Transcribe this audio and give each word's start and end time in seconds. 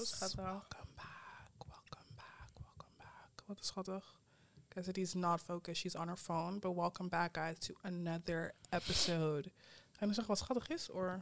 Zo 0.00 0.06
schattig. 0.06 0.36
Welcome 0.36 0.86
back, 0.94 1.52
welcome 1.66 2.06
back, 2.16 2.48
welcome 2.56 2.94
back. 2.96 3.42
Wat 3.46 3.58
is 3.60 3.66
schattig. 3.66 4.02
Cassidy 4.68 5.00
is 5.00 5.14
not 5.14 5.40
focused, 5.40 5.80
she's 5.80 5.96
on 5.96 6.08
her 6.08 6.16
phone. 6.16 6.58
But 6.58 6.74
welcome 6.74 7.08
back, 7.08 7.32
guys, 7.32 7.58
to 7.58 7.74
another 7.82 8.54
episode. 8.70 9.50
Ga 9.90 9.98
je 9.98 10.06
nou 10.06 10.14
zeggen 10.14 10.26
wat 10.26 10.38
schattig 10.38 10.68
is? 10.68 10.90
Or? 10.90 11.20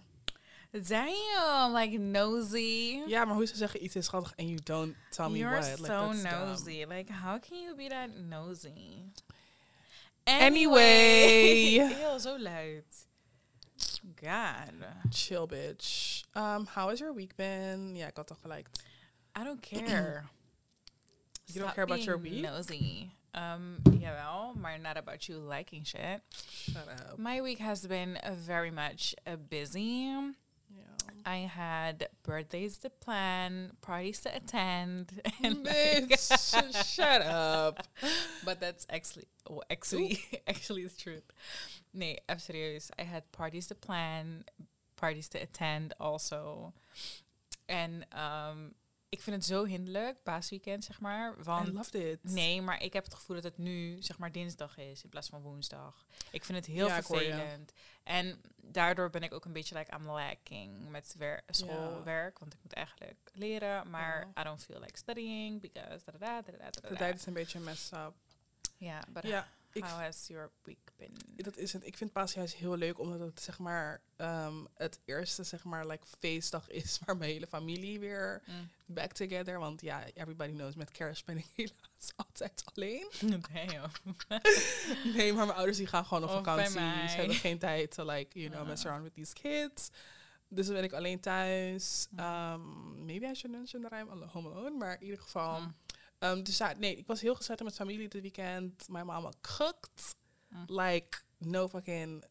Damn, 0.71 1.72
like 1.72 1.99
nosy. 1.99 3.03
Ja, 3.06 3.24
maar 3.24 3.35
hoe 3.35 3.46
ze 3.46 3.56
zeggen 3.56 3.85
iets 3.85 3.96
is 3.96 4.04
schattig 4.04 4.33
and 4.37 4.49
you 4.49 4.60
don't 4.63 4.95
tell 5.10 5.31
me 5.31 5.38
You're 5.38 5.58
what. 5.58 5.79
Like, 5.81 5.92
so 5.92 6.13
dumb. 6.13 6.22
nosy. 6.22 6.85
Like, 6.88 7.13
how 7.13 7.38
can 7.38 7.63
you 7.63 7.74
be 7.74 7.88
that 7.88 8.10
nosy? 8.29 9.13
Anyway. 10.24 11.74
Ew, 11.74 12.19
zo 12.26 12.37
luid. 12.38 12.85
God. 14.15 14.87
Chill, 15.10 15.49
bitch. 15.49 16.17
Um, 16.39 16.66
how 16.66 16.89
has 16.91 17.01
your 17.01 17.12
week 17.12 17.37
been? 17.37 17.97
Yeah, 17.97 18.11
had 18.11 18.27
toch 18.27 18.38
gelijk. 18.42 18.66
I 19.34 19.42
don't 19.45 19.60
care. 19.60 20.24
You 21.51 21.62
don't 21.62 21.74
care 21.74 21.84
about 21.84 22.05
your 22.05 22.19
week? 22.19 22.42
Nosy. 22.42 23.10
Um, 23.34 23.79
jawel, 23.88 24.55
maar 24.55 24.79
not 24.79 24.98
about 24.98 25.27
you 25.29 25.38
liking 25.38 25.82
shit. 25.82 26.20
Shut 26.70 26.87
up. 26.87 27.19
My 27.19 27.41
week 27.41 27.59
has 27.59 27.87
been 27.87 28.19
very 28.34 28.70
much 28.70 29.15
uh, 29.27 29.37
busy. 29.37 29.80
Yeah. 30.70 30.82
I 31.24 31.37
had 31.48 32.09
birthdays 32.23 32.77
to 32.80 32.91
plan, 32.91 33.73
parties 33.80 34.20
to 34.20 34.37
attend, 34.37 35.23
and 35.43 35.65
like- 35.65 36.10
Bitch, 36.10 36.95
shut 36.95 37.23
up. 37.23 37.87
but 38.45 38.60
that's 38.60 38.87
actually 38.91 39.24
well, 39.48 39.62
actually 39.70 40.20
actually 40.46 40.84
the 40.84 40.95
truth. 41.02 41.24
Nee, 41.95 42.18
even 42.29 42.38
serieus. 42.38 42.91
I 42.98 43.05
had 43.05 43.32
parties 43.32 43.68
to 43.68 43.74
plan, 43.74 44.45
parties 45.01 45.29
to 45.29 45.41
attend 45.41 45.98
also. 45.98 46.73
En 47.66 48.20
um, 48.23 48.75
ik 49.09 49.21
vind 49.23 49.37
het 49.37 49.45
zo 49.45 49.65
hinderlijk, 49.65 50.23
paasweekend, 50.23 50.85
zeg 50.85 51.01
maar. 51.01 51.38
I 51.38 51.43
Want 51.43 51.68
loved 51.73 51.95
it. 51.95 52.18
nee, 52.23 52.63
maar 52.63 52.82
ik 52.82 52.93
heb 52.93 53.05
het 53.05 53.15
gevoel 53.15 53.37
dat 53.37 53.45
het 53.45 53.59
nu, 53.59 54.02
zeg 54.02 54.18
maar, 54.18 54.32
dinsdag 54.32 54.79
is 54.79 55.02
in 55.02 55.09
plaats 55.09 55.29
van 55.29 55.43
woensdag. 55.43 56.07
Ik 56.30 56.45
vind 56.45 56.59
het 56.59 56.66
heel 56.66 56.87
Ja, 56.87 57.02
vervelend. 57.02 57.73
En 58.02 58.40
daardoor 58.57 59.10
ben 59.10 59.23
ik 59.23 59.32
ook 59.35 59.45
een 59.45 59.52
beetje 59.52 59.79
like 59.79 59.96
I'm 59.96 60.07
lacking 60.07 60.88
met 60.88 61.15
wer 61.18 61.43
schoolwerk, 61.49 62.38
want 62.38 62.52
ik 62.55 62.59
moet 62.62 62.73
eigenlijk 62.73 63.30
leren, 63.33 63.90
maar. 63.90 64.29
I 64.41 64.43
don't 64.43 64.65
feel 64.65 64.81
like 64.81 64.97
studying 64.99 65.61
because 65.61 66.05
da 66.05 66.12
da 66.12 66.19
da 66.19 66.43
da 66.43 66.59
da 66.59 66.81
da 66.81 66.89
De 66.89 66.95
tijd 66.97 67.15
is 67.15 67.27
een 67.27 67.33
beetje 67.33 67.61
messed 67.61 67.99
up. 67.99 68.15
Ja, 68.77 69.03
but 69.09 69.23
Ja, 69.23 69.49
ik 69.84 69.91
how 69.91 70.01
has 70.01 70.27
your 70.27 70.51
week 70.62 70.79
been? 70.97 71.12
Dat 71.37 71.57
is 71.57 71.73
het. 71.73 71.87
Ik 71.87 71.97
vind 71.97 72.12
paasjuist 72.12 72.55
heel 72.55 72.77
leuk, 72.77 72.98
omdat 72.98 73.21
het 73.21 73.41
zeg 73.41 73.59
maar 73.59 74.01
ehm, 74.17 74.55
het 74.75 74.98
eerste 75.05 75.43
zeg 75.43 75.65
maar 75.65 75.87
like 75.87 76.07
feestdag 76.19 76.69
is 76.71 76.98
waar 77.05 77.17
mijn 77.17 77.31
hele 77.31 77.47
familie 77.47 77.99
weer 78.01 78.43
Mm. 78.47 78.69
back 78.87 79.12
together. 79.12 79.59
Want 79.59 79.81
ja, 79.81 80.05
everybody 80.15 80.53
knows 80.53 80.75
met 80.75 80.91
kerst 80.91 81.25
ben 81.25 81.37
ik 81.39 81.47
helaas 81.55 82.12
altijd 82.17 82.62
alleen. 82.75 83.11
Nee, 85.15 85.33
maar 85.33 85.47
mijn 85.47 85.56
ouders 85.59 85.77
die 85.77 85.87
gaan 85.87 86.05
gewoon 86.05 86.23
op 86.23 86.29
Of 86.29 86.34
vakantie. 86.37 86.71
Ze 87.09 87.17
hebben 87.17 87.34
geen 87.37 87.59
tijd 87.59 87.91
to 87.95 88.05
like 88.05 88.39
you 88.39 88.51
know 88.51 88.62
Ah. 88.62 88.69
mess 88.69 88.87
around 88.87 89.03
with 89.03 89.15
these 89.15 89.33
kids. 89.34 89.91
Dus 90.49 90.67
dan 90.67 90.75
ben 90.75 90.84
ik 90.84 90.93
alleen 90.93 91.21
thuis. 91.21 92.06
Mm. 92.11 92.19
Um, 92.19 93.05
maybe 93.05 93.27
I 93.27 93.34
should 93.34 93.56
mention 93.56 93.83
that 93.83 93.93
I'm 93.93 94.23
home 94.23 94.49
alone, 94.49 94.71
maar 94.77 94.95
in 94.95 95.03
ieder 95.03 95.19
geval. 95.21 95.61
Mm. 95.61 95.75
Um, 96.19 96.43
dus 96.43 96.57
ja, 96.57 96.75
nee, 96.79 96.97
ik 96.97 97.07
was 97.07 97.21
heel 97.21 97.35
gezellig 97.35 97.63
met 97.63 97.75
familie 97.75 98.09
dit 98.09 98.23
weekend. 98.23 98.89
Mijn 98.89 99.07
mama 99.07 99.33
cooked. 99.41 100.17
Mm. 100.49 100.65
Like, 100.67 101.19
no 101.39 101.69
fucking... 101.69 102.25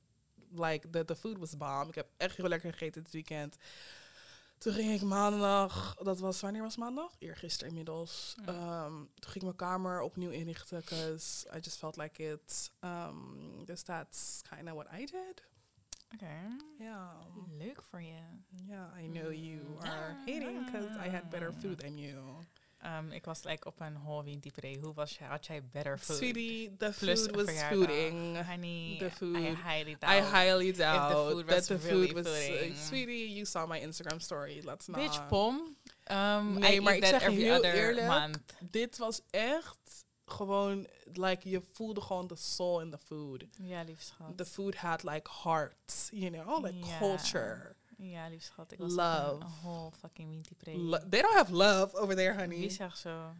Like, 0.52 0.90
the, 0.90 1.06
the 1.06 1.16
food 1.16 1.38
was 1.38 1.58
bomb. 1.58 1.90
Ik 1.90 1.96
heb 1.96 2.08
echt 2.18 2.38
heel 2.38 2.48
lekker 2.48 2.72
gegeten 2.72 3.04
dit 3.04 3.14
weekend. 3.14 3.58
Toen 4.58 4.74
ging 4.74 4.92
ik 4.92 5.02
maandag... 5.02 5.96
Dat 5.96 6.20
was... 6.20 6.42
Wanneer 6.42 6.62
was 6.62 6.78
maandag? 6.78 7.16
Eergisteren 7.20 7.70
inmiddels. 7.70 8.36
Mm. 8.42 8.48
Um, 8.48 9.10
toen 9.14 9.32
ging 9.32 9.36
ik 9.36 9.42
mijn 9.42 9.56
kamer 9.56 10.02
opnieuw 10.02 10.30
inrichten. 10.30 10.80
Because 10.80 11.48
I 11.56 11.60
just 11.60 11.78
felt 11.78 11.98
like 11.98 12.24
it. 12.24 12.72
Um, 12.82 13.66
dus 13.66 13.84
that's 13.84 14.42
kind 14.50 14.68
of 14.68 14.74
what 14.74 14.88
I 14.94 15.06
did. 15.06 15.44
Oké. 16.14 16.58
Ja. 16.80 17.18
Leuk 17.58 17.82
voor 17.82 18.02
je. 18.02 18.20
Yeah, 18.66 19.04
I 19.04 19.10
know 19.10 19.34
you 19.34 19.60
Mm. 19.62 19.80
are 19.80 20.16
hating 20.26 20.66
because 20.66 21.08
I 21.08 21.10
had 21.10 21.30
better 21.30 21.54
food 21.54 21.80
than 21.80 21.98
you. 21.98 22.46
Um, 22.86 23.12
ik 23.12 23.26
was 23.26 23.44
like 23.44 23.66
op 23.68 23.80
een 23.80 23.96
Halloween 23.96 24.40
dieper. 24.40 24.78
Hoe 24.82 24.94
was 24.94 25.18
je? 25.18 25.24
Had 25.24 25.46
jij 25.46 25.64
better 25.72 25.98
food? 25.98 26.18
Sweetie, 26.18 26.76
the 26.78 26.94
Plus 27.00 27.22
food 27.22 27.36
was 27.36 27.44
verjaardag. 27.46 27.78
fooding. 27.78 28.46
Honey, 28.46 28.96
The 29.00 29.12
food. 29.12 29.36
I 29.36 29.56
highly 29.68 29.96
doubt. 30.00 30.14
I 30.14 30.22
highly 30.22 30.72
doubt 30.74 31.12
food 31.32 31.48
that 31.48 31.66
the 31.66 31.78
really 31.78 32.08
food 32.08 32.24
was. 32.24 32.50
uh, 32.50 32.76
sweetie, 32.76 33.34
you 33.34 33.46
saw 33.46 33.66
my 33.68 33.80
Instagram 33.80 34.20
story. 34.20 34.62
Let's 34.64 34.88
not. 34.88 35.00
Bitch, 35.00 35.28
pom. 35.28 35.76
Um, 36.12 36.60
Nee, 36.60 36.76
I 36.76 36.80
maar 36.80 36.96
ik 36.96 37.06
zeg 37.06 37.26
heel 37.26 37.56
other 37.58 37.74
eerlijk, 37.74 38.08
month. 38.08 38.40
Dit 38.60 38.98
was 38.98 39.22
echt 39.30 39.78
gewoon 40.26 40.88
like 41.14 41.50
je 41.50 41.62
voelde 41.74 42.02
gewoon 42.02 42.28
the 42.28 42.36
soul 42.36 42.82
in 42.82 42.92
the 42.92 42.98
food. 42.98 43.46
Ja, 43.62 43.82
lief 43.84 44.02
schat. 44.02 44.38
The 44.38 44.46
food 44.46 44.76
had 44.76 45.04
like 45.04 45.30
heart, 45.44 46.10
you 46.12 46.32
know, 46.32 46.64
like 46.66 46.98
culture. 47.00 47.76
Ja, 48.00 48.28
lief 48.28 48.44
schat. 48.44 48.72
Ik 48.72 48.78
was 48.80 48.94
Love. 48.94 49.42
Een 49.44 49.48
whole 49.62 49.92
fucking 49.92 50.30
meaty 50.30 50.56
pre. 50.56 51.00
They 51.10 51.22
don't 51.22 51.34
have 51.36 51.54
love 51.54 51.96
over 51.98 52.16
there, 52.16 52.32
Wie 52.36 52.40
honey. 52.42 52.70
zegt 52.70 52.98
zo? 52.98 53.34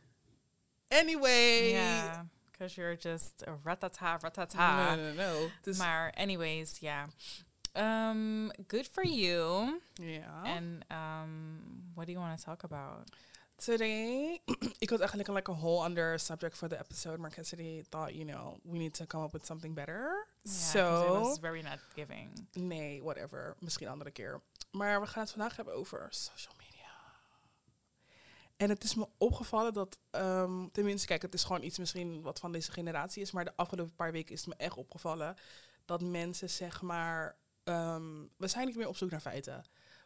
Anyway. 0.88 1.70
Ja, 1.72 2.26
because 2.52 2.76
you're 2.76 2.96
just 2.96 3.44
a 3.48 3.58
ratata, 3.64 4.18
ratata. 4.22 4.96
No, 4.96 5.04
no, 5.04 5.14
no. 5.14 5.50
Dus, 5.62 5.78
Maar 5.78 6.12
anyways, 6.14 6.80
ja. 6.80 7.08
Um, 7.76 8.52
good 8.68 8.88
for 8.88 9.06
you. 9.06 9.80
Yeah. 9.94 10.44
And 10.44 10.84
um, 10.92 11.92
what 11.94 12.06
do 12.08 12.12
you 12.14 12.20
want 12.20 12.40
to 12.40 12.44
talk 12.46 12.64
about? 12.64 13.10
Today, 13.66 14.42
ik 14.80 14.90
had 14.90 15.00
eigenlijk 15.00 15.30
like 15.30 15.52
a 15.52 15.54
whole 15.54 16.18
subject 16.18 16.58
for 16.58 16.68
the 16.70 16.78
episode, 16.78 17.18
maar 17.18 17.32
Cassidy 17.32 17.84
thought, 17.90 18.14
you 18.14 18.26
know, 18.26 18.60
we 18.64 18.78
need 18.78 18.94
to 18.94 19.06
come 19.06 19.24
up 19.24 19.32
with 19.32 19.46
something 19.46 19.76
better. 19.76 20.28
Yeah, 20.44 20.54
so, 20.54 21.04
it 21.04 21.10
was 21.10 21.40
very 21.40 21.62
not 21.62 21.80
giving. 21.96 22.48
nee, 22.54 23.04
whatever. 23.04 23.56
Misschien 23.60 23.86
een 23.86 23.92
andere 23.92 24.12
keer. 24.12 24.42
Maar 24.72 25.02
we 25.02 25.08
gaan 25.08 25.22
het 25.22 25.32
vandaag 25.32 25.56
hebben 25.56 25.74
over 25.74 26.08
social 26.10 26.54
media. 26.58 26.90
En 28.58 28.70
het 28.70 28.84
is 28.84 28.96
me 28.96 29.08
opgevallen 29.18 29.74
dat, 29.74 29.98
ehm, 30.12 30.68
tenminste, 30.72 31.08
kijk, 31.08 31.22
het 31.22 31.34
is 31.34 31.44
gewoon 31.44 31.64
iets 31.64 31.78
misschien 31.78 32.22
wat 32.22 32.40
van 32.40 32.52
deze 32.52 32.72
generatie 32.72 33.22
is, 33.22 33.32
maar 33.32 33.46
de 33.46 33.56
afgelopen 33.56 33.96
paar 33.96 34.12
weken 34.12 34.34
is 34.34 34.40
het 34.40 34.50
me 34.50 34.56
echt 34.66 34.76
opgevallen 34.76 35.36
dat 35.86 36.02
mensen, 36.02 36.50
zeg 36.50 36.82
maar, 36.82 37.38
ehm, 37.64 38.26
we 38.38 38.48
zijn 38.48 38.68
niet 38.68 38.76
meer 38.76 38.88
op 38.88 38.98
zoek 38.98 39.10
naar 39.10 39.20
feiten. 39.20 39.64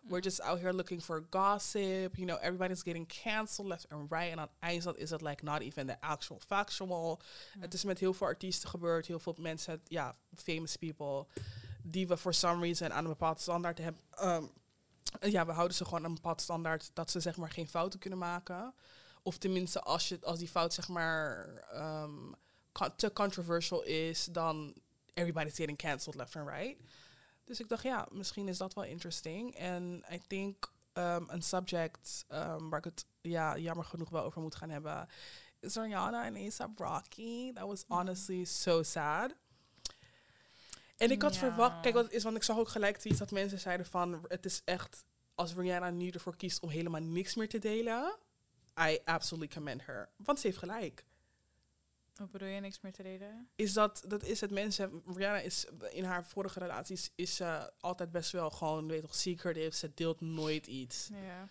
We're 0.09 0.21
just 0.21 0.41
out 0.41 0.59
here 0.59 0.73
looking 0.73 1.01
for 1.01 1.25
gossip. 1.29 2.17
You 2.17 2.25
know, 2.25 2.37
everybody's 2.41 2.81
getting 2.83 3.07
cancelled 3.07 3.67
left 3.67 3.89
and 3.89 4.11
right. 4.11 4.31
En 4.31 4.39
aan 4.39 4.47
het 4.47 4.59
eindstand 4.59 4.97
is 4.97 5.09
het 5.09 5.21
like 5.21 5.43
not 5.43 5.61
even 5.61 5.87
the 5.87 6.01
actual 6.01 6.39
factual. 6.47 7.21
Het 7.59 7.73
is 7.73 7.83
met 7.83 7.99
heel 7.99 8.13
veel 8.13 8.27
artiesten 8.27 8.69
gebeurd. 8.69 9.05
Heel 9.05 9.19
veel 9.19 9.35
mensen, 9.39 9.81
ja, 9.87 10.15
famous 10.35 10.75
people. 10.75 11.27
Die 11.83 12.07
we 12.07 12.17
for 12.17 12.33
some 12.33 12.61
reason 12.61 12.93
aan 12.93 13.03
een 13.03 13.09
bepaald 13.09 13.41
standaard 13.41 13.77
hebben. 13.77 14.01
ehm, 14.09 14.45
ja, 15.19 15.45
we 15.45 15.51
houden 15.51 15.77
ze 15.77 15.83
gewoon 15.83 15.99
aan 15.99 16.09
een 16.09 16.15
bepaald 16.15 16.41
standaard 16.41 16.91
dat 16.93 17.11
ze 17.11 17.19
zeg 17.19 17.37
maar 17.37 17.49
geen 17.51 17.67
fouten 17.67 17.99
kunnen 17.99 18.19
maken. 18.19 18.73
Of 19.23 19.37
tenminste, 19.37 19.81
als, 19.81 20.09
je, 20.09 20.19
als 20.21 20.39
die 20.39 20.47
fout 20.47 20.73
zeg 20.73 20.87
maar 20.87 21.47
ehm, 21.71 22.31
con- 22.71 22.95
te 22.95 23.13
controversial 23.13 23.83
is, 23.83 24.25
dan 24.25 24.73
everybody's 25.13 25.55
getting 25.55 25.77
cancelled 25.77 26.15
left 26.15 26.35
and 26.35 26.49
right. 26.49 26.77
Dus 27.51 27.59
ik 27.59 27.69
dacht, 27.69 27.83
ja, 27.83 28.07
misschien 28.11 28.47
is 28.47 28.57
dat 28.57 28.73
wel 28.73 28.83
interesting. 28.83 29.55
En 29.55 30.03
I 30.11 30.19
think 30.27 30.71
um, 30.93 31.29
een 31.29 31.41
subject 31.41 32.25
um, 32.29 32.69
waar 32.69 32.79
ik 32.79 32.83
het 32.85 33.05
ja, 33.21 33.57
jammer 33.57 33.85
genoeg 33.85 34.09
wel 34.09 34.23
over 34.23 34.41
moet 34.41 34.55
gaan 34.55 34.69
hebben, 34.69 35.07
is 35.59 35.75
Rihanna 35.75 36.25
en 36.25 36.35
A$AP 36.35 36.79
Rocky. 36.79 37.53
That 37.53 37.67
was 37.67 37.83
honestly 37.87 38.43
so 38.43 38.83
sad. 38.83 39.35
En 40.97 41.11
ik 41.11 41.21
had 41.21 41.33
Ja. 41.33 41.39
verwacht, 41.39 41.81
kijk 41.81 41.93
wat 41.93 42.03
het 42.03 42.13
is, 42.13 42.23
want 42.23 42.35
ik 42.35 42.43
zag 42.43 42.57
ook 42.57 42.69
gelijk 42.69 42.97
tweets 42.97 43.19
dat 43.19 43.31
mensen 43.31 43.59
zeiden 43.59 43.85
van, 43.85 44.25
het 44.27 44.45
is 44.45 44.61
echt, 44.65 45.05
als 45.35 45.53
Rihanna 45.53 45.89
nu 45.89 46.09
ervoor 46.09 46.35
kiest 46.35 46.59
om 46.61 46.69
helemaal 46.69 47.01
niks 47.01 47.35
meer 47.35 47.49
te 47.49 47.59
delen, 47.59 48.15
I 48.79 48.99
absolutely 49.05 49.55
commend 49.55 49.85
her. 49.85 50.09
Want 50.15 50.39
ze 50.39 50.47
heeft 50.47 50.59
gelijk 50.59 51.05
Wat 52.21 52.31
bedoel 52.31 52.47
je, 52.47 52.59
niks 52.59 52.81
meer 52.81 52.91
te 52.91 53.01
reden? 53.01 53.49
is 53.55 53.73
dat, 53.73 54.03
dat 54.07 54.23
is 54.23 54.41
het 54.41 54.51
mensen. 54.51 55.01
Rihanna 55.05 55.39
is 55.39 55.65
in 55.91 56.03
haar 56.03 56.25
vorige 56.25 56.59
relaties 56.59 57.11
is 57.15 57.35
ze 57.35 57.71
altijd 57.79 58.11
best 58.11 58.31
wel 58.31 58.49
gewoon, 58.49 58.87
weet 58.87 59.01
toch, 59.01 59.15
secretive. 59.15 59.77
Ze 59.77 59.91
deelt 59.93 60.21
nooit 60.21 60.67
iets. 60.67 61.09
Ja. 61.11 61.49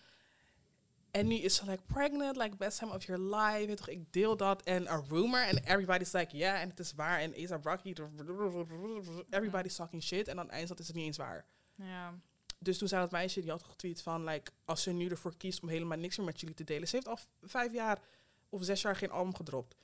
En 1.11 1.27
nu 1.27 1.35
is 1.35 1.55
ze 1.55 1.65
like 1.65 1.83
pregnant, 1.85 2.35
like 2.35 2.55
best 2.55 2.77
time 2.77 2.93
of 2.93 3.05
your 3.05 3.21
life. 3.35 3.65
Weet 3.65 3.77
toch, 3.77 3.89
ik 3.89 4.13
deel 4.13 4.37
dat 4.37 4.63
en 4.63 4.87
a 4.87 5.03
rumor 5.09 5.41
en 5.41 5.57
everybody's 5.57 6.11
like, 6.11 6.37
ja, 6.37 6.59
en 6.59 6.69
het 6.69 6.79
is 6.79 6.93
waar. 6.93 7.19
En 7.19 7.33
A$AP 7.33 7.65
Rocky, 7.65 7.93
everybody's 9.29 9.75
talking 9.75 10.03
shit. 10.03 10.27
En 10.27 10.35
dan 10.35 10.49
eindstand 10.49 10.79
is 10.79 10.87
het 10.87 10.95
niet 10.95 11.05
eens 11.05 11.17
waar. 11.17 11.45
Ja. 11.75 12.19
Dus 12.59 12.77
toen 12.77 12.87
zei 12.87 13.01
dat 13.01 13.11
meisje, 13.11 13.41
die 13.41 13.51
had 13.51 13.63
getweet 13.63 14.01
van, 14.01 14.23
like, 14.23 14.51
als 14.65 14.83
ze 14.83 14.91
nu 14.91 15.07
ervoor 15.07 15.37
kiest 15.37 15.61
om 15.61 15.69
helemaal 15.69 15.97
niks 15.97 16.17
meer 16.17 16.25
met 16.25 16.39
jullie 16.39 16.55
te 16.55 16.63
delen. 16.63 16.87
Ze 16.87 16.95
heeft 16.95 17.07
al 17.07 17.19
vijf 17.41 17.73
jaar 17.73 17.99
of 18.49 18.63
zes 18.63 18.81
jaar 18.81 18.95
geen 18.95 19.11
album 19.11 19.35
gedropt. 19.35 19.75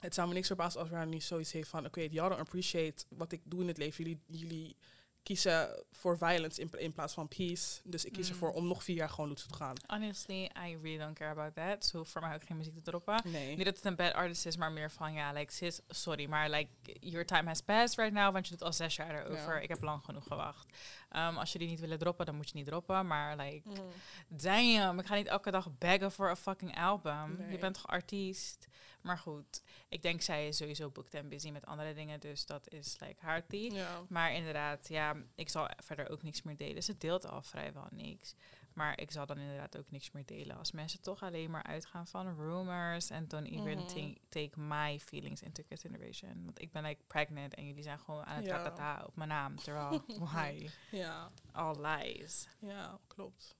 Het 0.00 0.14
zou 0.14 0.28
me 0.28 0.34
niks 0.34 0.46
verbazen 0.46 0.80
als 0.80 1.06
nu 1.06 1.20
zoiets 1.20 1.52
heeft 1.52 1.68
van, 1.68 1.86
oké, 1.86 2.00
y'all 2.00 2.28
don't 2.28 2.40
appreciate 2.40 3.04
wat 3.08 3.32
ik 3.32 3.40
doe 3.44 3.60
in 3.60 3.68
het 3.68 3.78
leven. 3.78 4.04
Jullie, 4.04 4.20
jullie 4.26 4.76
kiezen 5.22 5.84
voor 5.92 6.18
violence 6.18 6.60
in, 6.60 6.70
in 6.78 6.92
plaats 6.92 7.14
van 7.14 7.28
peace. 7.28 7.80
Dus 7.84 8.04
ik 8.04 8.12
kies 8.12 8.26
Mm. 8.26 8.32
ervoor 8.32 8.52
om 8.52 8.66
nog 8.66 8.82
vier 8.82 8.96
jaar 8.96 9.08
gewoon 9.08 9.28
loose 9.28 9.46
te 9.48 9.54
gaan. 9.54 9.74
Honestly, 9.86 10.42
I 10.44 10.76
really 10.82 10.98
don't 10.98 11.18
care 11.18 11.30
about 11.30 11.54
that. 11.54 11.84
So 11.84 12.04
voor 12.04 12.20
mij 12.20 12.34
ook 12.34 12.44
geen 12.46 12.56
muziek 12.56 12.74
te 12.74 12.82
droppen. 12.82 13.20
Nee. 13.24 13.56
Niet 13.56 13.64
dat 13.64 13.76
het 13.76 13.84
een 13.84 13.96
bad 13.96 14.12
artist 14.12 14.46
is, 14.46 14.56
maar 14.56 14.72
meer 14.72 14.90
van 14.90 15.12
ja, 15.12 15.32
like 15.32 15.52
sis, 15.52 15.80
sorry, 15.88 16.26
maar 16.28 16.50
like 16.50 16.68
your 17.00 17.26
time 17.26 17.48
has 17.48 17.60
passed 17.60 17.96
right 17.98 18.12
now, 18.12 18.32
want 18.32 18.44
je 18.48 18.50
doet 18.56 18.62
al 18.62 18.72
zes 18.72 18.96
jaar 18.96 19.14
erover. 19.24 19.54
Ja. 19.54 19.60
Ik 19.60 19.68
heb 19.68 19.82
lang 19.82 20.04
genoeg 20.04 20.24
gewacht. 20.26 20.66
Um, 21.16 21.36
als 21.38 21.52
je 21.52 21.58
die 21.58 21.68
niet 21.68 21.80
willen 21.80 21.98
droppen, 21.98 22.26
dan 22.26 22.34
moet 22.34 22.48
je 22.50 22.56
niet 22.56 22.66
droppen. 22.66 23.06
Maar 23.06 23.36
like, 23.36 23.68
Mhm. 23.68 23.80
damn, 24.28 24.98
ik 24.98 25.06
ga 25.06 25.14
niet 25.14 25.26
elke 25.26 25.50
dag 25.50 25.68
baggen 25.78 26.12
voor 26.12 26.30
een 26.30 26.36
fucking 26.36 26.76
album. 26.78 27.36
Nee. 27.38 27.50
Je 27.50 27.58
bent 27.58 27.74
toch 27.74 27.86
artiest? 27.86 28.66
Maar 29.02 29.18
goed, 29.18 29.62
ik 29.88 30.02
denk 30.02 30.20
zij 30.22 30.48
is 30.48 30.56
sowieso 30.56 30.90
booked 30.90 31.14
en 31.14 31.28
busy 31.28 31.50
met 31.50 31.66
andere 31.66 31.94
dingen, 31.94 32.20
dus 32.20 32.46
dat 32.46 32.68
is 32.72 32.96
like 33.00 33.24
haar. 33.24 33.42
Ja. 33.48 34.00
Maar 34.08 34.32
inderdaad, 34.34 34.88
ja, 34.88 35.16
ik 35.34 35.48
zal 35.48 35.68
verder 35.84 36.10
ook 36.10 36.22
niks 36.22 36.42
meer 36.42 36.56
delen. 36.56 36.82
Ze 36.82 36.96
deelt 36.96 37.26
al 37.26 37.42
vrijwel 37.42 37.86
niks. 37.90 38.34
Maar 38.72 39.00
ik 39.00 39.10
zal 39.10 39.26
dan 39.26 39.38
inderdaad 39.38 39.78
ook 39.78 39.90
niks 39.90 40.10
meer 40.10 40.24
delen. 40.26 40.56
Als 40.56 40.72
mensen 40.72 41.00
toch 41.00 41.22
alleen 41.22 41.50
maar 41.50 41.62
uitgaan 41.62 42.06
van 42.06 42.34
rumors. 42.36 43.10
En 43.10 43.28
don't 43.28 43.46
even 43.46 43.78
Mhm. 43.78 43.86
ta- 43.86 44.20
take 44.28 44.60
my 44.60 45.00
feelings 45.00 45.42
into 45.42 45.62
consideration. 45.68 46.44
Want 46.44 46.60
ik 46.60 46.72
ben 46.72 46.82
like 46.82 47.00
pregnant 47.06 47.54
en 47.54 47.66
jullie 47.66 47.82
zijn 47.82 47.98
gewoon 47.98 48.24
aan 48.24 48.36
het 48.36 48.46
Ja. 48.46 48.56
ratata 48.56 49.04
op 49.06 49.16
mijn 49.16 49.28
naam. 49.28 49.56
Terwijl, 49.56 50.04
why? 50.32 50.68
ja. 50.90 51.30
All 51.52 51.86
lies. 51.86 52.48
Ja, 52.58 52.98
klopt. 53.06 53.56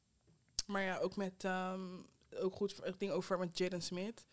Maar 0.66 0.82
ja, 0.82 0.98
ook 0.98 1.16
met, 1.16 1.44
ehm, 1.44 1.96
ook 2.36 2.54
goed, 2.54 2.76
het 2.82 2.98
ding 2.98 3.12
over 3.12 3.38
met 3.38 3.58
Jaden 3.58 3.82
Smith. 3.82 4.26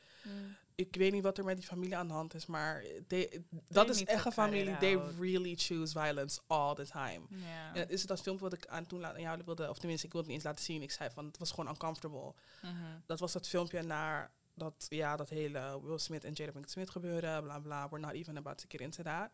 Ik 0.79 0.95
weet 0.95 1.11
niet 1.11 1.23
wat 1.23 1.37
er 1.37 1.43
met 1.43 1.57
die 1.57 1.65
familie 1.65 1.97
aan 1.97 2.07
de 2.07 2.13
hand 2.13 2.33
is, 2.33 2.45
maar 2.45 2.83
they- 3.07 3.43
dat 3.69 3.89
is 3.89 4.03
echt 4.03 4.25
een 4.25 4.31
familie. 4.31 4.77
They 4.77 4.95
really 5.19 5.55
choose 5.55 5.99
violence 5.99 6.39
all 6.47 6.75
the 6.75 6.85
time. 6.87 7.21
Ja. 7.29 7.73
En 7.73 7.79
het 7.79 7.89
is 7.89 8.05
dat 8.05 8.21
filmpje 8.21 8.43
wat 8.43 8.53
ik 8.53 8.67
aan 8.67 8.85
toen 8.85 9.05
aan 9.05 9.21
jou 9.21 9.41
wilde, 9.45 9.69
of 9.69 9.77
tenminste, 9.77 10.05
ik 10.05 10.11
wilde 10.13 10.27
het 10.27 10.35
niet 10.37 10.45
eens 10.45 10.53
laten 10.55 10.73
zien. 10.73 10.81
Ik 10.81 10.91
zei 10.91 11.09
van, 11.13 11.25
het 11.25 11.37
was 11.37 11.51
gewoon 11.51 11.69
uncomfortable. 11.69 12.33
Mhm. 12.61 12.73
Dat 13.05 13.19
was 13.19 13.31
dat 13.31 13.47
filmpje 13.47 13.81
naar 13.81 14.31
dat, 14.53 14.85
ja, 14.89 15.15
dat 15.15 15.29
hele 15.29 15.79
Will 15.83 15.97
Smith 15.97 16.23
en 16.23 16.33
Jada 16.33 16.51
Pinkett 16.51 16.71
Smith 16.73 16.89
gebeurde, 16.89 17.39
bla 17.43 17.59
bla. 17.59 17.89
We're 17.89 18.05
not 18.05 18.13
even 18.13 18.37
about 18.37 18.57
to 18.57 18.65
get 18.67 18.81
into 18.81 19.03
that. 19.03 19.29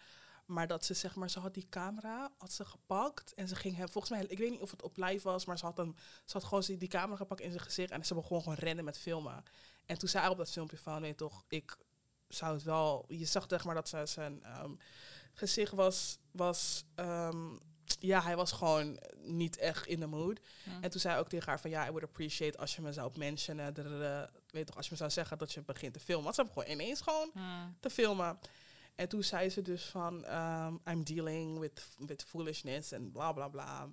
Maar 0.45 0.67
dat 0.67 0.85
ze, 0.85 0.93
zeg 0.93 1.15
maar, 1.15 1.29
ze 1.29 1.39
had 1.39 1.53
die 1.53 1.67
camera, 1.69 2.31
had 2.37 2.51
ze 2.51 2.65
gepakt 2.65 3.33
en 3.33 3.47
ze 3.47 3.55
ging 3.55 3.75
hem, 3.75 3.89
volgens 3.89 4.13
mij, 4.13 4.25
ik 4.27 4.37
weet 4.37 4.49
niet 4.51 4.59
of 4.61 4.71
het 4.71 4.81
op 4.81 4.97
live 4.97 5.23
was, 5.29 5.45
maar 5.45 5.57
ze 5.57 5.65
had, 5.65 5.77
hem, 5.77 5.95
ze 6.25 6.33
had 6.33 6.43
gewoon 6.43 6.63
die 6.65 6.77
die 6.77 6.87
camera 6.87 7.15
gepakt 7.17 7.41
in 7.41 7.51
zijn 7.51 7.63
gezicht 7.63 7.91
en 7.91 8.05
ze 8.05 8.13
begon 8.13 8.41
gewoon 8.41 8.57
rennen 8.57 8.85
met 8.85 8.97
filmen. 8.97 9.43
En 9.85 9.97
toen 9.97 10.09
zei 10.09 10.23
hij 10.23 10.31
op 10.31 10.37
dat 10.37 10.51
filmpje 10.51 10.77
van, 10.77 11.01
weet 11.01 11.09
je 11.09 11.15
toch, 11.15 11.43
ik 11.47 11.77
zou 12.27 12.53
het 12.53 12.63
wel, 12.63 13.05
je 13.07 13.25
zag 13.25 13.45
zeg 13.47 13.63
maar 13.63 13.75
dat 13.75 13.89
ze, 13.89 14.05
zijn 14.05 14.43
ehm, 14.43 14.71
gezicht 15.33 15.73
was, 15.73 16.17
was 16.31 16.85
ehm, 16.95 17.57
ja, 17.99 18.21
hij 18.21 18.35
was 18.35 18.51
gewoon 18.51 18.99
niet 19.17 19.57
echt 19.57 19.87
in 19.87 19.99
de 19.99 20.07
mood. 20.07 20.39
En 20.81 20.89
toen 20.89 20.99
zei 20.99 21.13
hij 21.13 21.21
ook 21.21 21.29
tegen 21.29 21.49
haar 21.49 21.59
van 21.59 21.69
ja, 21.69 21.85
I 21.87 21.89
would 21.89 22.03
appreciate 22.03 22.57
als 22.57 22.75
je 22.75 22.81
me 22.81 22.93
zou 22.93 23.11
mentionen. 23.17 23.73
weet 24.49 24.67
toch, 24.67 24.75
als 24.75 24.85
je 24.85 24.91
me 24.91 24.97
zou 24.97 25.09
zeggen 25.09 25.37
dat 25.37 25.53
je 25.53 25.61
begint 25.61 25.93
te 25.93 25.99
filmen. 25.99 26.23
Want 26.23 26.35
ze 26.35 26.41
hebben 26.41 26.63
gewoon 26.63 26.79
ineens 26.79 27.01
gewoon 27.01 27.31
te 27.79 27.89
filmen. 27.89 28.39
En 28.95 29.09
toen 29.09 29.23
zei 29.23 29.49
ze 29.49 29.61
dus 29.61 29.83
van 29.85 30.25
um, 30.33 30.81
I'm 30.89 31.03
dealing 31.03 31.59
with, 31.59 31.87
with 31.97 32.23
foolishness 32.23 32.91
en 32.91 33.11
bla 33.11 33.31
bla 33.31 33.47
bla. 33.47 33.89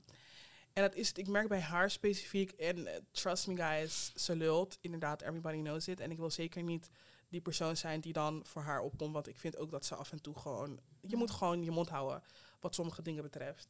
En 0.72 0.82
dat 0.82 0.94
is 0.94 1.08
het, 1.08 1.18
ik 1.18 1.28
merk 1.28 1.48
bij 1.48 1.60
haar 1.60 1.90
specifiek. 1.90 2.50
En 2.50 2.86
eh, 2.86 3.00
trust 3.10 3.46
me 3.46 3.56
guys, 3.56 4.12
ze 4.14 4.36
lult. 4.36 4.78
Inderdaad, 4.80 5.22
everybody 5.22 5.60
knows 5.60 5.88
it. 5.88 6.00
En 6.00 6.10
ik 6.10 6.18
wil 6.18 6.30
zeker 6.30 6.62
niet 6.62 6.90
die 7.28 7.40
persoon 7.40 7.76
zijn 7.76 8.00
die 8.00 8.12
dan 8.12 8.42
voor 8.46 8.62
haar 8.62 8.80
opkomt. 8.80 9.12
Want 9.12 9.28
ik 9.28 9.38
vind 9.38 9.56
ook 9.56 9.70
dat 9.70 9.86
ze 9.86 9.94
af 9.94 10.12
en 10.12 10.22
toe 10.22 10.38
gewoon... 10.38 10.80
Je 11.00 11.16
moet 11.16 11.30
gewoon 11.30 11.64
je 11.64 11.70
mond 11.70 11.88
houden 11.88 12.22
wat 12.60 12.74
sommige 12.74 13.02
dingen 13.02 13.22
betreft. 13.22 13.68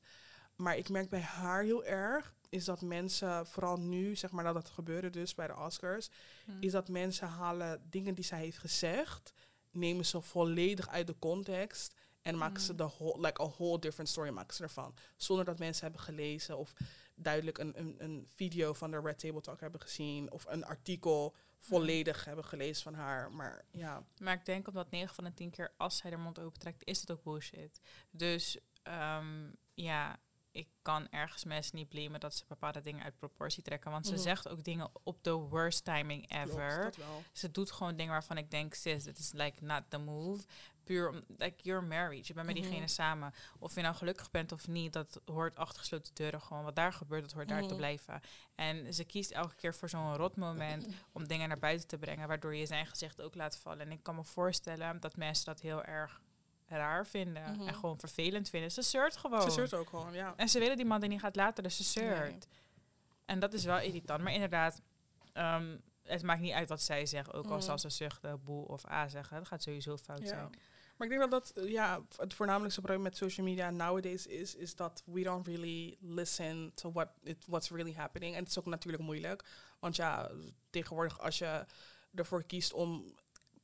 Maar 0.56 0.76
ik 0.76 0.88
merk 0.88 1.08
bij 1.08 1.20
haar 1.20 1.62
heel 1.62 1.84
erg... 1.84 2.34
is 2.48 2.64
dat 2.64 2.80
mensen, 2.80 3.46
vooral 3.46 3.76
nu, 3.76 4.16
zeg 4.16 4.30
maar 4.30 4.44
nadat 4.44 4.62
het 4.62 4.72
gebeurde 4.72 5.10
dus 5.10 5.34
bij 5.34 5.46
de 5.46 5.56
Oscars... 5.56 6.08
Mhm. 6.46 6.56
is 6.60 6.72
dat 6.72 6.88
mensen 6.88 7.28
halen 7.28 7.82
dingen 7.90 8.14
die 8.14 8.24
zij 8.24 8.38
heeft 8.38 8.58
gezegd... 8.58 9.32
nemen 9.70 10.06
ze 10.06 10.20
volledig 10.20 10.88
uit 10.88 11.06
de 11.06 11.18
context... 11.18 11.94
en 12.22 12.38
maken 12.38 12.60
ze 12.62 12.70
Mm. 12.70 12.76
de 12.78 12.84
whole, 12.84 13.20
like 13.26 13.42
a 13.42 13.48
whole 13.48 13.78
different 13.78 14.08
story 14.10 14.30
maken 14.30 14.54
ze 14.54 14.62
ervan. 14.62 14.94
Zonder 15.16 15.44
dat 15.44 15.58
mensen 15.58 15.82
hebben 15.82 16.00
gelezen 16.02 16.58
of 16.58 16.72
duidelijk 17.14 17.58
een, 17.58 17.78
een, 17.78 17.94
een 17.98 18.26
video 18.34 18.72
van 18.72 18.90
de 18.90 19.00
Red 19.00 19.18
Table 19.18 19.40
Talk 19.40 19.60
hebben 19.60 19.80
gezien... 19.80 20.30
of 20.32 20.44
een 20.48 20.64
artikel 20.64 21.34
volledig 21.58 22.24
hebben 22.24 22.44
gelezen 22.44 22.82
van 22.82 22.94
haar. 22.94 23.32
Maar 23.32 23.64
ja, 23.70 24.04
Maar 24.18 24.34
ik 24.34 24.44
denk 24.44 24.68
omdat 24.68 24.90
9 24.90 25.14
van 25.14 25.24
de 25.24 25.34
10 25.34 25.50
keer 25.50 25.72
als 25.76 25.96
zij 25.96 26.10
de 26.10 26.16
mond 26.16 26.38
opentrekt, 26.38 26.84
is 26.84 27.00
het 27.00 27.10
ook 27.10 27.22
bullshit. 27.22 27.80
Dus 28.10 28.58
ehm, 28.82 29.50
ja, 29.74 30.18
ik 30.52 30.68
kan 30.82 31.08
ergens 31.10 31.44
mensen 31.44 31.76
niet 31.76 31.88
blamen 31.88 32.20
dat 32.20 32.34
ze 32.34 32.44
bepaalde 32.48 32.80
dingen 32.80 33.04
uit 33.04 33.18
proportie 33.18 33.62
trekken. 33.62 33.90
Want 33.90 34.06
ze 34.06 34.12
Mhm. 34.12 34.22
zegt 34.22 34.48
ook 34.48 34.64
dingen 34.64 34.90
op 35.02 35.24
de 35.24 35.32
worst 35.32 35.84
timing 35.84 36.30
ever. 36.32 36.92
Ze 37.32 37.50
doet 37.50 37.70
gewoon 37.70 37.96
dingen 37.96 38.12
waarvan 38.12 38.36
ik 38.38 38.50
denk, 38.50 38.74
sis, 38.74 39.04
dit 39.04 39.18
is 39.18 39.32
like 39.32 39.64
not 39.64 39.82
the 39.88 39.98
move. 39.98 40.44
Puur 40.90 41.08
om, 41.08 41.20
like 41.36 41.62
you're 41.62 41.86
married, 41.86 42.26
je 42.26 42.34
bent 42.34 42.46
met 42.46 42.56
Mhm. 42.56 42.64
diegene 42.64 42.88
samen. 42.88 43.34
Of 43.58 43.74
je 43.74 43.80
nou 43.80 43.94
gelukkig 43.94 44.30
bent 44.30 44.52
of 44.52 44.68
niet, 44.68 44.92
dat 44.92 45.20
hoort 45.24 45.56
achter 45.56 45.78
gesloten 45.80 46.14
deuren 46.14 46.40
gewoon. 46.40 46.64
Wat 46.64 46.76
daar 46.76 46.92
gebeurt, 46.92 47.22
dat 47.22 47.32
hoort 47.32 47.48
daar 47.48 47.60
te 47.60 47.66
Mhm. 47.66 47.76
blijven. 47.76 48.20
En 48.54 48.94
ze 48.94 49.04
kiest 49.04 49.30
elke 49.30 49.54
keer 49.54 49.74
voor 49.74 49.88
zo'n 49.88 50.16
rot 50.16 50.36
moment 50.36 50.86
om 51.12 51.26
dingen 51.26 51.48
naar 51.48 51.58
buiten 51.58 51.88
te 51.88 51.98
brengen, 51.98 52.28
waardoor 52.28 52.54
je 52.54 52.66
zijn 52.66 52.86
gezicht 52.86 53.20
ook 53.22 53.34
laat 53.34 53.56
vallen. 53.56 53.80
En 53.80 53.92
ik 53.92 54.02
kan 54.02 54.14
me 54.14 54.24
voorstellen 54.24 55.00
dat 55.00 55.16
mensen 55.16 55.44
dat 55.44 55.60
heel 55.60 55.84
erg 55.84 56.20
raar 56.66 57.06
vinden 57.06 57.42
Mhm. 57.56 57.68
en 57.68 57.74
gewoon 57.74 57.98
vervelend 57.98 58.48
vinden. 58.48 58.70
Ze 58.70 58.82
zeurt 58.82 59.16
gewoon. 59.16 59.42
Ze 59.42 59.50
zeurt 59.50 59.74
ook 59.74 59.88
gewoon, 59.88 60.12
ja. 60.12 60.34
En 60.36 60.48
ze 60.48 60.58
willen 60.58 60.76
die 60.76 60.86
man 60.86 61.00
die 61.00 61.08
niet 61.08 61.20
gaat 61.20 61.36
laten, 61.36 61.62
dus 61.62 61.76
ze 61.76 61.82
zeurt. 61.82 62.30
Nee. 62.30 62.38
En 63.24 63.38
dat 63.38 63.52
is 63.52 63.64
wel 63.64 63.80
irritant. 63.80 64.22
Maar 64.22 64.32
inderdaad, 64.32 64.80
ehm, 65.32 65.76
het 66.02 66.22
maakt 66.22 66.40
niet 66.40 66.52
uit 66.52 66.68
wat 66.68 66.82
zij 66.82 67.06
zeggen. 67.06 67.34
Ook 67.34 67.44
al 67.46 67.56
Mhm. 67.56 67.60
zal 67.64 67.78
ze 67.78 67.88
zuchten, 67.90 68.44
boe 68.44 68.66
of 68.68 68.88
a 68.90 69.08
zeggen. 69.08 69.36
Dat 69.36 69.46
gaat 69.48 69.62
sowieso 69.62 69.96
fout 69.96 70.18
Ja. 70.22 70.26
zijn. 70.26 70.50
Maar 71.00 71.08
ik 71.08 71.18
denk 71.18 71.30
dat 71.30 71.44
dat 71.44 71.64
eh, 71.64 71.70
ja, 71.70 72.00
het 72.16 72.34
voornamelijkste 72.34 72.80
probleem 72.80 73.02
met 73.02 73.16
social 73.16 73.46
media 73.46 73.70
nowadays 73.70 74.26
is, 74.26 74.54
is 74.54 74.74
dat 74.74 75.02
we 75.04 75.22
don't 75.22 75.46
really 75.46 75.96
listen 76.00 76.72
to 76.74 76.92
what 76.92 77.08
it, 77.22 77.44
what's 77.46 77.70
really 77.70 77.94
happening. 77.94 78.34
En 78.34 78.40
het 78.40 78.48
is 78.48 78.58
ook 78.58 78.66
natuurlijk 78.66 79.02
moeilijk. 79.02 79.44
Want 79.78 79.96
ja, 79.96 80.30
tegenwoordig 80.70 81.20
als 81.20 81.38
je 81.38 81.66
ervoor 82.14 82.44
kiest 82.44 82.72
om 82.72 83.14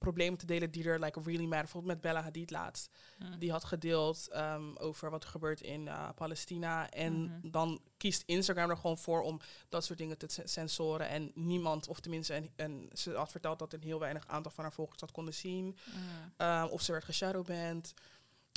problemen 0.07 0.39
te 0.39 0.47
delen 0.47 0.71
die 0.71 0.85
er 0.89 1.01
like 1.01 1.21
really 1.21 1.43
matter. 1.45 1.61
Bijvoorbeeld 1.61 1.93
met 1.93 2.03
Bella 2.03 2.23
Hadid 2.23 2.51
laatst. 2.51 2.91
Die 3.39 3.51
had 3.51 3.65
gedeeld 3.65 4.29
ehm, 4.29 4.75
over 4.77 5.11
wat 5.11 5.23
er 5.25 5.29
gebeurt 5.31 5.61
in 5.61 5.89
eh, 5.89 6.09
Palestina. 6.15 6.91
En 6.91 7.23
Mhm. 7.23 7.51
dan 7.51 7.81
kiest 7.97 8.23
Instagram 8.27 8.71
er 8.71 8.77
gewoon 8.77 8.99
voor 8.99 9.23
om 9.23 9.41
dat 9.69 9.85
soort 9.85 9.99
dingen 9.99 10.19
te 10.19 10.43
censoren. 10.45 11.09
En 11.09 11.31
niemand, 11.35 11.89
of 11.89 12.01
tenminste, 12.01 12.35
en, 12.35 12.51
en 12.57 12.89
ze 12.93 13.13
had 13.13 13.31
verteld 13.31 13.59
dat 13.59 13.73
een 13.73 13.83
heel 13.83 13.99
weinig 13.99 14.27
aantal 14.27 14.53
van 14.53 14.65
haar 14.65 14.73
volgers 14.73 14.99
dat 15.01 15.13
konden 15.13 15.35
zien. 15.35 15.65
Mm. 15.65 16.47
Um, 16.47 16.65
of 16.69 16.83
ze 16.83 16.93
werd 16.93 17.05
geshadowband. 17.05 17.95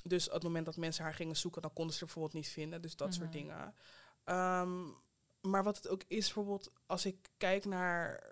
Dus 0.03 0.27
op 0.27 0.33
het 0.33 0.43
moment 0.43 0.65
dat 0.65 0.77
mensen 0.77 1.03
haar 1.03 1.13
gingen 1.13 1.37
zoeken, 1.37 1.61
dan 1.61 1.73
konden 1.73 1.93
ze 1.93 1.99
er 1.99 2.05
bijvoorbeeld 2.05 2.35
niet 2.43 2.47
vinden. 2.53 2.81
Dus 2.81 2.95
dat 2.95 3.13
soort 3.13 3.27
Mhm. 3.29 3.37
dingen. 3.37 3.73
Ehm, 4.23 4.83
maar 5.41 5.63
wat 5.63 5.75
het 5.77 5.87
ook 5.87 6.03
is, 6.07 6.25
bijvoorbeeld 6.25 6.71
als 6.85 7.05
ik 7.05 7.29
kijk 7.37 7.65
naar... 7.65 8.23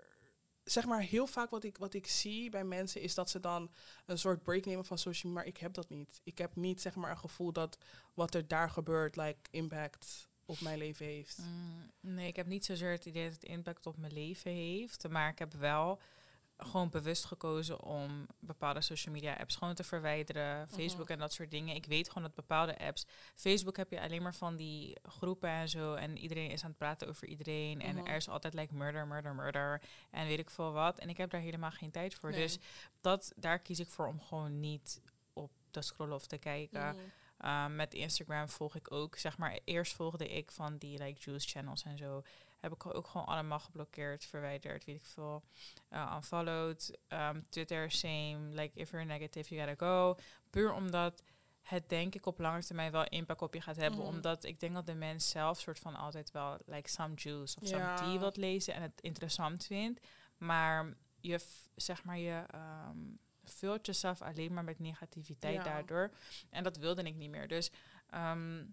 Zeg 0.70 0.86
maar, 0.86 1.00
heel 1.00 1.26
vaak 1.26 1.50
wat 1.50 1.64
ik, 1.64 1.78
wat 1.78 1.94
ik 1.94 2.06
zie 2.06 2.50
bij 2.50 2.64
mensen 2.64 3.00
is 3.00 3.14
dat 3.14 3.30
ze 3.30 3.40
dan 3.40 3.70
een 4.06 4.18
soort 4.18 4.42
break 4.42 4.64
nemen 4.64 4.84
van 4.84 4.98
social 4.98 5.32
media. 5.32 5.46
Maar 5.46 5.54
ik 5.54 5.60
heb 5.60 5.74
dat 5.74 5.88
niet. 5.88 6.20
Ik 6.24 6.38
heb 6.38 6.56
niet 6.56 6.80
zeg 6.80 6.94
maar 6.94 7.10
een 7.10 7.18
gevoel 7.18 7.52
dat 7.52 7.78
wat 8.14 8.34
er 8.34 8.48
daar 8.48 8.70
gebeurt, 8.70 9.16
like, 9.16 9.38
impact 9.50 10.28
op 10.44 10.60
mijn 10.60 10.78
leven 10.78 11.06
heeft. 11.06 11.38
Mm, 11.38 11.90
nee, 12.00 12.28
ik 12.28 12.36
heb 12.36 12.46
niet 12.46 12.64
zozeer 12.64 12.90
het 12.90 13.06
idee 13.06 13.24
dat 13.24 13.32
het 13.32 13.44
impact 13.44 13.86
op 13.86 13.96
mijn 13.96 14.12
leven 14.12 14.50
heeft. 14.50 15.08
Maar 15.08 15.30
ik 15.30 15.38
heb 15.38 15.52
wel 15.54 16.00
gewoon 16.60 16.90
bewust 16.90 17.24
gekozen 17.24 17.82
om 17.82 18.26
bepaalde 18.38 18.80
social 18.80 19.14
media 19.14 19.34
apps 19.34 19.56
gewoon 19.56 19.74
te 19.74 19.84
verwijderen. 19.84 20.68
Facebook 20.68 21.08
en 21.08 21.18
dat 21.18 21.32
soort 21.32 21.50
dingen. 21.50 21.74
Ik 21.74 21.86
weet 21.86 22.08
gewoon 22.08 22.22
dat 22.22 22.34
bepaalde 22.34 22.78
apps. 22.78 23.06
Facebook 23.34 23.76
heb 23.76 23.90
je 23.90 24.00
alleen 24.00 24.22
maar 24.22 24.34
van 24.34 24.56
die 24.56 24.96
groepen 25.02 25.48
en 25.48 25.68
zo. 25.68 25.94
En 25.94 26.18
iedereen 26.18 26.50
is 26.50 26.62
aan 26.62 26.68
het 26.68 26.78
praten 26.78 27.08
over 27.08 27.26
iedereen. 27.28 27.80
En 27.80 27.96
Mhm. 27.96 28.06
er 28.06 28.16
is 28.16 28.28
altijd 28.28 28.54
like 28.54 28.74
murder, 28.74 29.06
murder, 29.06 29.34
murder. 29.34 29.82
En 30.10 30.26
weet 30.26 30.38
ik 30.38 30.50
veel 30.50 30.72
wat. 30.72 30.98
En 30.98 31.08
ik 31.08 31.16
heb 31.16 31.30
daar 31.30 31.40
helemaal 31.40 31.70
geen 31.70 31.90
tijd 31.90 32.14
voor. 32.14 32.30
Nee. 32.30 32.40
Dus 32.40 32.58
dat, 33.00 33.32
daar 33.36 33.58
kies 33.58 33.78
ik 33.78 33.88
voor 33.88 34.06
om 34.06 34.20
gewoon 34.20 34.60
niet 34.60 35.00
op 35.32 35.50
te 35.70 35.82
scrollen 35.82 36.14
of 36.14 36.26
te 36.26 36.38
kijken. 36.38 36.96
Mhm. 36.96 36.98
Um, 37.64 37.76
met 37.76 37.94
Instagram 37.94 38.48
volg 38.48 38.74
ik 38.74 38.92
ook, 38.92 39.16
zeg 39.16 39.38
maar, 39.38 39.58
eerst 39.64 39.92
volgde 39.92 40.28
ik 40.28 40.50
van 40.50 40.76
die 40.76 40.98
like 40.98 41.20
juice 41.24 41.48
channels 41.48 41.82
en 41.82 41.98
zo. 41.98 42.22
Heb 42.60 42.72
ik 42.72 42.86
ook 42.86 43.06
gewoon 43.06 43.26
allemaal 43.26 43.58
geblokkeerd, 43.60 44.24
verwijderd, 44.24 44.84
weet 44.84 44.96
ik 44.96 45.04
veel. 45.04 45.42
Uh, 45.90 46.12
unfollowed. 46.16 46.98
Um, 47.08 47.46
Twitter, 47.48 47.90
same. 47.90 48.38
Like, 48.50 48.70
if 48.74 48.90
you're 48.90 49.06
negative, 49.06 49.54
you 49.54 49.66
gotta 49.66 49.86
go. 49.86 50.16
Puur 50.50 50.72
omdat 50.72 51.22
het 51.68 51.88
denk 51.88 52.14
ik 52.14 52.26
op 52.26 52.38
lange 52.38 52.64
termijn 52.64 52.92
wel 52.92 53.04
impact 53.08 53.42
op 53.42 53.54
je 53.54 53.60
gaat 53.60 53.76
hebben. 53.76 53.98
Mhm. 53.98 54.08
Omdat 54.08 54.44
ik 54.44 54.60
denk 54.60 54.74
dat 54.74 54.86
de 54.86 54.94
mens 54.94 55.30
zelf 55.30 55.60
soort 55.60 55.78
van 55.78 55.96
altijd 55.96 56.30
wel 56.30 56.58
like 56.66 56.88
some 56.88 57.14
juice 57.14 57.56
of 57.60 57.68
some 57.68 57.94
tea 57.94 58.18
wilt 58.18 58.36
lezen 58.36 58.74
en 58.74 58.82
het 58.82 59.00
interessant 59.00 59.64
vindt. 59.64 60.06
Maar 60.36 60.96
je, 61.20 61.40
zeg 61.74 62.04
maar, 62.04 62.18
je 62.18 62.44
ehm, 62.50 62.98
vult 63.44 63.86
jezelf 63.86 64.22
alleen 64.22 64.52
maar 64.52 64.64
met 64.64 64.78
negativiteit 64.78 65.64
daardoor. 65.64 66.10
En 66.50 66.62
dat 66.62 66.76
wilde 66.76 67.02
ik 67.02 67.14
niet 67.14 67.30
meer. 67.30 67.48
Dus 67.48 67.70
ehm, 68.10 68.64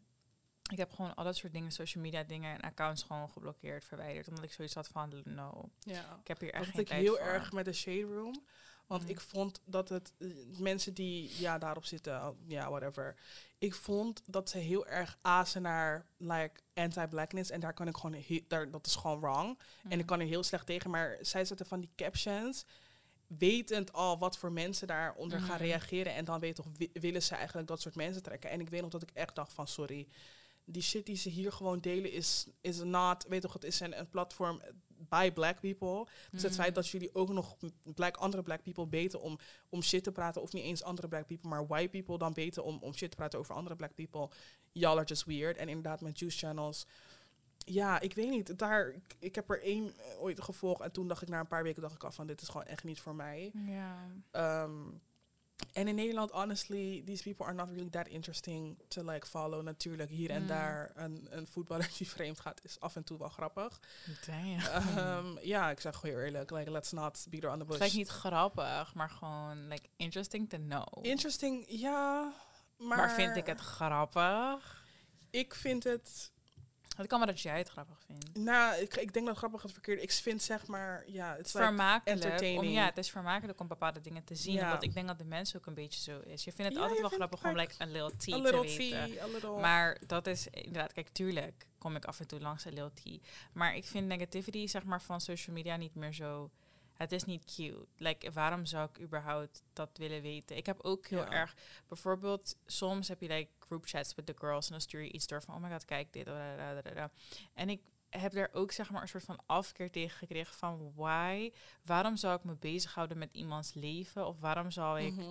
ik 0.71 0.77
heb 0.77 0.91
gewoon 0.93 1.15
al 1.15 1.23
dat 1.23 1.35
soort 1.35 1.53
dingen, 1.53 1.71
social 1.71 2.03
media 2.03 2.23
dingen 2.23 2.53
en 2.53 2.61
accounts 2.61 3.03
gewoon 3.03 3.29
geblokkeerd, 3.29 3.85
verwijderd. 3.85 4.27
Omdat 4.27 4.43
ik 4.43 4.51
zoiets 4.53 4.73
had 4.73 4.87
van, 4.87 5.21
no, 5.23 5.69
Ja. 5.79 6.17
ik 6.21 6.27
heb 6.27 6.39
hier 6.39 6.51
Dat 6.51 6.61
echt 6.61 6.65
had 6.65 6.73
geen 6.75 6.81
ik 6.83 6.87
tijd 6.87 7.01
heel 7.01 7.15
voor. 7.15 7.25
erg 7.25 7.51
met 7.51 7.65
de 7.65 7.73
Shade 7.73 8.13
Room. 8.13 8.45
Want 8.87 9.03
Mm. 9.03 9.09
ik 9.09 9.19
vond 9.21 9.61
dat 9.65 9.89
het 9.89 10.13
eh, 10.17 10.27
mensen 10.57 10.93
die 10.93 11.31
ja, 11.39 11.57
daarop 11.57 11.85
zitten, 11.85 12.35
ja, 12.47 12.69
whatever. 12.69 13.15
Ik 13.57 13.73
vond 13.73 14.21
dat 14.25 14.49
ze 14.49 14.57
heel 14.57 14.87
erg 14.87 15.17
azen 15.21 15.61
naar 15.61 16.05
like 16.17 16.59
anti-blackness. 16.73 17.49
En 17.49 17.59
daar 17.59 17.73
kan 17.73 17.87
ik 17.87 17.95
gewoon 17.97 18.23
he- 18.27 18.45
daar, 18.47 18.71
dat 18.71 18.85
is 18.85 18.95
gewoon 18.95 19.19
wrong. 19.19 19.59
En 19.83 19.91
ik 19.91 19.97
Mm. 19.97 20.05
kan 20.05 20.19
er 20.19 20.25
heel 20.25 20.43
slecht 20.43 20.65
tegen. 20.65 20.89
Maar 20.89 21.17
zij 21.21 21.45
zetten 21.45 21.65
van 21.65 21.79
die 21.79 21.91
captions. 21.95 22.65
Wetend 23.27 23.93
al 23.93 24.17
wat 24.17 24.37
voor 24.37 24.51
mensen 24.51 24.87
daaronder 24.87 25.39
gaan 25.39 25.55
Mhm. 25.55 25.63
reageren. 25.63 26.13
En 26.13 26.25
dan 26.25 26.39
weet 26.39 26.55
toch, 26.55 26.67
wi- 26.77 26.89
willen 26.93 27.23
ze 27.23 27.35
eigenlijk 27.35 27.67
dat 27.67 27.81
soort 27.81 27.95
mensen 27.95 28.23
trekken. 28.23 28.49
En 28.49 28.59
ik 28.59 28.69
weet 28.69 28.81
nog 28.81 28.89
dat 28.91 29.01
ik 29.01 29.11
echt 29.13 29.35
dacht 29.35 29.53
van 29.53 29.67
sorry. 29.67 30.07
Die 30.65 30.81
shit 30.81 31.05
die 31.05 31.15
ze 31.17 31.29
hier 31.29 31.51
gewoon 31.51 31.79
delen 31.79 32.11
is, 32.11 32.47
is 32.61 32.77
not, 32.83 33.25
weet 33.27 33.41
toch, 33.41 33.53
het 33.53 33.63
is 33.63 33.79
een, 33.79 33.99
een 33.99 34.09
platform 34.09 34.61
by 35.09 35.31
black 35.31 35.59
people. 35.59 36.07
Dus 36.31 36.41
het 36.41 36.51
Mm. 36.51 36.57
feit 36.57 36.75
dat 36.75 36.87
jullie 36.87 37.15
ook 37.15 37.29
nog 37.29 37.55
black, 37.95 38.17
andere 38.17 38.43
black 38.43 38.63
people 38.63 38.87
beten 38.87 39.21
om, 39.21 39.39
om 39.69 39.81
shit 39.81 40.03
te 40.03 40.11
praten, 40.11 40.41
of 40.41 40.53
niet 40.53 40.63
eens 40.63 40.83
andere 40.83 41.07
black 41.07 41.27
people, 41.27 41.49
maar 41.49 41.67
white 41.67 41.89
people 41.89 42.17
dan 42.17 42.33
beten 42.33 42.63
om, 42.63 42.77
om 42.81 42.93
shit 42.93 43.09
te 43.11 43.15
praten 43.17 43.39
over 43.39 43.55
andere 43.55 43.75
black 43.75 43.95
people. 43.95 44.29
Y'all 44.71 44.95
are 44.97 45.05
just 45.05 45.25
weird. 45.25 45.57
En 45.57 45.67
inderdaad 45.67 46.01
met 46.01 46.19
juice 46.19 46.37
channels. 46.37 46.85
Ja, 47.57 47.99
ik 47.99 48.13
weet 48.13 48.29
niet. 48.29 48.57
Daar, 48.59 48.87
ik, 48.89 49.15
ik 49.19 49.35
heb 49.35 49.49
er 49.49 49.61
één 49.61 49.93
eh, 49.97 50.21
ooit 50.21 50.41
gevolgd 50.41 50.81
en 50.81 50.91
toen 50.91 51.07
dacht 51.07 51.21
ik 51.21 51.27
na 51.29 51.39
een 51.39 51.47
paar 51.47 51.63
weken 51.63 51.81
dacht 51.81 51.95
ik 51.95 52.03
af 52.03 52.15
van 52.15 52.27
dit 52.27 52.41
is 52.41 52.47
gewoon 52.47 52.67
echt 52.67 52.83
niet 52.83 52.99
voor 52.99 53.15
mij. 53.15 53.51
Ja. 53.65 53.97
Ehm, 54.31 54.71
en 55.73 55.87
in 55.87 55.95
Nederland, 55.95 56.31
honestly, 56.31 57.01
these 57.05 57.23
people 57.23 57.45
are 57.45 57.55
not 57.55 57.67
really 57.69 57.89
that 57.89 58.07
interesting 58.07 58.77
to 58.87 59.01
like 59.03 59.27
follow. 59.27 59.63
Natuurlijk, 59.63 60.09
hier 60.09 60.29
en 60.29 60.41
Mm. 60.41 60.47
daar 60.47 60.91
een, 60.95 61.27
een 61.29 61.47
voetballer 61.47 61.91
die 61.97 62.09
vreemd 62.09 62.39
gaat, 62.39 62.63
is 62.63 62.79
af 62.79 62.95
en 62.95 63.03
toe 63.03 63.17
wel 63.17 63.29
grappig. 63.29 63.79
Damn. 64.25 64.59
Ehm, 64.59 65.37
ja, 65.41 65.69
ik 65.69 65.79
zeg 65.79 65.95
gewoon 65.95 66.15
eerlijk, 66.15 66.51
like, 66.51 66.71
let's 66.71 66.91
not 66.91 67.25
beat 67.29 67.43
her 67.43 67.51
on 67.51 67.57
the 67.57 67.61
Het 67.63 67.67
bush. 67.67 67.79
lijkt 67.79 67.95
niet 67.95 68.07
grappig, 68.07 68.93
maar 68.93 69.09
gewoon 69.09 69.67
like 69.67 69.87
interesting 69.95 70.49
to 70.49 70.57
know. 70.57 71.05
Interesting, 71.05 71.65
ja, 71.67 72.33
maar... 72.77 72.97
maar, 72.97 73.11
vind 73.11 73.35
ik 73.35 73.45
het 73.45 73.59
grappig? 73.59 74.83
Ik 75.29 75.53
vind 75.55 75.83
het... 75.83 76.33
Het 76.95 77.07
kan 77.07 77.17
maar 77.19 77.27
dat 77.27 77.41
jij 77.41 77.57
het 77.57 77.69
grappig 77.69 77.97
vindt. 78.05 78.37
Nou, 78.37 78.75
ik, 78.81 78.95
ik 78.95 79.13
denk 79.13 79.25
dat 79.25 79.37
grappig 79.37 79.61
het 79.61 79.71
verkeerd. 79.71 80.01
Ik 80.01 80.11
vind 80.11 80.41
zeg 80.41 80.67
maar, 80.67 81.03
ja, 81.07 81.35
het 81.35 81.45
is 81.45 81.53
like, 81.53 81.65
vermakelijk. 81.65 82.23
Om, 82.23 82.23
entertaining. 82.23 82.73
ja, 82.73 82.85
het 82.85 82.97
is 82.97 83.09
vermakelijk 83.09 83.59
om 83.59 83.67
bepaalde 83.67 84.01
dingen 84.01 84.23
te 84.23 84.35
zien. 84.35 84.53
Ja. 84.53 84.69
Want 84.69 84.83
ik 84.83 84.93
denk 84.93 85.07
dat 85.07 85.17
de 85.17 85.25
mensen 85.25 85.59
ook 85.59 85.65
een 85.65 85.73
beetje 85.73 86.01
zo 86.01 86.19
is. 86.19 86.43
Je 86.43 86.51
vindt 86.51 86.71
het 86.71 86.73
Ja, 86.73 86.87
altijd 86.87 87.01
wel 87.01 87.09
grappig 87.09 87.43
om 87.43 87.55
like 87.55 87.83
a 87.83 87.85
little 87.85 88.15
tea 88.15 88.35
a 88.35 88.37
te 88.37 88.43
little 88.43 88.61
weten. 88.61 89.11
tea, 89.11 89.23
a 89.23 89.27
little... 89.27 89.59
Maar 89.59 89.97
dat 90.07 90.27
is 90.27 90.47
inderdaad, 90.47 90.93
kijk, 90.93 91.09
tuurlijk 91.09 91.67
kom 91.77 91.95
ik 91.95 92.05
af 92.05 92.19
en 92.19 92.27
toe 92.27 92.39
langs 92.39 92.65
een 92.65 92.73
little 92.73 92.93
tea. 93.03 93.17
Maar 93.53 93.75
ik 93.75 93.85
vind 93.85 94.07
negativity, 94.07 94.67
zeg 94.67 94.83
maar, 94.83 95.01
van 95.01 95.21
social 95.21 95.55
media 95.55 95.75
niet 95.75 95.95
meer 95.95 96.13
zo. 96.13 96.51
Het 96.97 97.11
is 97.11 97.23
niet 97.23 97.55
cute. 97.55 97.85
Like, 97.97 98.31
waarom 98.31 98.65
zou 98.65 98.89
ik 98.93 99.01
überhaupt 99.01 99.63
dat 99.73 99.89
willen 99.97 100.21
weten? 100.21 100.57
Ik 100.57 100.65
heb 100.65 100.79
ook 100.81 101.07
heel 101.07 101.19
Ja. 101.19 101.31
erg, 101.31 101.55
bijvoorbeeld, 101.87 102.55
soms 102.65 103.07
heb 103.07 103.21
je 103.21 103.27
like 103.27 103.49
group 103.59 103.85
chats 103.85 104.15
with 104.15 104.25
the 104.25 104.35
girls 104.37 104.65
en 104.65 104.71
dan 104.71 104.81
stuur 104.81 105.01
je 105.01 105.11
iets 105.11 105.27
door 105.27 105.41
van, 105.43 105.55
oh 105.55 105.61
my 105.61 105.69
god, 105.71 105.85
kijk 105.85 106.13
dit. 106.13 106.27
En 107.53 107.69
ik 107.69 107.81
heb 108.09 108.31
daar 108.33 108.49
ook 108.51 108.71
zeg 108.71 108.91
maar 108.91 109.01
een 109.01 109.07
soort 109.07 109.23
van 109.23 109.39
afkeer 109.45 109.91
tegen 109.91 110.17
gekregen 110.17 110.55
van 110.55 110.91
why, 110.95 111.51
waarom 111.85 112.15
zou 112.15 112.35
ik 112.37 112.43
me 112.43 112.55
bezighouden 112.55 113.17
met 113.17 113.29
iemands 113.31 113.73
leven 113.73 114.27
of 114.27 114.39
waarom 114.39 114.71
zou 114.71 115.01
ik 115.01 115.13
Mhm. 115.15 115.29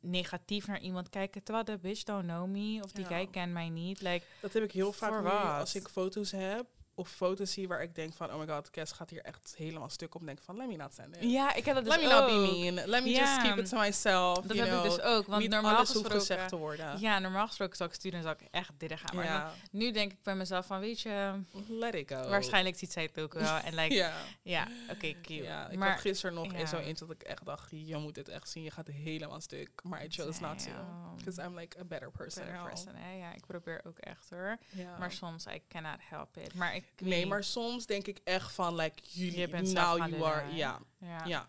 negatief 0.00 0.66
naar 0.66 0.80
iemand 0.80 1.08
kijken 1.08 1.42
terwijl 1.42 1.64
de 1.64 1.78
bitch 1.78 2.02
don't 2.02 2.24
know 2.24 2.46
me 2.48 2.80
of 2.82 2.92
die 2.92 3.04
Ja. 3.08 3.10
guy 3.16 3.26
kent 3.26 3.52
mij 3.52 3.68
niet. 3.68 4.00
Like, 4.00 4.24
Dat 4.40 4.52
heb 4.52 4.62
ik 4.62 4.72
heel 4.72 4.92
vaak 4.92 5.24
als 5.58 5.74
ik 5.74 5.88
foto's 5.88 6.30
heb. 6.30 6.66
Of 6.98 7.08
foto's 7.08 7.52
zie 7.52 7.68
waar 7.68 7.82
ik 7.82 7.94
denk 7.94 8.14
van, 8.14 8.32
oh 8.32 8.38
my 8.38 8.46
god, 8.46 8.70
Kes 8.70 8.92
gaat 8.92 9.10
hier 9.10 9.22
echt 9.22 9.54
helemaal 9.56 9.88
stuk 9.88 10.14
op. 10.14 10.26
denk 10.26 10.40
van, 10.42 10.56
let 10.56 10.68
me 10.68 10.76
not 10.76 10.94
send 10.94 11.16
it. 11.16 11.22
ja, 11.30 11.54
ik 11.54 11.64
heb 11.64 11.74
dat 11.74 11.84
dus 11.84 11.94
let 11.96 12.02
me 12.04 12.08
not 12.12 12.26
be 12.26 12.32
mean. 12.72 12.88
Let 12.88 13.02
me 13.04 13.10
Ja. 13.10 13.18
just 13.18 13.42
keep 13.42 13.58
it 13.58 13.68
to 13.68 13.78
myself. 13.78 14.34
Dat 14.46 14.56
you 14.56 14.58
heb 14.58 14.76
ik 14.76 14.82
know. 14.82 14.96
dus 14.96 15.00
ook, 15.04 15.26
want 15.26 15.42
Niet 15.42 15.50
normaal 15.50 15.76
alles 15.76 15.92
hoeft 15.92 16.10
gezegd 16.10 16.48
te 16.48 16.56
worden. 16.56 17.00
Ja, 17.00 17.18
normaal 17.18 17.46
gesproken 17.46 17.76
zou 17.76 17.88
ik 17.88 17.94
sturen 17.94 18.18
en 18.18 18.24
zou 18.24 18.36
ik 18.40 18.46
echt 18.50 18.72
dit 18.78 18.92
gaan. 18.96 19.16
Maar 19.16 19.26
dan- 19.26 19.50
nu 19.70 19.90
denk 19.90 20.12
ik 20.12 20.22
bij 20.22 20.34
mezelf 20.34 20.66
van, 20.66 20.80
weet 20.80 21.00
je, 21.00 21.40
Let 21.68 21.94
it 21.94 22.12
go. 22.12 22.28
waarschijnlijk 22.28 22.76
ziet 22.78 22.92
zij 22.92 23.02
het 23.02 23.20
ook 23.20 23.32
wel. 23.34 23.56
En 23.56 23.74
like, 23.80 23.94
ja, 23.94 24.12
ja. 24.42 24.68
oké, 24.90 25.12
cute. 25.20 25.34
Ja, 25.34 25.68
ik 25.68 25.78
maar, 25.78 25.90
had 25.90 26.00
gisteren 26.00 26.34
nog 26.34 26.52
in 26.52 26.68
zo 26.68 26.76
eentje 26.76 27.06
dat 27.06 27.14
ik 27.14 27.22
echt 27.22 27.44
dacht, 27.44 27.70
je 27.70 27.96
moet 27.96 28.14
dit 28.14 28.28
echt 28.28 28.48
zien. 28.48 28.62
Je 28.62 28.70
gaat 28.70 28.86
helemaal 28.86 29.40
stuk. 29.40 29.70
Maar 29.82 30.04
I 30.04 30.08
chose 30.08 30.40
not 30.40 30.62
to. 30.62 30.70
Because 31.16 31.42
I'm 31.42 31.54
like 31.58 31.78
a 31.80 31.84
better 31.84 32.10
person 32.10 32.42
better 32.42 32.60
now. 32.60 32.68
person, 32.68 32.94
hè? 32.94 33.12
Ja, 33.18 33.34
ik 33.34 33.46
probeer 33.46 33.80
ook 33.86 33.98
echt 33.98 34.30
hoor. 34.30 34.56
Maar 34.98 35.12
soms, 35.12 35.46
I 35.46 35.62
cannot 35.68 35.98
help 36.00 36.36
it. 36.36 36.54
Maar 36.54 36.74
ik 36.74 36.87
nee, 36.96 37.26
maar 37.26 37.44
soms 37.44 37.86
denk 37.86 38.06
ik 38.06 38.20
echt 38.24 38.52
van, 38.52 38.74
like, 38.74 39.02
jullie, 39.10 39.48
bent 39.48 39.72
now 39.72 39.96
you 40.08 40.22
are, 40.24 40.54
ja, 40.54 40.80
Ja, 40.98 41.24
ja. 41.26 41.48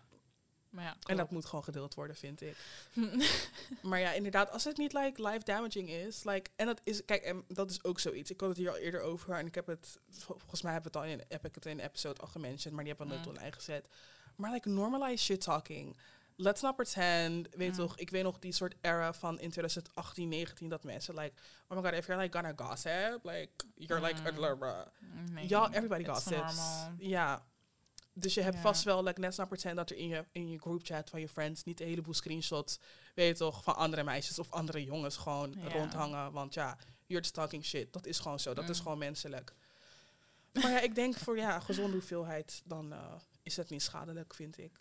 maar 0.70 0.84
ja 0.84 0.96
En 1.06 1.16
dat 1.16 1.30
moet 1.30 1.44
gewoon 1.44 1.64
gedeeld 1.64 1.94
worden, 1.94 2.16
vind 2.16 2.40
ik. 2.40 2.56
maar 3.82 3.98
ja, 4.00 4.12
inderdaad, 4.12 4.50
als 4.50 4.64
het 4.64 4.76
niet 4.76 4.92
like 4.92 5.22
life 5.28 5.44
damaging 5.44 5.88
is, 5.88 6.24
like, 6.24 6.50
en 6.56 6.66
dat 6.66 6.80
is, 6.84 7.04
kijk, 7.04 7.22
en 7.22 7.44
dat 7.48 7.70
is 7.70 7.84
ook 7.84 8.00
zoiets. 8.00 8.30
Ik 8.30 8.40
had 8.40 8.48
het 8.48 8.58
hier 8.58 8.70
al 8.70 8.76
eerder 8.76 9.00
over 9.00 9.34
en 9.34 9.46
ik 9.46 9.54
heb 9.54 9.66
het, 9.66 9.98
vol- 10.10 10.38
volgens 10.38 10.62
mij 10.62 10.72
heb, 10.72 10.84
het 10.84 10.96
al 10.96 11.04
in, 11.04 11.22
heb 11.28 11.44
ik 11.46 11.54
het 11.54 11.66
in 11.66 11.78
een 11.78 11.84
episode 11.84 12.20
al 12.20 12.26
gementiond, 12.28 12.74
maar 12.74 12.84
die 12.84 12.94
hebben 12.96 13.06
we 13.08 13.12
nooit 13.14 13.26
Mm. 13.26 13.32
online 13.36 13.52
gezet. 13.56 13.88
Maar 14.36 14.52
like, 14.52 14.68
normalize 14.68 15.24
shit 15.24 15.40
talking. 15.40 15.96
Let's 16.42 16.60
not 16.60 16.76
pretend, 16.76 17.48
weet 17.54 17.70
Mm. 17.70 17.76
toch, 17.76 17.96
ik 17.98 18.10
weet 18.10 18.22
nog 18.22 18.38
die 18.38 18.52
soort 18.52 18.74
era 18.80 19.12
van 19.12 19.40
in 19.40 19.50
2018, 19.50 20.28
19, 20.28 20.68
dat 20.68 20.84
mensen 20.84 21.14
like, 21.14 21.32
oh 21.68 21.76
my 21.78 21.84
god, 21.84 21.98
if 21.98 22.06
you're 22.06 22.22
like 22.22 22.38
gonna 22.38 22.52
gossip, 22.68 23.24
like, 23.24 23.50
you're 23.74 24.06
like, 24.06 24.20
Mm. 24.20 24.26
a 24.26 24.32
blah, 24.32 24.58
blah. 24.58 24.86
Nee, 25.32 25.48
Ja, 25.48 25.68
everybody 25.72 26.04
gossips. 26.04 26.60
Ja. 26.98 27.44
Dus 28.12 28.34
je 28.34 28.40
hebt 28.40 28.58
vast 28.58 28.82
wel, 28.84 29.02
like, 29.04 29.20
let's 29.20 29.36
not 29.36 29.48
pretend 29.48 29.76
dat 29.76 29.90
er 29.90 29.96
in 29.96 30.08
je, 30.08 30.24
in 30.32 30.48
je 30.50 30.58
groupchat 30.58 31.10
van 31.10 31.20
je 31.20 31.28
friends 31.28 31.64
niet 31.64 31.80
een 31.80 31.86
heleboel 31.86 32.14
screenshots, 32.14 32.78
weet 33.14 33.28
je 33.28 33.34
toch, 33.34 33.62
van 33.62 33.76
andere 33.76 34.02
meisjes 34.04 34.38
of 34.38 34.50
andere 34.50 34.84
jongens 34.84 35.16
gewoon 35.16 35.54
rondhangen. 35.68 36.32
Want 36.32 36.54
ja, 36.54 36.76
you're 37.06 37.22
just 37.22 37.34
talking 37.34 37.64
shit. 37.64 37.92
Dat 37.92 38.06
is 38.06 38.18
gewoon 38.18 38.40
zo. 38.40 38.54
Dat 38.54 38.68
is 38.68 38.76
Mm. 38.76 38.82
gewoon 38.82 38.98
menselijk. 38.98 39.54
Maar 40.52 40.70
ja, 40.70 40.80
ik 40.80 40.94
denk 40.94 41.14
voor 41.16 41.36
ja, 41.36 41.60
gezonde 41.60 41.92
hoeveelheid, 41.92 42.62
dan 42.64 42.92
eh, 42.92 43.14
is 43.42 43.56
het 43.56 43.70
niet 43.70 43.82
schadelijk, 43.82 44.34
vind 44.34 44.58
ik. 44.58 44.80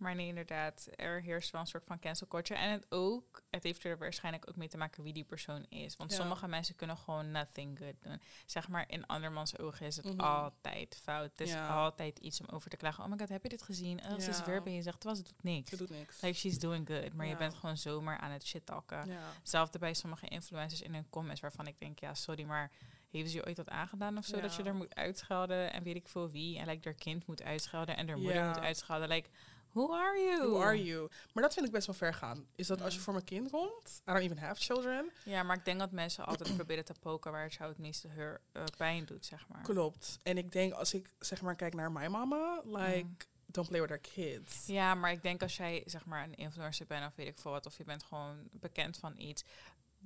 Maar 0.00 0.14
nee, 0.14 0.26
inderdaad, 0.26 0.88
er 0.96 1.22
heerst 1.22 1.50
wel 1.50 1.60
een 1.60 1.66
soort 1.66 1.84
van 1.86 1.98
cancel 1.98 2.26
culture. 2.26 2.60
En 2.60 2.70
het 2.70 2.86
ook, 2.88 3.42
het 3.50 3.62
heeft 3.62 3.84
er 3.84 3.98
waarschijnlijk 3.98 4.48
ook 4.48 4.56
mee 4.56 4.68
te 4.68 4.76
maken 4.76 5.02
wie 5.02 5.12
die 5.12 5.24
persoon 5.24 5.66
is. 5.68 5.96
Want 5.96 6.10
Ja. 6.10 6.16
sommige 6.16 6.48
mensen 6.48 6.76
kunnen 6.76 6.96
gewoon 6.96 7.30
nothing 7.30 7.78
good 7.78 7.94
doen. 8.02 8.20
Zeg 8.46 8.68
maar, 8.68 8.84
in 8.88 9.06
andermans 9.06 9.58
ogen 9.58 9.86
is 9.86 9.96
het 9.96 10.04
Mhm. 10.04 10.20
altijd 10.20 11.00
fout. 11.02 11.30
Het 11.30 11.40
is 11.40 11.50
Ja. 11.52 11.68
altijd 11.68 12.18
iets 12.18 12.40
om 12.40 12.46
over 12.50 12.70
te 12.70 12.76
klagen. 12.76 13.04
Oh 13.04 13.10
my 13.10 13.18
god, 13.18 13.28
heb 13.28 13.42
je 13.42 13.48
dit 13.48 13.62
gezien? 13.62 14.00
Oh, 14.04 14.18
ze 14.18 14.30
is 14.30 14.44
weer 14.44 14.62
bezig. 14.62 14.92
Terwijl 14.96 15.16
ze 15.16 15.22
doet 15.22 15.42
niks. 15.42 15.70
Het 15.70 15.78
doet 15.78 15.90
niks. 15.90 16.20
Like, 16.20 16.36
she's 16.38 16.58
doing 16.58 16.86
good. 16.88 17.12
Maar 17.14 17.26
je 17.26 17.36
bent 17.36 17.54
gewoon 17.54 17.76
zomaar 17.76 18.18
aan 18.18 18.30
het 18.30 18.46
shit 18.46 18.66
talken. 18.66 19.08
Hetzelfde 19.38 19.78
bij 19.78 19.94
sommige 19.94 20.26
influencers 20.28 20.82
in 20.82 20.94
hun 20.94 21.08
comments 21.10 21.40
waarvan 21.40 21.66
ik 21.66 21.78
denk, 21.78 21.98
ja, 21.98 22.14
sorry, 22.14 22.44
maar 22.44 22.70
hebben 23.10 23.30
ze 23.30 23.36
je 23.36 23.46
ooit 23.46 23.56
wat 23.56 23.68
aangedaan 23.68 24.18
of 24.18 24.24
zo? 24.24 24.40
Dat 24.40 24.54
je 24.54 24.62
er 24.62 24.74
moet 24.74 24.94
uitschelden 24.94 25.72
en 25.72 25.82
weet 25.82 25.96
ik 25.96 26.08
veel 26.08 26.30
wie. 26.30 26.58
En 26.58 26.66
like, 26.66 26.88
haar 26.88 26.98
kind 26.98 27.26
moet 27.26 27.42
uitschelden 27.42 27.96
en 27.96 28.08
haar 28.08 28.16
moeder 28.18 28.34
Ja. 28.36 28.46
moet 28.48 28.58
uitschelden. 28.58 29.08
Like, 29.08 29.28
who 29.72 29.94
are 29.94 30.18
you? 30.20 30.38
Who 30.50 30.60
are 30.62 30.84
you? 30.84 31.08
Maar 31.32 31.42
dat 31.42 31.54
vind 31.54 31.66
ik 31.66 31.72
best 31.72 31.86
wel 31.86 31.96
ver 31.96 32.14
gaan. 32.14 32.46
Is 32.54 32.66
dat 32.66 32.80
als 32.82 32.92
je 32.92 32.98
Mm. 32.98 33.04
voor 33.04 33.12
mijn 33.12 33.24
kind 33.24 33.50
komt, 33.50 34.00
I 34.08 34.12
don't 34.12 34.18
even 34.24 34.38
have 34.38 34.60
children. 34.60 35.10
Ja, 35.24 35.42
maar 35.42 35.56
ik 35.56 35.64
denk 35.64 35.78
dat 35.78 35.90
mensen 35.92 36.26
altijd 36.26 36.54
proberen 36.56 36.84
te 36.84 36.94
poken 37.00 37.32
waar 37.32 37.42
het 37.42 37.54
jou 37.54 37.68
het 37.68 37.78
meeste 37.78 38.08
heur, 38.08 38.40
eh, 38.52 38.64
pijn 38.76 39.04
doet, 39.04 39.24
zeg 39.24 39.48
maar. 39.48 39.62
Klopt. 39.62 40.18
En 40.22 40.38
ik 40.38 40.52
denk 40.52 40.72
als 40.72 40.94
ik 40.94 41.12
zeg 41.18 41.42
maar 41.42 41.54
kijk 41.56 41.74
naar 41.74 41.92
mijn 41.92 42.10
mama, 42.10 42.60
like, 42.64 43.06
don't 43.46 43.68
play 43.68 43.80
with 43.80 43.90
her 43.90 43.98
kids. 44.00 44.66
Ja, 44.66 44.94
maar 44.94 45.12
ik 45.12 45.22
denk 45.22 45.42
als 45.42 45.56
jij 45.56 45.82
zeg 45.86 46.04
maar 46.06 46.24
een 46.24 46.34
influencer 46.34 46.86
bent 46.86 47.06
of 47.06 47.14
weet 47.16 47.26
ik 47.28 47.38
veel 47.38 47.50
wat, 47.50 47.66
of 47.66 47.76
je 47.76 47.84
bent 47.84 48.02
gewoon 48.02 48.48
bekend 48.52 48.96
van 48.96 49.14
iets, 49.18 49.44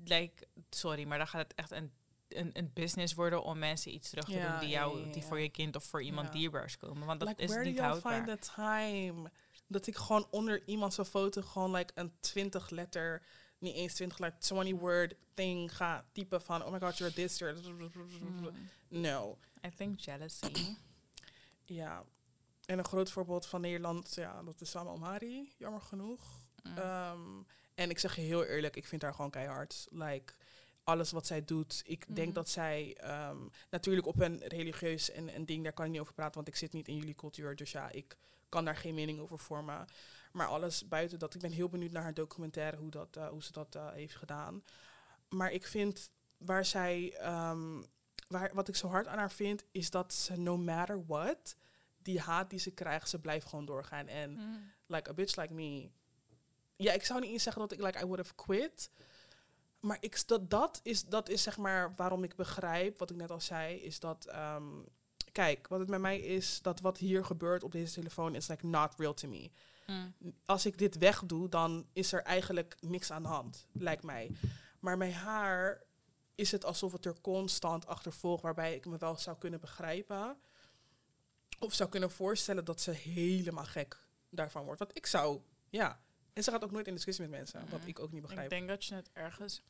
like, 0.05 0.47
sorry, 0.71 1.05
maar 1.05 1.19
dan 1.19 1.27
gaat 1.29 1.43
het 1.43 1.55
echt 1.55 1.71
een, 1.71 1.93
een, 2.29 2.51
een 2.53 2.71
business 2.75 3.15
worden 3.15 3.43
om 3.43 3.59
mensen 3.59 3.95
iets 3.95 4.11
terug 4.11 4.25
te 4.25 4.31
Ja, 4.33 4.51
doen 4.51 4.61
die 4.61 4.69
jou, 4.69 5.05
die 5.13 5.23
ja. 5.23 5.29
voor 5.29 5.41
je 5.41 5.49
kind 5.49 5.77
of 5.77 5.85
voor 5.85 6.03
iemand 6.03 6.33
dierbaars 6.33 6.77
komen, 6.77 7.07
want 7.07 7.21
dat 7.21 7.29
like, 7.29 7.43
is 7.43 7.49
where 7.51 7.65
niet 7.65 7.77
do 7.77 7.83
houdbaar. 7.83 8.25
find 8.25 8.41
the 8.41 8.51
time? 8.55 9.31
Dat 9.67 9.87
ik 9.87 9.97
gewoon 9.97 10.27
onder 10.31 10.63
iemand 10.67 10.95
zijn 10.95 11.07
foto 11.07 11.43
gewoon 11.43 11.71
like 11.71 11.93
een 11.95 12.13
20 12.21 12.71
letter, 12.71 13.23
niet 13.59 13.75
eens 13.75 13.95
20 13.95 14.19
letter, 14.19 14.41
20 14.41 14.81
word 14.81 15.15
thing 15.35 15.77
ga 15.77 16.05
typen 16.13 16.43
van, 16.43 16.65
oh 16.65 16.73
my 16.73 16.79
god, 16.79 16.99
you're 16.99 17.15
this, 17.15 17.39
you're... 17.39 17.61
Mm. 18.21 18.51
No. 18.89 19.39
I 19.67 19.71
think 19.77 20.01
jealousy. 20.01 20.53
Ja. 21.67 22.05
En 22.65 22.79
een 22.79 22.85
groot 22.85 23.11
voorbeeld 23.11 23.47
van 23.47 23.61
Nederland, 23.61 24.15
ja, 24.15 24.43
dat 24.43 24.61
is 24.61 24.71
Sama 24.71 24.91
Omari, 24.91 25.55
jammer 25.59 25.81
genoeg. 25.81 26.21
Mm. 26.63 26.79
Ehm, 26.79 27.21
en 27.75 27.91
ik 27.91 27.99
zeg 27.99 28.15
je 28.17 28.21
heel 28.23 28.45
eerlijk, 28.45 28.77
ik 28.77 28.87
vind 28.87 29.03
haar 29.03 29.15
gewoon 29.15 29.31
keihard. 29.31 29.87
Like, 29.91 30.33
alles 30.85 31.11
wat 31.11 31.27
zij 31.27 31.45
doet. 31.45 31.83
Ik 31.87 32.05
denk 32.15 32.27
Mhm. 32.27 32.37
dat 32.37 32.49
zij 32.49 32.97
ehm, 33.01 33.39
natuurlijk 33.71 34.07
op 34.07 34.21
een 34.21 34.39
religieus 34.47 35.11
en 35.11 35.35
een 35.35 35.47
ding, 35.47 35.63
daar 35.63 35.73
kan 35.73 35.85
ik 35.85 35.91
niet 35.91 36.01
over 36.01 36.15
praten, 36.15 36.35
want 36.35 36.49
ik 36.49 36.57
zit 36.57 36.73
niet 36.73 36.89
in 36.89 36.97
jullie 36.97 37.15
cultuur. 37.15 37.57
Dus 37.57 37.73
ja, 37.73 37.91
ik 37.91 38.17
kan 38.55 38.65
daar 38.65 38.77
geen 38.77 38.95
mening 38.95 39.19
over 39.21 39.39
vormen. 39.39 39.87
Maar 40.33 40.47
alles 40.47 40.89
buiten 40.89 41.19
dat, 41.19 41.35
ik 41.35 41.41
ben 41.41 41.51
heel 41.53 41.69
benieuwd 41.69 41.93
naar 41.93 42.03
haar 42.03 42.15
documentaire, 42.15 42.77
hoe, 42.77 42.91
dat, 42.91 43.17
eh, 43.17 43.29
hoe 43.29 43.43
ze 43.43 43.53
dat 43.53 43.75
eh, 43.75 43.91
heeft 43.91 44.17
gedaan. 44.17 44.63
Maar 45.29 45.53
ik 45.53 45.67
vind 45.67 46.11
waar 46.37 46.65
zij, 46.65 47.15
ehm, 47.19 47.83
waar, 48.29 48.51
wat 48.55 48.69
ik 48.69 48.77
zo 48.77 48.89
hard 48.89 49.07
aan 49.07 49.19
haar 49.19 49.33
vind, 49.33 49.65
is 49.71 49.91
dat 49.91 50.13
ze 50.13 50.37
no 50.37 50.57
matter 50.57 51.05
what, 51.07 51.57
die 52.03 52.21
haat 52.21 52.51
die 52.51 52.59
ze 52.59 52.71
krijgt, 52.71 53.09
ze 53.09 53.21
blijft 53.21 53.47
gewoon 53.47 53.65
doorgaan. 53.65 54.07
En 54.07 54.31
Mm. 54.31 54.71
like 54.87 55.11
a 55.11 55.15
bitch 55.15 55.37
like 55.37 55.53
me. 55.55 55.91
Ja, 56.77 56.93
ik 56.93 57.05
zou 57.05 57.21
niet 57.21 57.31
eens 57.31 57.43
zeggen 57.43 57.63
dat 57.63 57.73
ik 57.73 57.81
like 57.81 57.99
I 57.99 58.05
would 58.05 58.19
have 58.19 58.35
quit. 58.35 58.91
Maar 59.81 59.97
ik, 60.01 60.27
dat, 60.27 60.51
dat, 60.51 60.81
is, 60.83 61.05
dat 61.05 61.29
is 61.29 61.43
zeg 61.43 61.57
maar 61.57 61.95
waarom 61.95 62.25
ik 62.25 62.37
begrijp, 62.37 62.99
wat 62.99 63.11
ik 63.11 63.17
net 63.17 63.31
al 63.31 63.41
zei, 63.41 63.77
is 63.77 64.01
dat, 64.01 64.27
ehm, 64.27 64.81
kijk, 65.35 65.69
wat 65.69 65.81
het 65.81 65.89
met 65.89 66.01
mij 66.01 66.19
is, 66.21 66.63
dat 66.63 66.81
wat 66.81 66.99
hier 66.99 67.25
gebeurt 67.25 67.63
op 67.65 67.73
deze 67.73 67.93
telefoon 67.95 68.35
is 68.35 68.49
like 68.49 68.67
not 68.67 68.95
real 68.97 69.15
to 69.15 69.29
me. 69.29 69.51
Mm. 69.87 70.15
Als 70.45 70.67
ik 70.67 70.79
dit 70.79 70.99
wegdoe, 70.99 71.49
dan 71.49 71.87
is 71.93 72.13
er 72.13 72.23
eigenlijk 72.23 72.77
niks 72.81 73.11
aan 73.11 73.23
de 73.23 73.29
hand, 73.29 73.67
lijkt 73.73 74.03
mij. 74.03 74.31
Maar 74.81 74.97
bij 74.99 75.13
haar 75.13 75.83
is 76.35 76.53
het 76.53 76.65
alsof 76.65 76.93
het 76.93 77.05
er 77.07 77.21
constant 77.21 77.87
achtervolgt, 77.87 78.43
waarbij 78.43 78.75
ik 78.75 78.87
me 78.87 78.97
wel 78.99 79.17
zou 79.19 79.39
kunnen 79.39 79.61
begrijpen. 79.61 80.37
Of 81.59 81.75
zou 81.75 81.89
kunnen 81.89 82.11
voorstellen 82.11 82.65
dat 82.65 82.81
ze 82.81 82.91
helemaal 82.91 83.65
gek 83.65 83.99
daarvan 84.31 84.65
wordt. 84.65 84.79
Want 84.79 84.97
ik 84.97 85.07
zou, 85.07 85.41
ja. 85.69 86.01
En 86.33 86.43
ze 86.43 86.51
gaat 86.51 86.65
ook 86.65 86.71
nooit 86.71 86.87
in 86.87 86.95
discussie 86.95 87.25
met 87.29 87.37
mensen, 87.39 87.61
wat 87.71 87.81
Mhm. 87.81 87.89
ik 87.89 87.99
ook 87.99 88.13
niet 88.13 88.23
Ik 88.23 88.27
begrijp. 88.29 88.51
denk 88.51 88.69
dat 88.69 88.85
je 88.85 88.95
het 88.95 89.11
ergens 89.13 89.63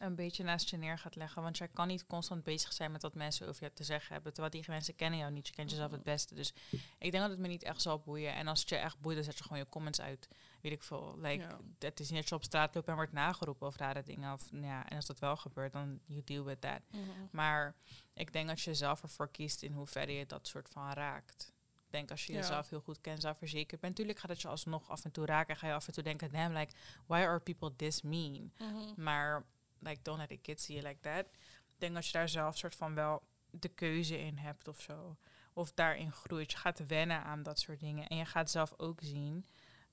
een 0.00 0.14
beetje 0.14 0.44
naast 0.44 0.70
je 0.70 0.76
neer 0.76 0.98
gaat 0.98 1.16
leggen. 1.16 1.42
Want 1.42 1.58
jij 1.58 1.68
kan 1.68 1.86
niet 1.88 2.06
constant 2.06 2.42
bezig 2.42 2.72
zijn 2.72 2.92
met 2.92 3.02
wat 3.02 3.14
mensen 3.14 3.48
over 3.48 3.64
je 3.64 3.72
te 3.72 3.84
zeggen 3.84 4.12
hebben. 4.12 4.32
Terwijl 4.32 4.52
die 4.54 4.64
mensen 4.70 4.96
kennen 4.96 5.18
jou 5.18 5.32
niet. 5.32 5.46
Je 5.46 5.52
kent 5.54 5.70
jezelf 5.70 5.90
het 5.90 6.02
beste. 6.02 6.34
Dus 6.34 6.52
ik 6.98 7.10
denk 7.10 7.22
dat 7.22 7.30
het 7.30 7.38
me 7.38 7.48
niet 7.48 7.62
echt 7.62 7.82
zal 7.82 7.98
boeien. 7.98 8.34
En 8.34 8.46
als 8.46 8.60
het 8.60 8.68
je 8.68 8.76
echt 8.76 9.00
boeit, 9.00 9.16
dan 9.16 9.24
zet 9.24 9.38
je 9.38 9.42
gewoon 9.44 9.58
je 9.58 9.68
comments 9.68 10.00
uit. 10.00 10.28
Weet 10.60 10.72
ik 10.72 10.82
veel. 10.82 11.14
Like, 11.18 11.42
Ja. 11.42 11.58
Het 11.78 12.00
is 12.00 12.10
niet 12.10 12.18
dat 12.20 12.28
je 12.28 12.34
op 12.34 12.44
straat 12.44 12.74
loopt 12.74 12.88
en 12.88 12.94
wordt 12.94 13.12
nageroepen 13.12 13.66
over 13.66 13.80
rare 13.80 14.02
dingen. 14.02 14.32
Of, 14.32 14.52
nou 14.52 14.64
ja, 14.66 14.88
en 14.88 14.96
als 14.96 15.06
dat 15.06 15.18
wel 15.18 15.36
gebeurt, 15.36 15.72
dan 15.72 16.00
you 16.04 16.22
deal 16.24 16.44
with 16.44 16.60
that. 16.60 16.80
Mhm. 16.90 17.00
Maar 17.30 17.74
ik 18.14 18.32
denk 18.32 18.48
dat 18.48 18.60
je 18.60 18.74
zelf 18.74 19.02
ervoor 19.02 19.30
kiest 19.30 19.62
in 19.62 19.72
hoeverre 19.72 20.12
je 20.12 20.26
dat 20.26 20.48
soort 20.48 20.68
van 20.68 20.92
raakt. 20.92 21.52
Ik 21.86 21.96
denk 21.96 22.10
als 22.10 22.26
je 22.26 22.32
Ja. 22.32 22.38
jezelf 22.38 22.68
heel 22.68 22.80
goed 22.80 23.00
kent, 23.00 23.20
zelfverzekerd 23.20 23.80
bent. 23.80 23.92
Natuurlijk 23.92 24.18
gaat 24.18 24.30
het 24.30 24.40
je 24.40 24.48
alsnog 24.48 24.90
af 24.90 25.04
en 25.04 25.10
toe 25.10 25.26
raken. 25.26 25.54
En 25.54 25.60
ga 25.60 25.66
je 25.66 25.72
af 25.72 25.86
en 25.86 25.92
toe 25.92 26.02
denken, 26.02 26.30
damn, 26.32 26.56
like, 26.56 26.72
why 27.06 27.18
are 27.18 27.40
people 27.40 27.76
this 27.76 28.02
mean? 28.02 28.52
Mhm. 28.58 29.02
Maar, 29.02 29.44
like, 29.80 30.02
don't 30.02 30.18
let 30.18 30.28
the 30.28 30.36
kids 30.36 30.64
see 30.64 30.76
you 30.76 30.88
like 30.88 31.00
that. 31.00 31.26
Ik 31.74 31.78
denk 31.78 31.94
dat 31.94 32.06
je 32.06 32.12
daar 32.12 32.28
zelf 32.28 32.56
soort 32.58 32.74
van 32.74 32.94
wel 32.94 33.22
de 33.50 33.68
keuze 33.68 34.18
in 34.18 34.36
hebt 34.38 34.68
of 34.68 34.80
zo. 34.80 35.16
Of 35.52 35.72
daarin 35.72 36.12
groeit. 36.12 36.50
Je 36.50 36.56
gaat 36.58 36.86
wennen 36.86 37.22
aan 37.24 37.42
dat 37.42 37.58
soort 37.58 37.80
dingen. 37.80 38.06
En 38.06 38.16
je 38.16 38.24
gaat 38.24 38.50
zelf 38.50 38.72
ook 38.76 38.98
zien... 39.02 39.46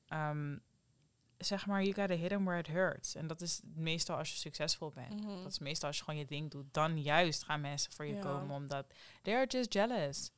ehm, 0.08 0.58
zeg 1.38 1.65
maar, 1.65 1.82
you 1.84 1.94
gotta 1.94 2.15
hit 2.15 2.29
them 2.29 2.44
where 2.46 2.60
it 2.60 2.67
hurts. 2.67 3.15
En 3.15 3.27
dat 3.27 3.41
is 3.41 3.62
meestal 3.75 4.17
als 4.17 4.32
je 4.32 4.38
succesvol 4.38 4.91
bent. 4.91 5.24
Mhm. 5.24 5.44
Dat 5.44 5.51
is 5.51 5.60
meestal 5.60 5.88
als 5.88 5.98
je 5.98 6.03
gewoon 6.03 6.20
je 6.20 6.25
ding 6.25 6.51
doet. 6.51 6.74
Dan 6.74 7.01
juist 7.01 7.44
gaan 7.44 7.62
mensen 7.62 7.91
voor 7.91 8.06
je 8.06 8.13
Ja. 8.13 8.22
komen. 8.22 8.56
Omdat 8.56 8.94
they 9.22 9.36
are 9.36 9.46
just 9.46 9.74
jealous. 9.74 10.32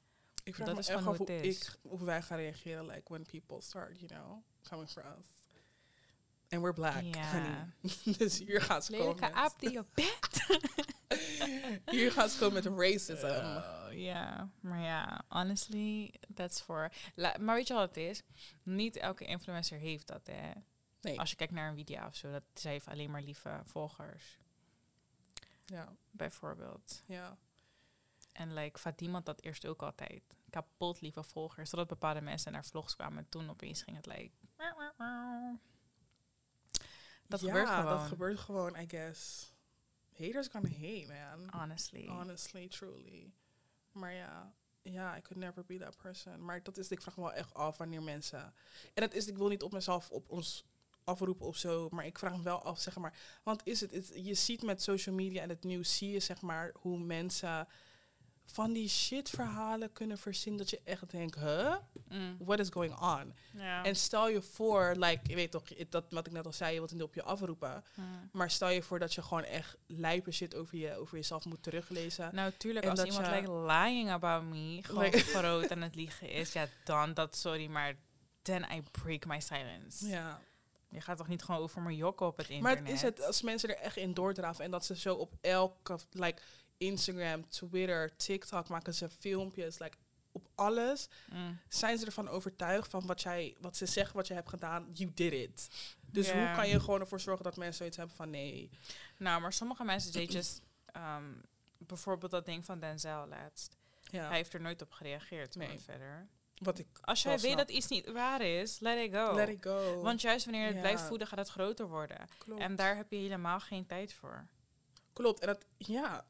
Ik 0.43 0.55
vraag 0.55 0.67
dat 0.67 0.75
me 0.75 0.81
is 0.81 0.87
echt 0.87 1.03
hoe 1.03 1.41
is. 1.41 1.59
ik, 1.67 1.75
hoe 1.81 2.03
wij 2.05 2.21
gaan 2.21 2.37
reageren, 2.37 2.85
like 2.85 3.01
when 3.05 3.25
people 3.25 3.61
start, 3.61 3.99
you 3.99 4.07
know, 4.07 4.43
coming 4.69 4.89
for 4.89 5.05
us. 5.19 5.25
And 6.49 6.61
we're 6.61 6.73
black, 6.73 7.01
Ja. 7.03 7.31
honey. 7.31 7.73
dus 8.17 8.39
hier 8.39 8.61
gaat 8.61 8.85
ze 8.85 8.91
komen 8.91 9.05
Lelijke 9.05 9.25
met, 9.25 9.33
aap 9.33 9.59
die 9.59 9.71
je 9.71 9.85
bent. 9.93 10.61
hier 11.95 12.11
gaat 12.11 12.31
ze 12.31 12.39
komen 12.39 12.63
met 12.63 12.79
racism. 12.79 13.25
Oh, 13.25 13.85
Ja, 13.91 14.49
maar 14.59 14.79
ja, 14.81 15.21
honestly, 15.27 16.13
that's 16.33 16.61
for... 16.61 16.91
La- 17.15 17.35
maar 17.39 17.55
weet 17.55 17.67
je 17.67 17.73
wat 17.73 17.87
het 17.87 17.97
is? 17.97 18.23
Niet 18.63 18.95
elke 18.95 19.25
influencer 19.25 19.77
heeft 19.77 20.07
dat, 20.07 20.27
hè. 20.27 20.51
nee, 21.01 21.19
Als 21.19 21.29
je 21.29 21.35
kijkt 21.35 21.53
naar 21.53 21.69
een 21.69 21.75
video 21.75 22.05
of 22.05 22.15
zo, 22.15 22.31
dat 22.31 22.43
ze 22.53 22.67
heeft 22.67 22.87
alleen 22.87 23.11
maar 23.11 23.21
lieve 23.21 23.61
volgers, 23.65 24.37
ja, 25.65 25.95
bijvoorbeeld. 26.11 27.01
ja. 27.05 27.37
En 28.31 28.53
like, 28.53 28.79
Fatima 28.79 29.13
had 29.13 29.25
dat 29.25 29.41
eerst 29.41 29.65
ook 29.65 29.81
altijd. 29.83 30.21
Kapot 30.49 31.01
lieve 31.01 31.23
volgers. 31.23 31.69
Totdat 31.69 31.87
bepaalde 31.87 32.21
mensen 32.21 32.51
naar 32.51 32.65
vlogs 32.65 32.95
kwamen. 32.95 33.17
En 33.17 33.29
toen 33.29 33.49
opeens 33.49 33.81
ging 33.81 33.95
het 33.97 34.05
like... 34.05 34.31
Dat 37.29 37.39
ja, 37.39 37.47
gebeurt 37.47 37.69
gewoon. 37.69 37.85
dat 37.97 38.07
gebeurt 38.07 38.39
gewoon, 38.39 38.75
I 38.79 38.85
guess. 38.87 39.51
Haters 40.17 40.47
gonna 40.47 40.69
hate, 40.69 41.05
man. 41.07 41.61
Honestly. 41.61 42.07
Honestly, 42.07 42.67
truly. 42.67 43.31
Maar 43.91 44.13
ja, 44.13 44.53
ja, 44.81 45.17
I 45.17 45.21
could 45.21 45.43
never 45.43 45.65
be 45.65 45.77
that 45.77 45.97
person. 45.97 46.45
Maar 46.45 46.63
dat 46.63 46.77
is, 46.77 46.89
ik 46.91 47.01
vraag 47.01 47.17
me 47.17 47.23
wel 47.23 47.33
echt 47.33 47.53
af 47.53 47.77
wanneer 47.77 48.01
mensen... 48.03 48.39
En 48.93 49.01
dat 49.01 49.13
is, 49.13 49.27
ik 49.27 49.37
wil 49.37 49.47
niet 49.47 49.63
op 49.63 49.71
mezelf, 49.71 50.09
op 50.09 50.29
ons 50.29 50.65
afroepen 51.03 51.45
of 51.45 51.57
zo, 51.57 51.87
maar 51.91 52.05
ik 52.05 52.19
vraag 52.19 52.37
me 52.37 52.43
wel 52.43 52.61
af, 52.63 52.79
zeg 52.79 52.97
maar... 52.97 53.17
Want 53.43 53.61
is 53.63 53.81
het, 53.81 53.91
het- 53.91 54.11
je 54.15 54.33
ziet 54.33 54.61
met 54.61 54.81
social 54.81 55.15
media 55.15 55.41
en 55.41 55.49
het 55.49 55.63
nieuws, 55.63 55.97
zie 55.97 56.09
je 56.11 56.19
zeg 56.19 56.41
maar 56.41 56.73
hoe 56.79 56.99
mensen 56.99 57.67
van 58.51 58.73
die 58.73 58.89
shit 58.89 59.29
verhalen 59.29 59.91
kunnen 59.93 60.17
verzinnen 60.17 60.59
dat 60.61 60.69
je 60.69 60.81
echt 60.83 61.09
denkt, 61.11 61.35
huh? 61.35 61.75
Mm. 62.09 62.37
What 62.39 62.59
is 62.59 62.69
going 62.69 62.99
on? 62.99 63.33
Ja. 63.53 63.83
En 63.83 63.95
stel 63.95 64.29
je 64.29 64.41
voor, 64.41 64.95
like, 64.97 65.19
je 65.23 65.35
weet 65.35 65.51
toch, 65.51 65.63
dat 65.89 66.05
wat 66.09 66.27
ik 66.27 66.33
net 66.33 66.45
al 66.45 66.53
zei, 66.53 66.73
je 66.73 66.77
wilt 66.79 66.91
niet 66.91 67.01
op 67.03 67.13
je 67.15 67.23
afroepen. 67.23 67.83
Mm. 67.95 68.29
Maar 68.31 68.51
stel 68.51 68.69
je 68.69 68.83
voor 68.83 68.99
dat 68.99 69.13
je 69.13 69.21
gewoon 69.21 69.43
echt 69.43 69.77
lijpe 69.87 70.31
shit 70.31 70.55
over, 70.55 70.77
je, 70.77 70.97
over 70.97 71.15
jezelf 71.17 71.45
moet 71.45 71.63
teruglezen. 71.63 72.35
Nou, 72.35 72.51
tuurlijk, 72.57 72.85
En 72.85 72.91
als 72.91 73.03
iemand 73.03 73.25
je- 73.25 73.31
like 73.31 73.51
lying 73.51 74.09
about 74.09 74.43
me 74.43 74.79
gewoon 74.83 75.03
Like- 75.03 75.17
groot 75.19 75.71
aan 75.71 75.81
het 75.81 75.95
liegen 75.95 76.29
is, 76.29 76.53
ja, 76.53 76.67
dan 76.83 77.13
dat, 77.13 77.35
sorry, 77.35 77.67
maar 77.67 77.95
then 78.41 78.65
I 78.71 78.83
break 78.91 79.25
my 79.25 79.39
silence. 79.39 80.07
Ja. 80.07 80.41
Je 80.89 81.01
gaat 81.01 81.17
toch 81.17 81.27
niet 81.27 81.43
gewoon 81.43 81.61
over 81.61 81.81
mijn 81.81 81.95
jokken 81.95 82.25
op 82.27 82.37
het 82.37 82.47
Maar 82.49 82.55
internet? 82.55 82.79
het 82.85 82.93
is 82.95 83.01
het 83.01 83.23
als 83.25 83.41
mensen 83.41 83.69
er 83.69 83.75
echt 83.83 83.95
in 83.97 84.13
doordraven 84.13 84.63
en 84.65 84.71
dat 84.71 84.85
ze 84.85 84.95
zo 84.95 85.15
op 85.15 85.33
elke, 85.41 85.99
like 86.11 86.41
Instagram, 86.83 87.49
Twitter, 87.49 88.15
TikTok 88.15 88.67
maken 88.67 88.93
ze 88.93 89.09
filmpjes, 89.09 89.79
like 89.79 89.97
op 90.31 90.47
alles 90.55 91.09
Mm. 91.31 91.59
zijn 91.69 91.97
ze 91.97 92.05
ervan 92.05 92.27
overtuigd 92.27 92.89
van 92.91 93.05
wat 93.05 93.21
jij, 93.21 93.55
wat 93.59 93.77
ze 93.77 93.85
zeggen, 93.85 94.15
wat 94.15 94.27
je 94.27 94.33
hebt 94.33 94.49
gedaan, 94.49 94.89
you 94.93 95.11
did 95.13 95.33
it. 95.33 95.69
Dus 96.11 96.31
hoe 96.31 96.51
kan 96.55 96.67
je 96.67 96.79
gewoon 96.79 96.99
ervoor 96.99 97.19
zorgen 97.19 97.43
dat 97.43 97.55
mensen 97.57 97.77
zoiets 97.77 97.97
hebben 97.97 98.15
van 98.15 98.29
nee, 98.29 98.69
Nou, 99.17 99.41
maar 99.41 99.53
sommige 99.53 99.83
mensen, 99.83 100.11
they 100.11 100.25
just... 100.25 100.61
ehm, 100.85 101.23
bijvoorbeeld 101.77 102.31
dat 102.31 102.45
ding 102.45 102.65
van 102.65 102.79
Denzel 102.79 103.27
laatst. 103.27 103.77
ja, 104.11 104.27
Hij 104.27 104.35
heeft 104.37 104.53
er 104.53 104.61
nooit 104.61 104.81
op 104.81 104.91
gereageerd 104.91 105.55
Nee. 105.55 105.79
verder. 105.79 106.27
wat 106.57 106.79
ik 106.79 106.87
Als 107.01 107.21
jij 107.23 107.39
weet 107.39 107.57
dat 107.57 107.69
iets 107.69 107.87
niet 107.87 108.11
waar 108.11 108.41
is, 108.41 108.79
let 108.79 108.97
it 109.05 109.15
go. 109.15 109.33
let 109.35 109.49
it 109.49 109.57
go. 109.63 110.01
Want 110.01 110.21
juist 110.21 110.45
wanneer 110.45 110.61
je 110.61 110.67
het 110.67 110.75
Ja. 110.75 110.81
blijft 110.81 111.01
voeden, 111.01 111.27
gaat 111.27 111.39
het 111.39 111.49
groter 111.49 111.87
worden. 111.87 112.27
klopt. 112.37 112.61
En 112.61 112.75
daar 112.75 112.95
heb 112.95 113.11
je 113.11 113.17
helemaal 113.17 113.59
geen 113.59 113.85
tijd 113.85 114.13
voor. 114.13 114.47
Klopt. 115.13 115.39
En 115.39 115.47
dat, 115.47 115.65
ja, 115.77 116.25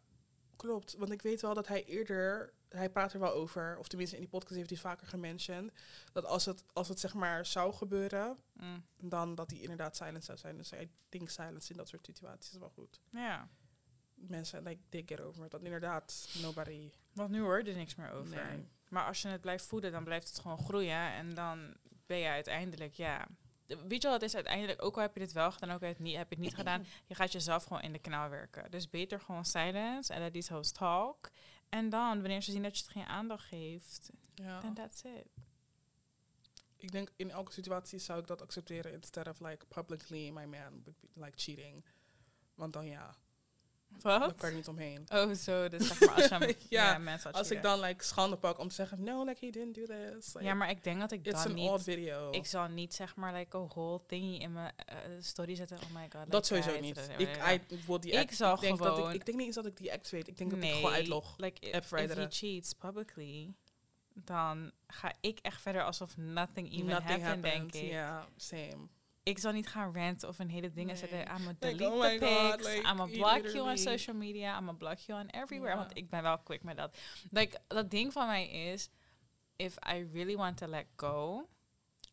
klopt. 0.60 0.96
Want 0.98 1.12
ik 1.12 1.22
weet 1.22 1.42
wel 1.42 1.54
dat 1.54 1.68
hij 1.68 1.86
eerder, 1.86 2.54
hij 2.70 2.90
praat 2.90 3.14
er 3.14 3.20
wel 3.20 3.34
over, 3.34 3.78
of 3.78 3.88
tenminste 3.88 4.16
in 4.16 4.22
die 4.22 4.32
podcast 4.32 4.56
heeft 4.56 4.70
hij 4.70 4.80
vaker 4.80 5.08
gementiond, 5.08 5.72
dat 6.12 6.26
als 6.26 6.46
het, 6.46 6.64
als 6.74 6.88
het 6.88 7.00
zeg 7.00 7.14
maar 7.14 7.46
zou 7.46 7.74
gebeuren, 7.74 8.38
Mm. 8.54 8.86
dan 8.98 9.36
dat 9.36 9.50
hij 9.50 9.60
inderdaad 9.60 9.96
silent 9.96 10.24
zou 10.24 10.38
zijn. 10.38 10.58
Dus 10.58 10.72
ik 10.72 10.90
denk 11.10 11.30
silence 11.30 11.72
in 11.72 11.78
dat 11.78 11.88
soort 11.88 12.06
situaties 12.06 12.52
is 12.52 12.60
wel 12.60 12.70
goed. 12.70 13.00
Ja. 13.12 13.50
Mensen, 14.14 14.64
like, 14.64 14.82
they 14.90 15.04
get 15.06 15.22
over 15.22 15.46
it. 15.46 15.52
Dat 15.52 15.64
inderdaad, 15.64 16.30
nobody... 16.42 16.92
Want 17.14 17.30
nu 17.30 17.40
hoor 17.42 17.64
je 17.64 17.72
er 17.72 17.78
niks 17.78 17.96
meer 17.96 18.12
over. 18.12 18.46
Nee. 18.46 18.68
Maar 18.90 19.06
als 19.06 19.22
je 19.22 19.28
het 19.28 19.42
blijft 19.42 19.66
voeden, 19.66 19.92
dan 19.92 20.04
blijft 20.04 20.28
het 20.28 20.40
gewoon 20.40 20.58
groeien. 20.58 21.12
En 21.12 21.34
dan 21.34 21.76
ben 22.06 22.18
je 22.18 22.28
uiteindelijk, 22.28 22.94
ja... 22.94 23.28
Weet 23.88 24.02
je 24.02 24.08
wat 24.08 24.22
het 24.22 24.30
is 24.30 24.36
uiteindelijk? 24.36 24.84
Ook 24.84 24.96
al 24.96 25.02
heb 25.02 25.14
je 25.14 25.20
dit 25.20 25.32
wel 25.32 25.52
gedaan, 25.52 25.72
ook 25.72 25.82
al 25.82 25.88
heb 25.88 25.98
je 25.98 26.04
het 26.04 26.12
niet, 26.12 26.18
heb 26.18 26.30
je 26.30 26.36
het 26.36 26.44
niet 26.44 26.56
gedaan. 26.56 26.86
Je 27.08 27.16
gaat 27.16 27.32
jezelf 27.32 27.64
gewoon 27.64 27.82
in 27.82 27.92
de 27.94 28.00
kanaal 28.00 28.30
werken. 28.30 28.72
Dus 28.72 28.90
beter 28.90 29.20
gewoon 29.22 29.46
silence 29.46 30.14
en 30.14 30.20
let 30.22 30.34
these 30.34 30.54
hosts 30.54 30.78
talk. 30.78 31.30
En 31.70 31.90
dan, 31.90 32.20
wanneer 32.20 32.42
ze 32.42 32.52
zien 32.52 32.64
dat 32.64 32.78
je 32.78 32.84
het 32.84 32.92
geen 32.92 33.06
aandacht 33.06 33.46
geeft, 33.48 34.10
Ja. 34.36 34.60
then 34.60 34.74
that's 34.74 35.02
it. 35.04 35.28
Ik 36.78 36.92
denk 36.92 37.12
in 37.16 37.32
elke 37.32 37.52
situatie 37.52 38.00
zou 38.00 38.20
ik 38.20 38.28
dat 38.28 38.42
accepteren 38.42 38.92
instead 38.94 39.28
of 39.28 39.40
like 39.40 39.66
publicly 39.66 40.30
my 40.30 40.46
man 40.46 40.82
would 40.84 41.00
be 41.00 41.08
like 41.14 41.38
cheating. 41.38 41.86
Want 42.56 42.74
dan 42.74 42.86
ja, 42.86 43.16
Wat? 44.02 44.36
kan 44.36 44.50
je 44.50 44.56
niet 44.56 44.68
omheen. 44.68 45.06
Oh, 45.14 45.34
zo. 45.34 45.68
Dus 45.68 45.88
zeg 45.88 46.00
maar 46.00 46.16
als 46.16 46.28
je 46.28 46.56
Ja, 46.70 46.92
ja, 46.92 46.98
mensen 46.98 47.32
Als 47.32 47.52
ik 47.52 47.62
dan 47.62 47.80
like 47.80 48.04
schande 48.04 48.36
pak 48.36 48.60
om 48.60 48.68
te 48.68 48.76
zeggen, 48.76 49.04
no, 49.04 49.26
like 49.26 49.46
he 49.46 49.52
didn't 49.52 49.76
do 49.76 49.86
this. 49.86 50.34
Like, 50.34 50.46
Ja, 50.46 50.54
maar 50.54 50.70
ik 50.70 50.84
denk 50.84 51.00
dat 51.00 51.12
ik 51.12 51.26
it's 51.26 51.44
dan 51.44 51.52
an 51.52 51.58
niet... 51.58 51.70
old 51.70 51.84
video. 51.84 52.32
Ik 52.32 52.46
zal 52.46 52.68
niet 52.68 52.94
zeg 52.94 53.16
maar 53.16 53.34
like 53.34 53.58
a 53.58 53.68
whole 53.68 54.02
thingy 54.08 54.38
in 54.38 54.54
mijn 54.54 54.74
eh, 54.76 54.96
story 55.20 55.56
zetten. 55.56 55.78
Oh 55.78 55.90
my 55.94 56.02
god. 56.02 56.14
like, 56.14 56.30
dat 56.30 56.46
sowieso 56.46 56.80
niet. 56.80 57.10
Ik, 57.18 57.38
I 57.38 57.62
die 58.00 58.12
Ik 58.12 58.32
zal 58.32 58.60
denk 58.60 58.78
dat 58.78 58.88
gewoon- 58.88 59.10
ik, 59.10 59.16
ik 59.16 59.26
denk 59.26 59.38
niet 59.38 59.46
eens 59.48 59.56
dat 59.56 59.66
ik 59.66 59.78
die 59.78 59.94
act 59.94 60.10
weet. 60.10 60.28
Ik 60.28 60.38
denk 60.38 60.50
dat 60.50 60.64
ik 60.64 60.74
gewoon 60.74 60.92
uitlog. 60.92 61.38
Like, 61.38 61.70
if, 61.70 61.92
if 61.92 62.14
he 62.14 62.28
cheats 62.30 62.74
publicly, 62.74 63.54
dan 64.14 64.72
ga 64.88 65.14
ik 65.22 65.40
echt 65.40 65.62
verder 65.62 65.84
alsof 65.84 66.18
nothing 66.18 66.72
even 66.72 66.86
Nothing 66.86 67.22
happened, 67.22 67.44
denk 67.44 67.74
ik. 67.74 67.90
Ja, 67.92 68.28
same. 68.36 68.88
Ik 69.24 69.38
zal 69.40 69.52
niet 69.52 69.68
gaan 69.68 69.94
ranten 69.96 70.28
of 70.30 70.40
een 70.40 70.50
hele 70.50 70.72
dingen 70.72 70.88
Nee. 70.96 71.08
zetten. 71.08 71.20
I'm 71.36 71.48
Like, 71.48 71.60
delete 71.60 71.86
oh 71.92 72.02
the 72.02 72.08
my 72.08 72.20
God, 72.20 72.52
pics. 72.58 72.68
like, 72.76 72.88
I'm 72.88 72.98
you 72.98 73.12
block 73.12 73.46
you 73.54 73.70
on 73.70 73.78
social 73.78 74.16
media. 74.16 74.50
I'm 74.58 74.66
gonna 74.66 74.74
block 74.78 74.98
you 74.98 75.20
on 75.22 75.28
everywhere. 75.30 75.76
Want 75.76 75.98
ik 75.98 76.10
ben 76.10 76.22
wel 76.22 76.40
quick 76.40 76.64
met 76.64 76.78
dat. 76.78 76.98
Like, 77.32 77.60
dat 77.68 77.92
ding 77.92 78.14
van 78.14 78.28
mij 78.28 78.50
is, 78.50 78.90
if 79.56 79.76
I 79.76 80.08
really 80.14 80.36
want 80.36 80.58
to 80.58 80.68
let 80.68 80.86
go, 80.96 81.48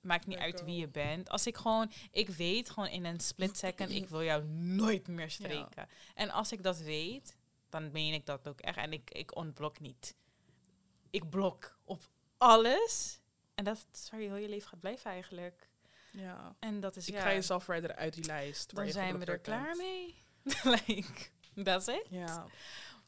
maakt 0.00 0.26
niet 0.26 0.38
uit 0.38 0.58
go. 0.58 0.64
wie 0.64 0.76
je 0.76 0.88
bent. 0.88 1.28
Als 1.28 1.46
ik 1.46 1.56
gewoon, 1.56 1.92
ik 2.10 2.28
weet 2.28 2.70
gewoon 2.70 2.88
in 2.88 3.04
een 3.04 3.20
split 3.20 3.58
second, 3.58 3.90
ik 3.90 4.08
wil 4.08 4.22
jou 4.22 4.44
nooit 4.48 5.08
meer 5.08 5.30
spreken. 5.30 5.88
En 6.14 6.30
als 6.30 6.52
ik 6.52 6.62
dat 6.62 6.78
weet, 6.78 7.36
dan 7.68 7.90
meen 7.92 8.12
ik 8.12 8.26
dat 8.26 8.48
ook 8.48 8.60
echt. 8.60 8.76
En 8.76 8.92
ik, 8.92 9.10
ik 9.10 9.36
ontblok 9.36 9.80
niet. 9.80 10.16
Ik 11.10 11.30
blok 11.30 11.78
op 11.84 12.02
alles. 12.38 13.20
En 13.54 13.64
dat 13.64 13.86
is 13.92 14.10
waar 14.10 14.20
je 14.20 14.26
heel 14.26 14.36
je 14.36 14.48
leven 14.48 14.68
gaat 14.68 14.80
blijven 14.80 15.10
eigenlijk. 15.10 15.65
Ja. 16.16 16.57
En 16.59 16.81
dat 16.81 16.96
is 16.96 17.09
Ik 17.09 17.14
ja, 17.14 17.22
ga 17.22 17.33
jezelf 17.33 17.64
verwijderen 17.64 17.96
uit 17.96 18.14
die 18.14 18.24
lijst. 18.24 18.74
dan 18.74 18.90
zijn 18.90 19.18
we 19.18 19.24
er 19.24 19.38
klaar 19.38 19.76
mee. 19.76 20.22
like, 20.74 21.29
that's 21.62 21.87
it. 21.87 22.07
Ja. 22.11 22.46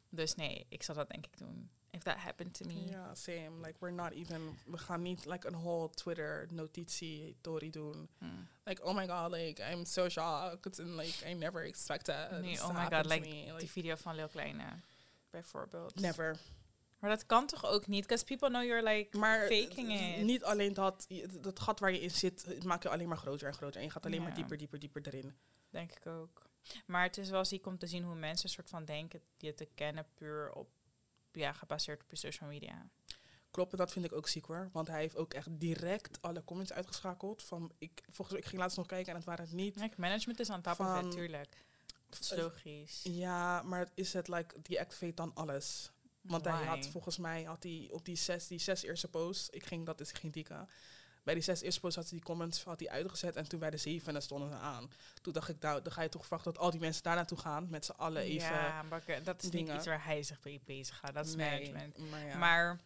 Dus 0.09 0.35
nee, 0.35 0.67
ik 0.69 0.83
zal 0.83 0.95
dat 0.95 1.09
denk 1.09 1.27
ik 1.27 1.39
doen. 1.39 1.71
If 1.91 2.03
that 2.03 2.17
happened 2.17 2.55
to 2.55 2.67
me. 2.67 2.87
Ja, 2.91 3.15
same. 3.15 3.51
Like, 3.61 3.75
we're 3.79 3.95
not 3.95 4.13
even... 4.13 4.59
We 4.67 4.79
gaan 4.79 5.03
niet 5.03 5.27
like 5.27 5.47
een 5.47 5.55
whole 5.55 5.91
Twitter-notitie-tory 5.91 7.71
doen. 7.71 8.09
Hmm. 8.19 8.49
Like, 8.65 8.85
oh 8.85 8.95
my 8.95 9.07
god, 9.07 9.31
like, 9.33 9.63
I'm 9.73 9.85
so 9.85 10.09
shocked. 10.09 10.81
And 10.81 10.89
like, 10.89 11.31
I 11.31 11.33
never 11.33 11.63
expected 11.63 12.41
Nee, 12.41 12.63
oh 12.63 12.75
my 12.75 12.89
god, 12.89 13.07
like. 13.07 13.55
Die 13.59 13.71
video 13.71 13.97
van 13.97 14.15
Lil 14.15 14.29
Kleine, 14.29 14.65
bijvoorbeeld. 15.31 16.01
never. 16.01 16.39
Maar 16.99 17.11
dat 17.11 17.27
kan 17.27 17.47
toch 17.47 17.65
ook 17.65 17.87
niet? 17.87 18.03
Because 18.03 18.25
people 18.25 18.49
know 18.49 18.63
you're 18.65 18.83
like 18.89 19.19
Maar 19.19 19.41
faking 19.41 19.91
eh, 19.91 20.19
it. 20.19 20.25
niet 20.25 20.45
alleen 20.45 20.73
dat, 20.75 21.07
dat 21.41 21.61
gat 21.61 21.81
waar 21.81 21.93
je 21.93 22.01
in 22.01 22.11
zit, 22.11 22.45
het 22.45 22.65
maakt 22.65 22.83
je 22.83 22.89
alleen 22.89 23.09
maar 23.09 23.17
groter 23.19 23.47
en 23.47 23.55
groter. 23.55 23.77
En 23.81 23.87
je 23.87 23.91
gaat 23.93 24.07
alleen 24.07 24.23
maar 24.23 24.35
dieper, 24.35 24.57
dieper, 24.59 24.79
dieper 24.79 25.07
erin. 25.07 25.37
Denk 25.71 25.93
ik 25.93 26.07
ook. 26.07 26.47
Maar 26.87 27.03
het 27.03 27.19
is 27.19 27.31
wel 27.31 27.45
ziek 27.45 27.67
om 27.67 27.79
te 27.79 27.87
zien 27.87 28.05
hoe 28.05 28.15
mensen 28.15 28.49
soort 28.49 28.69
van 28.71 28.85
denken 28.85 29.21
je 29.37 29.55
te 29.55 29.69
kennen 29.75 30.07
puur 30.15 30.53
op, 30.53 30.69
ja, 31.33 31.53
gebaseerd 31.53 32.03
op 32.03 32.11
je 32.11 32.17
social 32.17 32.49
media. 32.49 32.89
Klopt, 33.51 33.73
en 33.73 33.79
dat 33.79 33.93
vind 33.93 34.05
ik 34.05 34.13
ook 34.13 34.29
ziek 34.29 34.45
hoor. 34.45 34.69
Want 34.73 34.89
hij 34.89 35.01
heeft 35.01 35.17
ook 35.17 35.35
echt 35.35 35.49
direct 35.51 36.23
alle 36.23 36.45
comments 36.45 36.73
uitgeschakeld. 36.73 37.43
Van, 37.43 37.73
ik, 37.79 38.03
volgens 38.05 38.31
mij, 38.31 38.39
ik 38.39 38.47
ging 38.47 38.61
laatst 38.61 38.77
nog 38.77 38.87
kijken 38.87 39.09
en 39.11 39.17
het 39.17 39.25
waren 39.27 39.45
het 39.45 39.55
niet. 39.55 39.77
Like, 39.77 39.95
management 40.01 40.41
is 40.41 40.51
aan 40.51 40.63
top 40.63 40.73
of 40.81 40.87
Van- 40.87 41.07
it, 41.07 41.11
tuurlijk. 41.13 41.65
Dat 42.09 42.21
is 42.21 42.31
Eh, 42.31 42.39
logisch. 42.39 43.01
Ja, 43.03 43.63
maar 43.63 43.89
is 43.95 44.13
het 44.13 44.29
like, 44.29 44.63
deactivate 44.63 45.15
dan 45.15 45.35
alles. 45.35 45.91
Want 46.21 46.45
hij 46.45 46.65
had 46.65 46.87
volgens 46.87 47.19
mij 47.19 47.43
had 47.43 47.63
hij 47.63 47.89
op 47.93 48.05
die 48.05 48.17
zes, 48.17 48.47
die 48.47 48.59
zes 48.59 48.83
eerste 48.83 49.09
posts, 49.09 49.51
ik 49.51 49.65
ging, 49.65 49.87
dat 49.87 50.01
is 50.01 50.13
geen 50.13 50.31
dikke. 50.31 50.67
Bij 51.25 51.35
die 51.35 51.43
zes 51.43 51.61
eerste 51.61 51.81
posts 51.81 51.97
had 51.97 52.09
hij 52.09 52.19
die 52.19 52.27
comments 52.27 52.65
had 52.65 52.81
hij 52.81 52.89
uitgezet 52.89 53.37
en 53.37 53.49
toen 53.49 53.59
bij 53.61 53.71
de 53.71 53.77
zevende 53.77 54.21
stonden 54.21 54.51
ze 54.51 54.57
aan. 54.57 54.91
Toen 55.23 55.33
dacht 55.33 55.49
ik, 55.49 55.61
nou, 55.61 55.83
dan 55.83 55.93
ga 55.93 56.03
je 56.03 56.09
toch 56.09 56.21
verwachten 56.23 56.53
dat 56.53 56.63
al 56.63 56.71
die 56.71 56.81
mensen 56.81 57.03
daar 57.03 57.15
naartoe 57.15 57.39
gaan 57.39 57.67
met 57.71 57.85
z'n 57.85 57.91
allen 57.97 58.23
even. 58.23 58.49
ja, 58.53 58.83
maar 58.83 59.03
dat 59.23 59.43
is 59.43 59.51
niet 59.51 59.69
iets 59.69 59.87
waar 59.87 60.05
hij 60.05 60.23
zich 60.23 60.39
mee 60.45 60.61
bezig 60.65 60.97
gaat. 60.97 61.15
Dat 61.15 61.27
is 61.27 61.35
Nee, 61.35 61.73
management. 61.73 62.11
Maar, 62.11 62.27
ja. 62.27 62.37
Maar 62.37 62.79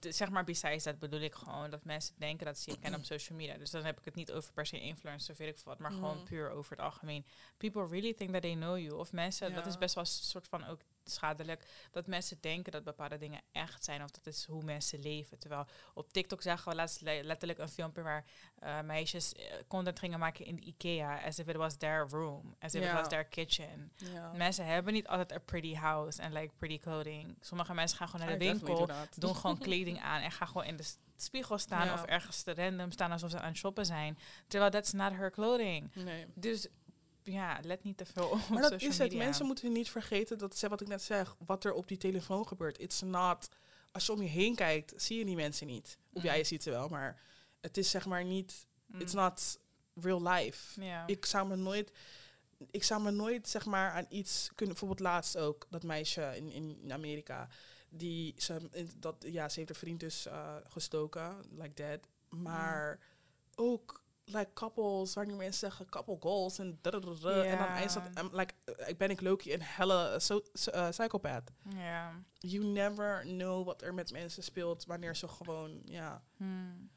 zeg 0.00 0.30
maar, 0.30 0.44
besides 0.44 0.82
dat 0.82 0.98
bedoel 0.98 1.20
ik 1.20 1.34
gewoon 1.34 1.70
dat 1.70 1.84
mensen 1.84 2.14
denken 2.18 2.46
dat 2.46 2.58
ze 2.58 2.70
je 2.70 2.78
kennen 2.78 3.00
op 3.00 3.06
social 3.06 3.38
media. 3.38 3.56
Dus 3.58 3.70
dan 3.70 3.84
heb 3.84 3.98
ik 3.98 4.04
het 4.04 4.14
niet 4.14 4.32
over 4.32 4.52
per 4.52 4.66
se 4.66 4.80
influencers 4.80 5.30
of 5.30 5.36
weet 5.36 5.58
ik 5.58 5.64
wat, 5.64 5.78
maar 5.78 5.90
gewoon 5.92 6.16
Mhm. 6.16 6.24
puur 6.24 6.50
over 6.50 6.70
het 6.76 6.80
algemeen. 6.80 7.26
People 7.56 7.86
really 7.86 8.14
think 8.14 8.32
that 8.32 8.42
they 8.42 8.54
know 8.54 8.78
you. 8.78 8.92
Of 8.98 9.12
mensen, 9.12 9.54
dat 9.54 9.66
is 9.66 9.78
best 9.78 9.94
wel 9.94 10.04
een 10.04 10.10
soort 10.10 10.48
van 10.48 10.66
ook 10.66 10.80
schadelijk, 11.10 11.66
dat 11.90 12.06
mensen 12.06 12.38
denken 12.40 12.72
dat 12.72 12.84
bepaalde 12.84 13.18
dingen 13.18 13.40
echt 13.52 13.84
zijn 13.84 14.02
of 14.02 14.10
dat 14.10 14.26
is 14.26 14.44
hoe 14.44 14.62
mensen 14.64 15.00
leven. 15.00 15.38
Terwijl 15.38 15.66
op 15.94 16.12
TikTok 16.12 16.42
zagen 16.42 16.68
we 16.70 16.74
laatst 16.76 17.00
le- 17.00 17.20
letterlijk 17.22 17.58
een 17.58 17.68
filmpje 17.68 18.02
waar 18.02 18.24
eh, 18.58 18.80
meisjes 18.80 19.32
eh, 19.32 19.42
content 19.68 19.98
gingen 19.98 20.18
maken 20.18 20.44
in 20.44 20.56
de 20.56 20.62
IKEA, 20.62 21.20
as 21.26 21.38
if 21.38 21.46
it 21.48 21.56
was 21.56 21.76
their 21.76 22.06
room, 22.08 22.54
as 22.58 22.74
if 22.74 22.82
it 22.82 22.92
was 22.92 23.08
their 23.08 23.24
kitchen. 23.24 23.92
Mensen 24.36 24.66
hebben 24.66 24.92
niet 24.92 25.08
altijd 25.08 25.32
een 25.32 25.44
pretty 25.44 25.74
house 25.74 26.22
en 26.22 26.32
like 26.32 26.52
pretty 26.56 26.78
clothing. 26.78 27.36
Sommige 27.40 27.74
mensen 27.74 27.96
gaan 27.98 28.08
gewoon 28.08 28.26
naar 28.26 28.38
de 28.38 28.44
I 28.44 28.48
winkel, 28.48 28.86
do 28.86 28.94
doen 29.14 29.34
gewoon 29.40 29.58
kleding 29.58 30.00
aan 30.00 30.20
en 30.20 30.30
gaan 30.30 30.46
gewoon 30.46 30.64
in 30.64 30.76
de 30.76 30.84
spiegel 31.16 31.58
staan 31.58 31.92
of 31.92 32.04
ergens 32.04 32.42
te 32.42 32.54
random 32.54 32.90
staan 32.92 33.12
alsof 33.12 33.30
ze 33.30 33.38
aan 33.40 33.48
het 33.48 33.56
shoppen 33.56 33.86
zijn. 33.86 34.18
Terwijl 34.46 34.70
that's 34.70 34.92
not 34.92 35.12
her 35.12 35.30
clothing. 35.30 35.94
Nee. 35.94 36.26
Dus 36.34 36.66
ja, 37.22 37.58
let 37.62 37.82
niet 37.84 37.96
te 37.96 38.06
veel 38.06 38.28
op 38.28 38.48
Maar 38.48 38.62
dat 38.62 38.72
is 38.72 38.86
het. 38.88 38.98
media. 38.98 39.18
Mensen 39.24 39.46
moeten 39.46 39.72
niet 39.72 39.90
vergeten 39.90 40.38
dat 40.38 40.56
ze 40.56 40.68
wat 40.68 40.80
ik 40.80 40.88
net 40.88 41.02
zeg, 41.02 41.36
wat 41.46 41.64
er 41.64 41.72
op 41.72 41.88
die 41.88 41.96
telefoon 41.96 42.46
gebeurt. 42.48 42.80
It's 42.80 43.00
not. 43.00 43.48
Als 43.92 44.06
je 44.06 44.12
om 44.12 44.22
je 44.22 44.28
heen 44.28 44.54
kijkt, 44.54 44.92
zie 45.02 45.18
je 45.18 45.24
die 45.24 45.36
mensen 45.36 45.66
niet. 45.66 45.98
Of 46.12 46.22
ja, 46.22 46.32
Mm. 46.32 46.38
je 46.38 46.44
ziet 46.44 46.62
ze 46.62 46.70
wel, 46.70 46.88
maar 46.88 47.20
het 47.60 47.76
is 47.76 47.90
zeg 47.90 48.06
maar 48.06 48.24
niet. 48.24 48.66
Mm. 48.86 49.00
It's 49.00 49.12
not 49.12 49.58
real 49.94 50.22
life. 50.28 50.80
Ik 51.06 51.26
zou 51.26 51.48
me 51.48 51.56
nooit. 51.56 51.92
Ik 52.70 52.84
zou 52.84 53.02
me 53.02 53.10
nooit 53.10 53.48
zeg 53.48 53.64
maar 53.66 53.90
aan 53.90 54.06
iets 54.08 54.46
kunnen. 54.54 54.76
Bijvoorbeeld 54.76 55.08
laatst 55.08 55.36
ook 55.36 55.66
dat 55.70 55.82
meisje 55.82 56.32
in, 56.36 56.52
in 56.52 56.92
Amerika. 56.92 57.48
Die 57.88 58.34
ze, 58.36 58.68
dat, 58.98 59.16
ja, 59.28 59.48
ze 59.48 59.58
heeft 59.58 59.70
haar 59.70 59.78
vriend 59.80 60.00
dus 60.00 60.26
eh, 60.26 60.56
gestoken, 60.68 61.36
like 61.50 61.74
that. 61.74 62.08
Maar 62.40 62.98
ook 63.54 64.02
like 64.32 64.52
couples, 64.52 65.14
wanneer 65.14 65.36
mensen 65.36 65.58
zeggen 65.70 65.88
couple 65.88 66.16
goals 66.20 66.58
en 66.58 66.78
dadadada. 66.80 67.44
En 67.44 67.58
dan 67.58 67.76
is 67.76 67.92
dat, 67.92 68.18
um, 68.18 68.28
like, 68.36 68.54
eh, 68.64 68.88
ik 68.88 68.98
ben 68.98 69.10
ik 69.10 69.20
Loki 69.20 69.52
een 69.54 69.62
helle 69.62 70.16
so, 70.20 70.42
eh, 70.72 70.88
psychopath. 70.88 71.50
ja. 71.76 72.12
You 72.38 72.64
never 72.64 73.20
know 73.22 73.64
wat 73.66 73.82
er 73.82 73.94
met 73.94 74.12
mensen 74.12 74.42
speelt 74.42 74.84
wanneer 74.84 75.16
ze 75.16 75.28
gewoon, 75.28 75.80
ja, 75.84 76.22
Hmm. 76.36 76.90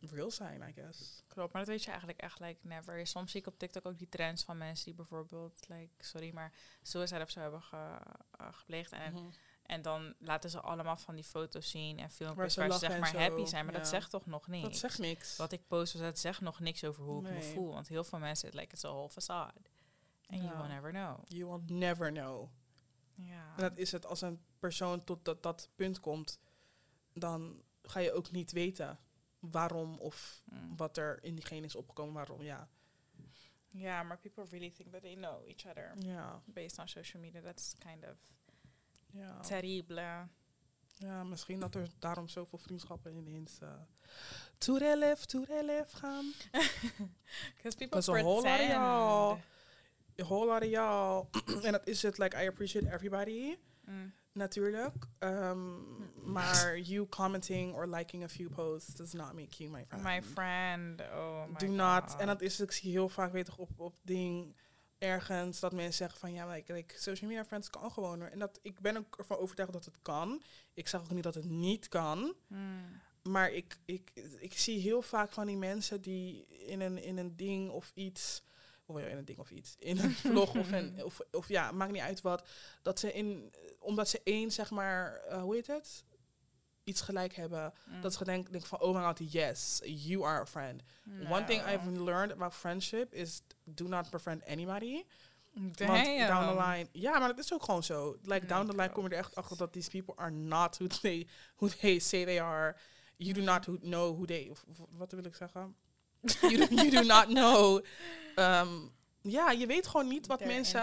real 0.00 0.30
zijn, 0.30 0.62
I 0.68 0.72
guess. 0.72 1.22
Klopt, 1.28 1.52
maar 1.52 1.62
dat 1.62 1.70
weet 1.70 1.82
je 1.84 1.88
eigenlijk 1.90 2.20
echt 2.20 2.40
like 2.40 2.58
never. 2.62 3.06
Soms 3.06 3.30
zie 3.30 3.40
ik 3.40 3.46
op 3.46 3.58
TikTok 3.58 3.86
ook 3.86 3.98
die 3.98 4.08
trends 4.08 4.44
van 4.44 4.58
mensen 4.58 4.84
die 4.84 4.94
bijvoorbeeld, 4.94 5.68
like, 5.68 5.90
sorry, 5.98 6.30
maar 6.34 6.52
suicide 6.82 7.22
of 7.22 7.30
zo 7.30 7.40
hebben 7.40 7.62
ge, 7.62 7.76
eh, 8.30 8.46
gepleegd. 8.50 8.92
En, 8.92 9.12
Mhm. 9.12 9.24
En 9.70 9.82
dan 9.82 10.14
laten 10.18 10.50
ze 10.50 10.60
allemaal 10.60 10.96
van 10.96 11.14
die 11.14 11.24
foto's 11.24 11.70
zien 11.70 11.98
en 11.98 12.10
filmpjes 12.10 12.56
waar 12.56 12.72
ze, 12.72 12.78
zeg 12.78 12.98
maar 12.98 13.16
happy 13.16 13.44
zijn. 13.44 13.64
Maar 13.64 13.74
dat 13.74 13.88
zegt 13.88 14.10
toch 14.10 14.26
nog 14.26 14.46
niks. 14.46 14.62
Dat 14.62 14.76
zegt 14.76 14.98
niks. 14.98 15.36
Wat 15.36 15.52
ik 15.52 15.66
post, 15.66 15.98
dat 15.98 16.18
zegt 16.18 16.40
nog 16.40 16.60
niks 16.60 16.84
over 16.84 17.04
hoe 17.04 17.26
ik 17.26 17.32
me 17.32 17.42
voel. 17.42 17.72
Want 17.72 17.88
heel 17.88 18.04
veel 18.04 18.18
mensen, 18.18 18.46
het 18.48 18.56
like 18.58 18.74
it's 18.74 18.84
a 18.84 18.88
whole 18.88 19.08
facade. 19.10 19.60
And 20.26 20.42
you 20.42 20.56
will 20.56 20.66
never 20.68 20.90
know. 20.90 21.18
You 21.28 21.46
will 21.50 21.76
never 21.78 22.12
know. 22.12 22.48
Ja. 23.14 23.54
En 23.56 23.62
dat 23.62 23.78
is 23.78 23.92
het, 23.92 24.06
als 24.06 24.20
een 24.20 24.40
persoon 24.58 25.04
tot 25.04 25.24
dat, 25.24 25.42
dat 25.42 25.68
punt 25.74 26.00
komt, 26.00 26.40
dan 27.12 27.62
ga 27.82 28.00
je 28.00 28.12
ook 28.12 28.30
niet 28.30 28.52
weten 28.52 28.98
waarom 29.38 29.98
of 29.98 30.42
Mm. 30.44 30.76
wat 30.76 30.96
er 30.96 31.22
in 31.24 31.34
diegene 31.34 31.66
is 31.66 31.74
opgekomen, 31.76 32.14
waarom, 32.14 32.42
ja. 32.42 32.68
Ja, 33.68 34.02
maar 34.02 34.18
people 34.18 34.44
really 34.44 34.70
think 34.70 34.92
that 34.92 35.02
they 35.02 35.14
know 35.14 35.44
each 35.46 35.66
other. 35.66 35.92
Ja, 35.98 36.42
Based 36.46 36.78
on 36.78 36.88
social 36.88 37.22
media, 37.22 37.40
that's 37.40 37.74
kind 37.78 38.04
of 38.04 38.16
ja. 39.12 39.40
terrible. 39.40 40.28
ja 40.96 41.24
misschien 41.24 41.60
dat 41.60 41.74
er 41.74 41.88
daarom 41.98 42.28
zoveel 42.28 42.58
vriendschappen 42.58 43.16
ineens 43.16 43.58
uh, 43.62 43.68
to 44.58 44.78
left, 44.78 45.28
to 45.28 45.44
left 45.62 45.94
gaan. 45.94 46.32
Because 47.56 47.76
people 47.76 48.00
There's 48.00 48.08
a 48.08 48.22
whole 48.22 48.42
lot 48.42 48.60
of 48.60 48.68
y'all. 48.68 49.38
A 50.20 50.24
whole 50.24 50.46
lot 50.46 50.62
of 50.62 50.68
y'all. 50.68 51.28
en 51.62 51.72
dat 51.72 51.86
is 51.86 52.02
het, 52.02 52.18
like, 52.18 52.42
I 52.42 52.46
appreciate 52.46 52.90
everybody. 52.90 53.56
Mm. 53.84 54.12
Natuurlijk. 54.32 55.06
Um, 55.18 55.86
maar 56.34 56.78
you 56.78 57.06
commenting 57.08 57.74
or 57.74 57.86
liking 57.86 58.24
a 58.24 58.28
few 58.28 58.48
posts 58.48 58.94
does 58.94 59.12
not 59.12 59.34
make 59.34 59.62
you 59.62 59.70
my 59.70 59.84
friend. 59.88 60.04
My 60.04 60.22
friend, 60.22 61.00
oh 61.00 61.46
my 61.48 61.58
Do 61.58 61.66
not. 61.66 62.16
En 62.16 62.26
dat 62.26 62.40
is, 62.40 62.60
ik 62.60 62.72
zie 62.72 62.90
heel 62.90 63.08
vaak, 63.08 63.32
weet 63.32 63.46
je, 63.46 63.56
op, 63.56 63.70
op 63.76 63.94
ding 64.02 64.54
ergens 65.00 65.60
dat 65.60 65.72
mensen 65.72 65.94
zeggen 65.94 66.18
van 66.18 66.32
ja, 66.32 66.46
like, 66.52 66.72
like, 66.72 67.00
social 67.00 67.30
media 67.30 67.44
friends 67.44 67.70
kan 67.70 67.90
gewoon. 67.90 68.22
En 68.22 68.38
dat 68.38 68.58
ik 68.62 68.80
ben 68.80 68.96
ook 68.96 69.18
ervan 69.18 69.36
overtuigd 69.36 69.72
dat 69.72 69.84
het 69.84 69.98
kan. 70.02 70.42
Ik 70.74 70.88
zeg 70.88 71.00
ook 71.00 71.10
niet 71.10 71.22
dat 71.22 71.34
het 71.34 71.44
niet 71.50 71.88
kan. 71.88 72.34
Mm. 72.46 73.00
Maar 73.22 73.52
ik, 73.52 73.78
ik, 73.84 74.10
ik 74.38 74.58
zie 74.58 74.80
heel 74.80 75.02
vaak 75.02 75.32
van 75.32 75.46
die 75.46 75.56
mensen 75.56 76.00
die 76.00 76.46
in 76.46 76.80
een, 76.80 77.02
in 77.02 77.18
een 77.18 77.36
ding 77.36 77.70
of 77.70 77.90
iets. 77.94 78.42
In 78.86 78.96
een 78.96 79.24
ding 79.24 79.38
of 79.38 79.50
iets. 79.50 79.76
In 79.78 79.98
een 79.98 80.10
vlog 80.30 80.54
of, 80.54 80.72
een, 80.72 81.04
of, 81.04 81.20
of 81.30 81.48
ja, 81.48 81.72
maakt 81.72 81.92
niet 81.92 82.02
uit 82.02 82.20
wat. 82.20 82.48
Dat 82.82 82.98
ze 82.98 83.12
in. 83.12 83.52
Omdat 83.78 84.08
ze 84.08 84.20
één, 84.24 84.50
zeg 84.50 84.70
maar, 84.70 85.14
eh, 85.14 85.42
hoe 85.42 85.54
heet 85.54 85.66
het? 85.66 86.04
Iets 86.90 87.00
gelijk 87.00 87.34
hebben. 87.34 87.72
Mm. 87.86 88.00
Dat 88.00 88.14
ze 88.14 88.24
denken 88.24 88.52
denk 88.52 88.66
van, 88.66 88.80
oh 88.80 88.94
my 88.96 89.02
god, 89.02 89.32
yes, 89.32 89.80
you 89.84 90.24
are 90.24 90.40
a 90.40 90.46
friend. 90.46 90.82
One 91.28 91.44
thing 91.44 91.62
No. 91.64 91.72
I've 91.72 91.90
learned 91.90 92.32
about 92.32 92.54
friendship 92.54 93.14
is 93.14 93.42
do 93.64 93.88
not 93.88 94.10
befriend 94.10 94.44
anybody. 94.46 95.04
Want 95.52 95.76
down 95.78 96.56
the 96.56 96.62
line, 96.66 96.86
ja, 96.92 97.18
maar 97.18 97.28
dat 97.28 97.38
is 97.38 97.52
ook 97.52 97.62
gewoon 97.62 97.82
zo. 97.82 98.16
Like 98.22 98.46
down 98.46 98.66
the 98.66 98.72
line 98.72 98.76
klopt. 98.76 98.92
kom 98.92 99.04
je 99.04 99.10
er 99.10 99.18
echt 99.18 99.34
achter 99.34 99.56
dat 99.56 99.72
these 99.72 99.90
people 99.90 100.14
are 100.16 100.30
not 100.30 100.78
who 100.78 100.86
they 100.86 101.26
who 101.56 101.68
they 101.68 101.98
say 101.98 102.24
they 102.24 102.40
are. 102.42 102.76
You 103.16 103.32
do 103.32 103.40
not 103.40 103.64
who, 103.66 103.78
know 103.78 104.14
who 104.14 104.24
they. 104.24 104.48
of- 104.50 104.64
Wat 104.96 105.12
wil 105.12 105.24
ik 105.24 105.34
zeggen? 105.34 105.76
you, 106.40 106.56
do, 106.56 106.74
you 106.74 106.90
do 106.90 107.02
not 107.02 107.24
know. 107.26 107.80
Um, 108.36 108.92
ja, 109.22 109.50
je 109.50 109.66
weet 109.66 109.86
gewoon 109.86 110.08
niet 110.08 110.26
wat 110.26 110.38
Their 110.38 110.50
mensen. 110.50 110.80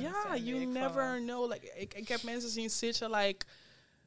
Ja, 0.00 0.30
weet 0.30 0.46
you 0.46 0.64
never 0.64 1.18
know. 1.18 1.52
Like, 1.52 1.72
ik, 1.74 1.94
ik 1.94 2.08
heb 2.08 2.22
mensen 2.22 2.50
zien 2.50 2.70
zitten 2.70 3.10
like, 3.10 3.46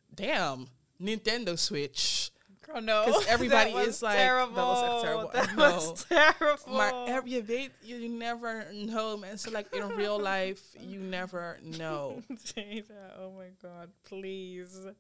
damn, 0.08 0.67
Nintendo 1.01 1.57
Switch. 1.57 2.31
Girl, 2.62 2.81
no. 2.81 3.03
'Cause 3.05 3.25
everybody 3.35 3.71
That 3.71 3.79
was 3.85 3.88
is 3.88 4.01
like- 4.01 4.17
that 4.17 4.51
was 4.51 4.83
echt 4.83 5.01
terrible. 5.03 5.29
terrible. 5.29 5.29
I 5.33 5.45
That 5.45 5.55
know. 5.55 5.91
was 5.91 6.05
terrible. 6.05 6.73
Maar 6.75 6.93
er, 7.07 7.21
je 7.27 7.43
weet, 7.43 7.71
you 7.81 8.07
never 8.09 8.67
know. 8.71 9.17
Mensen, 9.17 9.51
like 9.51 9.75
in 9.75 9.88
real 9.95 10.19
life, 10.33 10.62
you 10.79 10.99
never 10.99 11.57
know. 11.62 12.21
Jada, 12.43 13.17
oh 13.19 13.31
my 13.38 13.51
god, 13.62 13.89
please. 14.03 14.93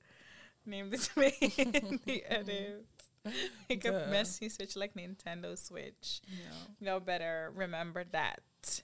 Neem 0.63 0.89
dit 0.89 1.11
mee 1.15 1.37
in 1.55 1.99
die 2.03 2.25
edit. 2.27 2.83
ik 3.67 3.83
heb 3.83 3.93
Duh. 3.93 4.09
mensen 4.09 4.33
zien 4.35 4.49
switchen 4.49 4.81
like 4.81 4.93
Nintendo 4.99 5.55
Switch. 5.55 6.19
Ja. 6.27 6.51
You 6.79 7.01
better 7.01 7.51
remember 7.55 8.05
that. 8.09 8.83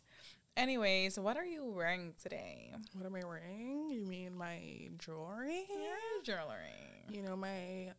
Anyways, 0.57 1.19
what 1.19 1.35
are 1.35 1.45
you 1.45 1.65
wearing 1.65 2.13
today? 2.23 2.71
What 2.93 3.05
am 3.05 3.13
I 3.13 3.25
wearing? 3.25 3.89
You 3.91 4.05
mean 4.05 4.37
my 4.37 4.89
jewelry? 4.97 5.65
Your 5.67 6.23
jewelry. 6.23 7.03
You 7.11 7.23
know, 7.23 7.35
my 7.35 7.91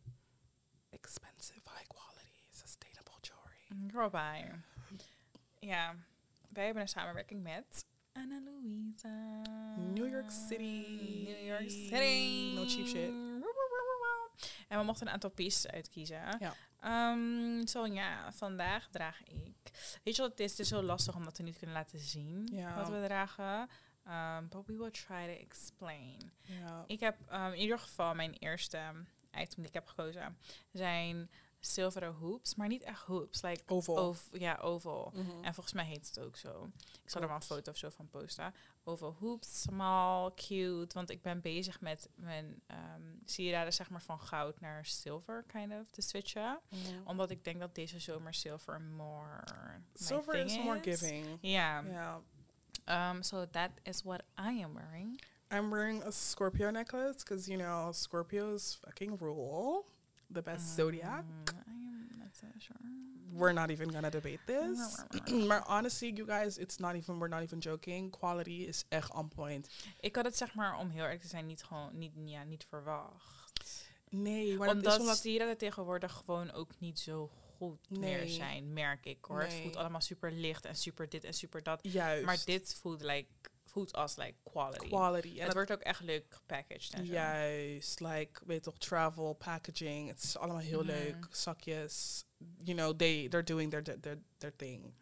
expensive, 0.91 1.61
high 1.67 1.85
quality, 1.87 2.49
sustainable 2.51 3.19
jewelry. 3.21 3.91
Girl, 3.91 4.09
bye. 4.09 4.45
Yeah. 5.59 5.93
Wij 6.53 6.65
hebben 6.65 6.83
een 6.83 6.89
samenwerking 6.89 7.43
met 7.43 7.85
Anna 8.13 8.39
Louisa. 8.39 9.41
New 9.93 10.09
York 10.09 10.31
City. 10.49 10.85
New 11.27 11.45
York 11.45 11.69
City. 11.69 12.53
No 12.55 12.65
cheap 12.65 12.87
shit. 12.87 13.09
En 14.67 14.77
we 14.79 14.83
mochten 14.83 15.07
een 15.07 15.13
aantal 15.13 15.29
pieces 15.29 15.67
uitkiezen. 15.67 16.37
Ja. 16.39 16.53
Ehm, 16.79 17.65
zo 17.65 17.85
ja, 17.85 18.31
vandaag 18.31 18.87
draag 18.87 19.23
ik. 19.23 19.71
Weet 20.03 20.15
je 20.15 20.21
wat 20.21 20.31
het 20.31 20.39
is? 20.39 20.51
Het 20.51 20.59
is 20.59 20.67
zo 20.67 20.81
lastig 20.81 21.15
omdat 21.15 21.37
we 21.37 21.43
niet 21.43 21.57
kunnen 21.57 21.75
laten 21.75 21.99
zien 21.99 22.47
Ja. 22.51 22.75
wat 22.75 22.89
we 22.89 23.03
dragen. 23.05 23.69
Um, 24.07 24.47
but 24.49 24.65
we 24.65 24.77
will 24.77 24.91
try 24.91 25.25
to 25.25 25.41
explain. 25.41 26.31
Ja. 26.41 26.83
Ik 26.87 26.99
heb 26.99 27.17
um, 27.33 27.51
in 27.53 27.59
ieder 27.59 27.79
geval 27.79 28.13
mijn 28.15 28.33
eerste 28.33 28.79
item 29.31 29.55
die 29.55 29.67
ik 29.67 29.73
heb 29.73 29.87
gekozen 29.87 30.37
zijn 30.71 31.29
zilveren 31.73 32.13
hoops, 32.13 32.55
maar 32.55 32.67
niet 32.67 32.83
echt 32.83 33.01
hoops, 33.03 33.41
like 33.41 33.63
Oval. 33.67 34.07
ov- 34.07 34.27
ja 34.31 34.55
oval. 34.61 35.11
Mhm. 35.15 35.43
En 35.43 35.53
volgens 35.53 35.73
mij 35.75 35.85
heet 35.85 36.07
het 36.07 36.19
ook 36.19 36.35
zo. 36.37 36.69
Ik 37.03 37.09
zal 37.09 37.21
er 37.21 37.27
wel 37.27 37.35
een 37.35 37.41
foto 37.43 37.71
of 37.71 37.77
zo 37.77 37.89
van 37.89 38.07
posten. 38.09 38.53
Oval 38.83 39.15
hoops, 39.19 39.61
small, 39.61 40.31
cute. 40.35 40.93
Want 40.93 41.09
ik 41.09 41.21
ben 41.21 41.41
bezig 41.41 41.81
met 41.81 42.09
mijn 42.15 42.61
um, 42.71 43.21
sieraden 43.25 43.73
zeg 43.73 43.89
maar 43.89 44.01
van 44.01 44.19
goud 44.19 44.59
naar 44.59 44.85
zilver 44.85 45.43
kind 45.43 45.73
of 45.73 45.89
te 45.89 46.01
switchen. 46.01 46.59
Mhm. 46.69 46.79
Omdat 47.05 47.29
ik 47.29 47.43
denk 47.43 47.59
dat 47.59 47.75
deze 47.75 47.99
zomer 47.99 48.33
zilver 48.33 48.81
more 48.81 49.43
Silver 49.93 50.33
thing 50.33 50.49
is 50.49 50.57
more 50.63 50.79
giving. 50.83 51.37
Ja. 51.41 51.81
Yeah. 51.83 52.15
Um, 53.11 53.23
so 53.23 53.45
that 53.49 53.69
is 53.83 54.01
what 54.03 54.21
I 54.39 54.63
am 54.63 54.73
wearing. 54.73 55.21
I'm 55.53 55.69
wearing 55.69 56.03
a 56.03 56.11
Scorpio 56.11 56.69
necklace 56.71 57.17
because, 57.23 57.49
you 57.51 57.61
know, 57.63 57.93
Scorpios 57.93 58.75
fucking 58.81 59.19
rule. 59.19 59.85
The 60.31 60.41
best 60.41 60.75
zodiac. 60.75 61.23
Mm, 61.23 61.43
I 61.47 61.69
am 61.69 62.17
not 62.17 62.17
so 62.17 62.17
sure. 62.17 62.26
We're 63.31 63.53
not 63.53 63.69
even 63.69 63.91
gonna 63.91 64.09
debate 64.09 64.39
this. 64.45 65.03
but 65.47 65.63
honestly, 65.67 66.11
you 66.13 66.27
guys, 66.27 66.57
it's 66.57 66.77
not 66.77 66.95
even, 66.95 67.17
we're 67.19 67.27
not 67.29 67.41
even 67.41 67.57
joking. 67.59 68.11
Quality 68.11 68.63
is 68.67 68.85
echt 68.89 69.13
on 69.13 69.27
point. 69.27 69.69
Ik 69.99 70.15
had 70.15 70.25
het 70.25 70.37
zeg 70.37 70.53
maar, 70.55 70.77
om 70.77 70.89
heel 70.89 71.03
erg 71.03 71.21
te 71.21 71.27
zijn, 71.27 71.45
niet 71.45 71.63
gewoon, 71.63 71.97
niet, 71.97 72.11
ja, 72.25 72.43
niet 72.43 72.65
verwacht. 72.69 73.89
Nee, 74.09 74.57
maar 74.57 74.67
dat 74.67 74.75
omdat 74.77 74.99
omdat... 74.99 75.17
sieraden 75.17 75.57
tegenwoordig 75.57 76.11
gewoon 76.11 76.51
ook 76.51 76.79
niet 76.79 76.99
zo 76.99 77.27
goed 77.57 77.89
meer 77.89 78.27
zijn, 78.27 78.73
merk 78.73 79.05
ik 79.05 79.25
hoor. 79.25 79.41
Het 79.41 79.53
voelt 79.53 79.75
allemaal 79.75 80.01
super 80.01 80.31
licht 80.31 80.65
en 80.65 80.75
super 80.75 81.09
dit 81.09 81.23
en 81.23 81.33
super 81.33 81.63
dat. 81.63 81.79
Juist. 81.81 82.25
Maar 82.25 82.41
dit 82.45 82.75
voelt 82.81 83.01
like, 83.01 83.27
voelt 83.65 83.93
als 83.93 84.15
like 84.15 84.35
quality. 84.43 84.87
Quality. 84.87 85.39
En 85.39 85.43
het 85.45 85.53
wordt 85.53 85.71
ook 85.71 85.79
echt 85.81 86.01
leuk 86.01 86.25
gepackaged 86.29 86.93
en 86.93 87.05
zo. 87.05 87.11
Juist, 87.13 87.99
like, 87.99 88.41
weet 88.45 88.63
toch, 88.63 88.77
travel, 88.77 89.33
packaging. 89.33 90.09
Het 90.09 90.23
is 90.23 90.37
allemaal 90.37 90.61
heel 90.61 90.83
Mhm. 90.83 90.87
leuk. 90.87 91.27
Zakjes. 91.31 92.25
You 92.63 92.75
know, 92.75 92.93
they, 92.93 93.27
they're 93.29 93.45
doing 93.45 93.69
their, 93.71 93.81
their, 93.81 94.19
their, 94.39 94.51
thing. 94.57 94.93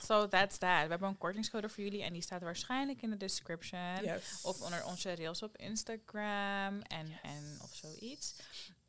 So 0.00 0.26
that's 0.26 0.58
that. 0.58 0.84
We 0.84 0.90
hebben 0.90 1.08
een 1.08 1.18
kortingscode 1.18 1.68
voor 1.68 1.84
jullie 1.84 2.02
en 2.02 2.12
die 2.12 2.22
staat 2.22 2.42
waarschijnlijk 2.42 3.02
in 3.02 3.10
de 3.10 3.16
description. 3.16 4.02
Yes. 4.02 4.40
Of 4.42 4.60
onder 4.62 4.84
onze 4.84 5.14
rails 5.14 5.42
op 5.42 5.56
Instagram 5.56 6.80
en, 6.82 7.06
en 7.22 7.58
of 7.62 7.74
zoiets. 7.74 8.34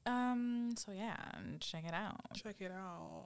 Um, 0.03 0.71
so 0.77 0.91
yeah, 0.91 1.15
check 1.59 1.83
it 1.83 1.93
out. 1.93 2.21
Check 2.31 2.59
it 2.59 2.71
out. 2.71 3.25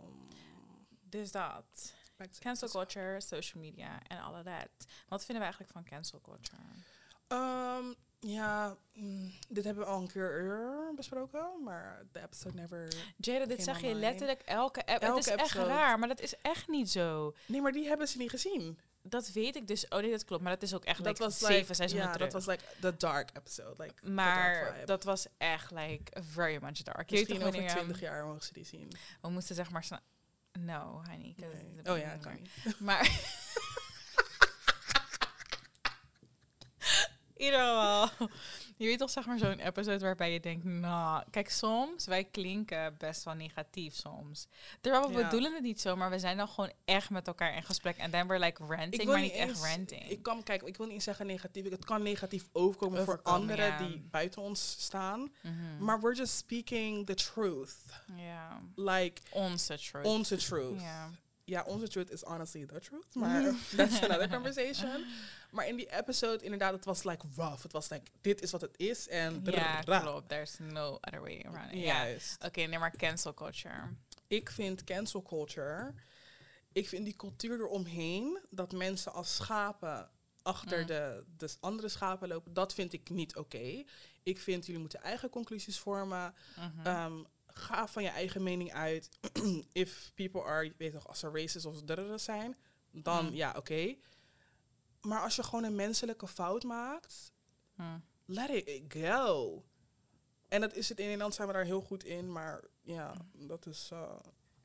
Dus 1.10 1.32
dat. 1.32 1.94
Cancel 2.40 2.70
culture, 2.70 3.22
social 3.22 3.62
media 3.62 4.00
en 4.08 4.20
all 4.20 4.34
of 4.34 4.44
that. 4.44 4.70
Wat 5.08 5.26
vinden 5.26 5.38
we 5.38 5.44
eigenlijk 5.44 5.72
van 5.72 5.84
cancel 5.84 6.22
culture? 6.22 6.62
Ehm, 7.28 7.94
ja, 8.26 8.78
mm, 8.94 9.32
dit 9.50 9.64
hebben 9.64 9.84
we 9.84 9.90
al 9.90 10.02
een 10.02 10.08
keer 10.08 10.42
eerder 10.42 10.94
besproken, 10.96 11.64
maar 11.64 12.06
de 12.12 12.22
episode 12.22 12.56
never... 12.56 12.96
Jada, 13.18 13.46
dit 13.46 13.64
zeg 13.64 13.82
je 13.82 13.94
letterlijk 13.94 14.42
elke 14.42 14.86
app. 14.86 15.02
Elke 15.02 15.16
het 15.16 15.26
is 15.26 15.32
echt 15.32 15.42
episode. 15.42 15.68
raar, 15.68 16.00
maar 16.00 16.08
dat 16.08 16.20
is 16.20 16.34
echt 16.42 16.68
niet 16.68 16.90
zo. 16.90 17.36
Nee, 17.46 17.62
maar 17.62 17.72
die 17.72 17.88
hebben 17.88 18.08
ze 18.08 18.18
niet 18.18 18.30
gezien. 18.30 18.80
Dat 19.02 19.32
weet 19.32 19.56
ik 19.56 19.68
dus. 19.68 19.88
Oh 19.88 20.00
nee, 20.00 20.12
dat 20.12 20.26
klopt. 20.26 20.44
Maar 20.44 20.54
dat 20.54 20.62
is 20.62 20.74
ook 20.74 20.86
echt 20.86 20.98
Dat 20.98 21.08
like, 21.08 21.24
was 21.24 21.38
zeven 21.38 21.56
like, 21.56 21.74
seizoenen 21.74 22.12
terug. 22.12 22.32
dat 22.32 22.46
was 22.46 22.56
like 22.56 22.64
the 22.80 22.98
dark 22.98 23.30
episode. 23.38 23.84
Like, 23.84 24.10
maar 24.10 24.76
dat 24.86 25.04
was 25.04 25.28
echt 25.38 25.72
like 25.72 26.22
very 26.32 26.58
much 26.62 26.84
dark. 26.84 27.10
Je 27.10 27.16
Misschien 27.16 27.38
over 27.38 27.52
wanneer, 27.52 27.70
20 27.70 27.96
um, 27.96 28.04
jaar 28.04 28.26
mogen 28.26 28.44
ze 28.44 28.54
die 28.54 28.66
zien. 28.66 28.92
We 29.22 29.30
moesten 29.30 29.56
zeg 29.56 29.72
maar... 29.72 29.84
sna- 29.84 30.04
No, 30.60 31.02
honey. 31.08 31.36
Nee. 31.38 31.94
Oh 31.94 31.98
ja, 31.98 32.18
kan 32.22 32.34
niet. 32.34 32.80
Maar... 32.80 33.10
ieder. 37.46 38.12
Je 38.78 38.86
weet 38.86 39.00
toch 39.00 39.10
zeg 39.10 39.26
maar 39.26 39.38
zo'n 39.38 39.60
episode 39.60 40.00
waarbij 40.06 40.34
je 40.34 40.40
denkt, 40.40 40.64
nou, 40.64 41.24
kijk 41.32 41.50
soms, 41.50 42.06
wij 42.06 42.24
klinken 42.24 42.96
best 42.98 43.24
wel 43.24 43.34
negatief 43.34 43.94
soms. 43.96 44.48
Terwijl 44.82 45.08
we 45.12 45.18
Ja. 45.18 45.24
bedoelen 45.24 45.54
het 45.54 45.64
niet 45.64 45.82
zo, 45.82 45.96
maar 45.96 46.10
we 46.10 46.20
zijn 46.20 46.38
dan 46.38 46.48
gewoon 46.48 46.72
echt 46.86 47.10
met 47.10 47.28
elkaar 47.28 47.56
in 47.56 47.64
gesprek. 47.64 47.98
En 47.98 48.12
dan 48.12 48.28
we're 48.28 48.40
like 48.46 48.66
ranting, 48.66 49.04
maar 49.04 49.20
niet 49.22 49.32
echt 49.32 49.50
eens- 49.50 49.62
ranting. 49.76 50.10
Ik 50.10 50.24
kan, 50.24 50.44
kijk, 50.44 50.62
ik 50.64 50.78
wil 50.78 50.88
niet 50.88 51.04
zeggen 51.04 51.26
negatief. 51.26 51.70
Het 51.70 51.86
kan 51.86 52.02
negatief 52.04 52.46
overkomen, 52.52 53.06
voor 53.06 53.20
anderen 53.24 53.66
ja. 53.66 53.78
die 53.78 54.08
buiten 54.12 54.42
ons 54.42 54.76
staan. 54.80 55.32
Mhm. 55.44 55.84
Maar 55.84 56.02
we're 56.02 56.16
just 56.16 56.36
speaking 56.38 57.06
the 57.06 57.14
truth. 57.14 57.76
Ja, 58.16 58.62
Like, 58.76 59.22
onze 59.32 59.78
truth. 59.80 60.06
onze 60.06 60.36
truth. 60.38 60.82
Ja. 60.82 61.10
Ja, 61.46 61.64
onze 61.64 61.88
truth 61.88 62.12
is 62.12 62.22
honestly 62.24 62.66
the 62.66 62.80
truth. 62.80 63.14
Maar 63.16 63.44
that's 63.78 64.02
another 64.02 64.30
conversation. 64.30 65.06
Maar 65.52 65.68
in 65.68 65.76
die 65.76 65.92
episode, 65.94 66.44
inderdaad, 66.44 66.74
het 66.74 66.86
was 66.86 67.04
like 67.04 67.26
rough. 67.36 67.64
Het 67.64 67.72
was 67.72 67.90
like, 67.90 68.12
dit 68.22 68.42
is 68.42 68.52
wat 68.52 68.62
het 68.62 68.78
is. 68.78 69.08
En 69.08 69.42
Ja, 69.44 69.80
klopt. 69.82 70.30
There's 70.30 70.58
no 70.60 70.94
other 71.02 71.22
way 71.22 71.46
around 71.48 71.72
it. 71.72 71.80
Ja. 71.80 72.04
Juist. 72.06 72.44
Oké, 72.46 72.62
nee, 72.62 72.80
maar 72.80 72.96
cancel 72.98 73.34
culture. 73.34 73.90
Ik 74.28 74.50
vind 74.50 74.84
cancel 74.84 75.22
culture, 75.22 75.94
ik 76.72 76.88
vind 76.88 77.06
die 77.06 77.16
cultuur 77.16 77.60
eromheen, 77.60 78.40
dat 78.50 78.72
mensen 78.72 79.14
als 79.14 79.36
schapen 79.36 80.10
achter 80.42 80.80
Mm. 80.80 80.86
de, 80.86 81.24
de 81.38 81.50
andere 81.60 81.90
schapen 81.90 82.28
lopen, 82.28 82.54
dat 82.54 82.74
vind 82.74 82.94
ik 82.94 83.10
niet 83.10 83.36
oké. 83.36 83.84
Ik 84.24 84.40
vind 84.40 84.66
jullie 84.66 84.82
moeten 84.82 85.02
eigen 85.02 85.30
conclusies 85.30 85.80
vormen. 85.80 86.34
Mhm. 86.56 86.86
Ehm, 86.88 87.24
ga 87.60 87.88
van 87.88 88.04
je 88.04 88.10
eigen 88.10 88.44
mening 88.44 88.74
uit. 88.74 89.10
If 89.72 90.12
people 90.16 90.44
are, 90.44 90.64
je 90.64 90.74
weet 90.78 90.94
toch, 90.94 91.08
als 91.08 91.20
ze 91.20 91.30
racist 91.30 91.66
of 91.66 91.82
dadada 91.82 92.18
zijn, 92.18 92.58
dan 92.92 93.26
Mm. 93.26 93.34
ja, 93.34 93.54
oké. 93.58 93.96
Maar 95.02 95.22
als 95.22 95.36
je 95.36 95.44
gewoon 95.44 95.64
een 95.64 95.76
menselijke 95.76 96.28
fout 96.28 96.64
maakt, 96.64 97.34
Hm. 97.76 97.98
let 98.26 98.50
it 98.50 98.84
go. 98.94 99.64
En 100.48 100.62
dat 100.62 100.74
is 100.74 100.90
het 100.90 100.98
in 101.00 101.06
Nederland 101.06 101.34
zijn 101.36 101.48
we 101.48 101.54
daar 101.54 101.64
heel 101.64 101.82
goed 101.82 102.04
in, 102.04 102.32
maar 102.32 102.64
ja, 102.84 103.14
dat 103.34 103.66
is. 103.66 103.90
uh, 103.94 104.16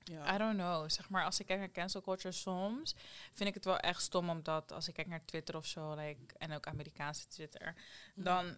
ja. 0.04 0.34
I 0.34 0.38
don't 0.38 0.56
know. 0.56 0.90
Zeg 0.90 1.08
maar, 1.08 1.24
als 1.24 1.40
ik 1.40 1.46
kijk 1.46 1.58
naar 1.58 1.70
cancel 1.70 2.00
culture 2.00 2.32
soms, 2.34 2.94
vind 3.32 3.48
ik 3.48 3.54
het 3.54 3.64
wel 3.64 3.78
echt 3.78 4.02
stom. 4.02 4.30
Omdat 4.30 4.72
als 4.72 4.88
ik 4.88 4.94
kijk 4.94 5.06
naar 5.08 5.24
Twitter 5.24 5.56
of 5.56 5.66
zo, 5.66 5.94
like, 5.94 6.34
en 6.38 6.52
ook 6.52 6.66
Amerikaanse 6.66 7.26
Twitter, 7.26 7.74
dan 8.14 8.56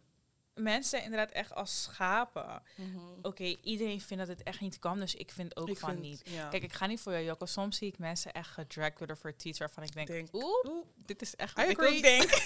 mensen 0.54 1.02
inderdaad 1.02 1.30
echt 1.30 1.54
als 1.54 1.82
schapen. 1.82 2.62
Mhm. 2.74 2.98
Oké, 3.22 3.56
iedereen 3.62 4.00
vindt 4.00 4.26
dat 4.26 4.36
het 4.36 4.46
echt 4.46 4.60
niet 4.60 4.78
kan, 4.78 5.00
dus 5.00 5.14
ik 5.14 5.30
vind 5.30 5.56
ook 5.56 5.68
Ik 5.68 5.78
van 5.78 5.90
vind, 5.90 6.02
niet. 6.02 6.22
Ja. 6.24 6.48
Kijk, 6.48 6.62
ik 6.62 6.72
ga 6.72 6.86
niet 6.86 7.00
voor 7.00 7.12
jou 7.12 7.24
jokken. 7.24 7.48
Soms 7.48 7.76
zie 7.76 7.88
ik 7.88 7.98
mensen 7.98 8.32
echt 8.32 8.50
gedragged 8.50 8.98
worden 8.98 9.16
voor 9.16 9.36
tweets 9.36 9.58
waarvan 9.58 9.82
ik 9.82 9.92
denk, 9.92 10.06
Denk, 10.06 10.34
oeh, 10.34 10.84
dit 10.96 11.22
is 11.22 11.36
echt 11.36 11.56
wat 11.56 11.68
ik 11.68 11.82
ook 11.82 12.02
denk. 12.02 12.30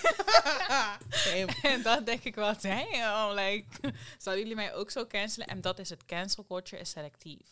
En 1.63 1.83
dan 1.83 2.05
denk 2.05 2.25
ik 2.25 2.35
wel, 2.35 2.55
damn, 2.61 3.35
like, 3.35 3.67
zouden 4.19 4.45
jullie 4.45 4.55
mij 4.55 4.75
ook 4.75 4.91
zo 4.91 5.07
cancelen? 5.07 5.47
En 5.47 5.61
dat 5.61 5.79
is 5.79 5.91
het, 5.91 6.05
cancel 6.05 6.45
culture 6.45 6.81
is 6.83 6.91
selectief. 6.91 7.47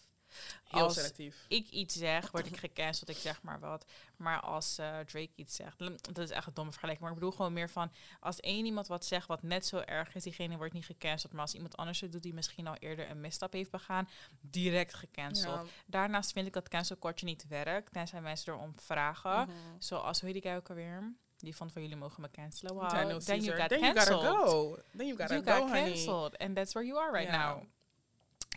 Heel 0.65 0.83
Als 0.83 0.95
selectief. 0.95 1.45
ik 1.49 1.69
iets 1.69 1.95
zeg, 1.97 2.31
word 2.31 2.47
ik 2.47 2.57
gecanceld, 2.67 3.09
ik 3.09 3.17
zeg 3.17 3.43
maar 3.43 3.61
wat. 3.61 3.85
Maar 4.17 4.41
als 4.41 4.79
eh, 4.79 4.99
Drake 4.99 5.31
iets 5.35 5.55
zegt, 5.57 5.79
dat 6.15 6.19
is 6.19 6.31
echt 6.31 6.47
een 6.47 6.55
domme 6.55 6.71
vergelijking. 6.71 7.05
Maar 7.07 7.15
ik 7.15 7.19
bedoel 7.19 7.37
gewoon 7.37 7.53
meer 7.53 7.71
van, 7.71 7.93
als 8.21 8.41
één 8.41 8.65
iemand 8.65 8.87
wat 8.87 9.05
zegt 9.05 9.27
wat 9.27 9.43
net 9.43 9.67
zo 9.67 9.79
erg 9.79 10.15
is, 10.15 10.23
diegene 10.23 10.57
wordt 10.57 10.73
niet 10.73 10.85
gecanceld. 10.87 11.33
Maar 11.33 11.43
als 11.43 11.55
iemand 11.55 11.77
anders 11.77 12.01
het 12.01 12.13
doet 12.13 12.23
die 12.23 12.35
misschien 12.35 12.67
al 12.67 12.75
eerder 12.75 13.11
een 13.11 13.21
misstap 13.21 13.53
heeft 13.53 13.71
begaan, 13.71 14.09
direct 14.41 14.95
gecanceld. 14.95 15.67
Ja. 15.67 15.73
Daarnaast 15.87 16.33
vind 16.33 16.47
ik 16.47 16.53
dat 16.53 16.69
cancel 16.69 16.99
culture 16.99 17.27
niet 17.27 17.47
werkt, 17.49 17.93
tenzij 17.93 18.21
mensen 18.21 18.53
erom 18.53 18.73
vragen. 18.81 19.49
Mhm. 19.49 19.57
Zoals, 19.79 20.21
hoe 20.21 20.31
heet 20.31 20.43
die 20.43 20.51
guy 20.51 20.59
ook 20.61 20.69
alweer? 20.69 21.15
Die 21.39 21.57
van 21.57 21.71
van 21.71 21.83
jullie 21.83 21.97
mogen 21.97 22.21
me 22.23 22.31
cancelen. 22.31 22.75
Wow, 22.75 22.89
then 23.21 23.43
you 23.43 23.57
got 23.57 23.69
Then 23.69 23.81
you 23.81 23.95
gotta 23.99 24.31
go. 24.31 24.79
Then 24.97 25.07
you 25.07 25.19
gotta 25.19 25.35
You 25.35 25.45
go, 25.47 25.53
got 25.53 25.61
honey. 25.71 25.93
cancelled. 25.93 26.39
And 26.39 26.55
that's 26.57 26.73
where 26.73 26.87
you 26.87 27.01
are 27.01 27.13
right 27.13 27.31
now. 27.31 27.63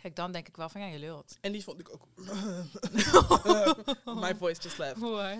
Kijk, 0.02 0.16
dan 0.16 0.32
denk 0.32 0.48
ik 0.48 0.56
wel 0.56 0.68
van, 0.68 0.80
ja, 0.80 0.86
je 0.86 0.98
lult. 0.98 1.38
En 1.40 1.52
die 1.52 1.62
vond 1.64 1.80
ik 1.80 1.90
ook... 1.92 2.08
My 4.24 4.34
voice 4.36 4.62
just 4.62 4.78
left. 4.78 4.98
What? 4.98 5.38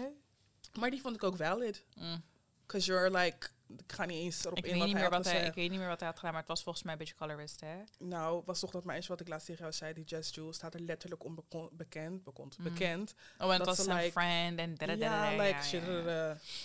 Maar 0.79 0.91
die 0.91 1.01
vond 1.01 1.15
ik 1.15 1.23
ook 1.23 1.37
valid. 1.37 1.85
Mm. 1.95 2.23
Because 2.67 2.87
you're 2.87 3.11
like... 3.11 3.49
ik 3.77 3.93
ga 3.93 4.05
niet 4.05 4.19
eens 4.19 4.45
erop 4.45 4.59
Ik 4.59 4.65
in 4.65 4.71
weet, 4.71 4.79
wat 4.81 4.89
niet 4.89 4.97
meer 4.97 5.11
wat 5.11 5.25
hij, 5.25 5.47
ik 5.47 5.55
weet 5.55 5.71
niet 5.71 5.79
meer 5.79 5.89
wat 5.89 5.99
hij 6.01 6.09
had 6.09 6.17
gedaan, 6.19 6.33
maar 6.33 6.41
het 6.43 6.51
was 6.51 6.63
volgens 6.63 6.85
mij 6.85 6.93
een 6.93 6.99
beetje 6.99 7.15
colorist, 7.15 7.61
hè? 7.61 7.77
Nou, 7.99 8.43
was 8.47 8.61
toch 8.61 8.71
dat 8.71 8.85
meisje 8.85 9.09
wat 9.09 9.21
ik 9.21 9.29
laatst 9.29 9.47
tegen 9.47 9.61
jou 9.63 9.75
zei, 9.75 9.93
die 9.95 10.05
Jess 10.05 10.35
Jules, 10.35 10.57
staat 10.57 10.75
er 10.75 10.81
letterlijk 10.81 11.25
onbekend, 11.25 11.77
bekend, 11.77 12.59
Mm. 12.59 12.65
bekend. 12.65 13.15
Oh, 13.39 13.53
en 13.53 13.59
het 13.59 13.67
was 13.67 13.77
zijn 13.85 13.97
like- 14.05 14.11
friend 14.21 14.59
en 14.59 14.75
da 14.75 14.87
da 14.87 14.97
da 14.97 15.31
ja, 15.31 15.43
like, 15.43 15.45
ja, 15.45 15.63
shit, 15.63 15.83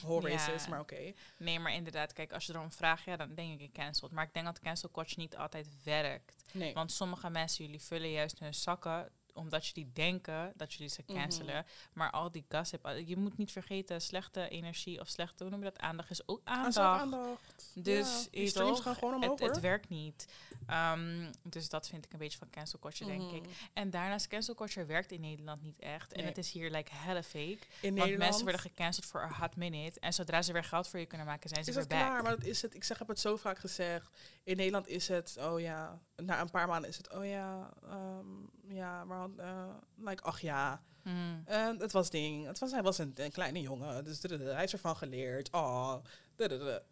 whole 0.02 0.30
racist, 0.30 0.68
maar 0.68 0.80
oké. 0.80 1.14
Nee, 1.38 1.60
maar 1.60 1.74
inderdaad, 1.74 2.14
kijk, 2.14 2.34
als 2.34 2.46
je 2.46 2.54
erom 2.54 2.72
vraagt, 2.72 3.04
ja, 3.04 3.16
dan 3.18 3.36
denk 3.36 3.60
ik 3.60 3.74
cancelled. 3.74 4.12
Maar 4.12 4.24
ik 4.26 4.34
denk 4.34 4.46
dat 4.46 4.60
cancel 4.60 4.92
culture 4.92 5.22
niet 5.22 5.38
altijd 5.38 5.68
werkt. 5.84 6.44
Nee. 6.52 6.74
Want 6.74 6.92
sommige 6.92 7.30
mensen, 7.30 7.66
jullie 7.66 7.82
vullen 7.82 8.12
juist 8.12 8.40
hun 8.40 8.54
zakken 8.54 9.10
omdat 9.34 9.68
jullie 9.68 9.92
denken 9.94 10.54
dat 10.56 10.74
jullie 10.74 10.90
ze 10.90 11.04
Mhm. 11.08 11.18
cancelen. 11.20 11.66
Maar 11.94 12.12
al 12.12 12.32
die 12.32 12.46
gossip, 12.50 12.88
je 13.06 13.18
moet 13.18 13.38
niet 13.38 13.52
vergeten, 13.52 14.02
slechte 14.02 14.50
energie 14.50 15.00
of 15.00 15.08
slechte, 15.08 15.44
hoe 15.44 15.52
noem 15.52 15.64
je 15.64 15.70
dat, 15.72 15.80
aandacht 15.80 16.10
is 16.10 16.28
ook 16.28 16.42
Aan 16.44 16.56
aandacht. 16.56 16.74
zo'n 16.74 16.84
aandacht. 16.84 17.72
Dus 17.76 18.28
ja, 18.32 18.52
toch, 18.52 18.84
gaan 18.84 18.96
gewoon 18.96 19.14
omhoog, 19.16 19.40
het, 19.40 19.50
het 19.50 19.60
werkt 19.60 19.90
niet. 19.90 20.28
Ehm, 20.68 21.32
dus 21.44 21.70
dat 21.70 21.88
vind 21.88 22.06
ik 22.06 22.14
een 22.14 22.20
beetje 22.20 22.38
van 22.38 22.50
cancel 22.50 22.80
culture, 22.80 23.18
denk 23.18 23.32
ik. 23.32 23.42
Mhm. 23.42 23.50
En 23.74 23.90
daarnaast, 23.90 24.28
cancel 24.28 24.54
culture 24.56 24.86
werkt 24.86 25.12
in 25.12 25.22
Nederland 25.22 25.62
niet 25.62 25.80
echt. 25.80 26.14
En 26.14 26.26
het 26.26 26.38
is 26.38 26.52
hier 26.52 26.72
like 26.72 26.92
hella 26.94 27.24
fake. 27.24 27.40
In 27.42 27.58
Want 27.82 27.94
Nederland 27.96 28.18
mensen 28.18 28.44
worden 28.44 28.62
gecanceld 28.62 29.06
voor 29.06 29.22
een 29.22 29.34
hot 29.34 29.56
minute. 29.56 30.00
En 30.00 30.14
zodra 30.14 30.42
ze 30.42 30.54
weer 30.54 30.64
geld 30.64 30.88
voor 30.88 31.00
je 31.00 31.06
kunnen 31.06 31.28
maken, 31.28 31.50
zijn 31.50 31.64
ze 31.64 31.70
is 31.70 31.76
weer 31.76 31.86
het 31.86 31.94
back. 31.94 32.08
klaar, 32.08 32.24
maar 32.24 32.36
dat 32.38 32.46
is 32.46 32.62
het. 32.62 32.74
Ik 32.76 32.84
zeg, 32.84 32.98
heb 33.00 33.08
het 33.08 33.20
zo 33.20 33.36
vaak 33.36 33.60
gezegd. 33.60 34.10
In 34.44 34.56
Nederland 34.58 34.88
is 34.88 35.08
het, 35.08 35.38
oh 35.40 35.60
ja, 35.60 36.00
na 36.16 36.42
een 36.42 36.50
paar 36.50 36.68
maanden 36.68 36.90
is 36.90 36.98
het, 36.98 37.14
oh 37.14 37.26
ja, 37.26 37.70
ehm, 37.84 38.26
ja, 38.68 39.04
maar 39.06 39.23
eh, 39.38 39.76
like, 39.98 40.24
ach 40.24 40.40
ja. 40.40 40.84
Mm. 41.04 41.42
En 41.46 41.80
het 41.80 41.92
was 41.92 42.10
ding. 42.10 42.46
Het 42.46 42.60
was, 42.60 42.72
hij 42.72 42.84
was 42.84 42.98
een, 42.98 43.12
een 43.16 43.32
kleine 43.32 43.62
jongen, 43.62 44.04
dus 44.04 44.22
hij 44.22 44.56
heeft 44.56 44.74
ervan 44.74 44.96
geleerd. 44.96 45.52
Oh, 45.52 45.96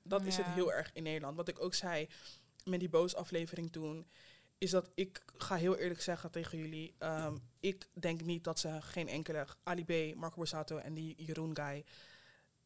dat 0.03 0.25
is 0.25 0.37
het 0.37 0.45
heel 0.45 0.73
erg 0.73 0.89
in 0.93 1.03
Nederland. 1.03 1.35
Wat 1.35 1.47
ik 1.47 1.63
ook 1.63 1.73
zei 1.73 2.09
met 2.63 2.79
die 2.79 2.89
boos 2.89 3.15
aflevering 3.15 3.71
toen, 3.71 4.07
is 4.57 4.71
dat 4.71 4.89
ik 4.95 5.23
ga 5.37 5.55
heel 5.55 5.75
eerlijk 5.75 6.01
zeggen 6.01 6.31
tegen 6.31 6.57
jullie, 6.57 6.95
ehm, 6.97 7.37
ik 7.59 7.87
denk 7.93 8.21
niet 8.21 8.43
dat 8.43 8.59
ze 8.59 8.81
geen 8.81 9.07
enkele 9.07 9.45
Ali 9.63 9.85
B, 9.85 10.15
Marco 10.15 10.35
Borsato 10.35 10.77
en 10.77 10.93
die 10.93 11.23
Jeroen 11.23 11.55
guy 11.55 11.85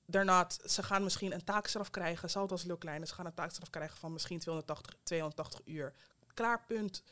daarna, 0.06 0.48
ze 0.66 0.84
gaan 0.84 1.04
misschien 1.04 1.34
een 1.34 1.44
taakstraf 1.44 1.90
krijgen, 1.90 2.30
zal 2.30 2.42
het 2.42 2.52
als 2.52 2.64
heel 2.64 2.78
klein, 2.78 3.02
is, 3.02 3.10
ze 3.10 3.16
gaan 3.16 3.26
een 3.26 3.34
taakstraf 3.34 3.70
krijgen 3.70 3.98
van 3.98 4.14
misschien 4.14 4.40
280, 4.40 4.96
280 5.04 5.62
uur. 5.66 5.94
Klaar, 6.34 6.66
punt. 6.68 7.04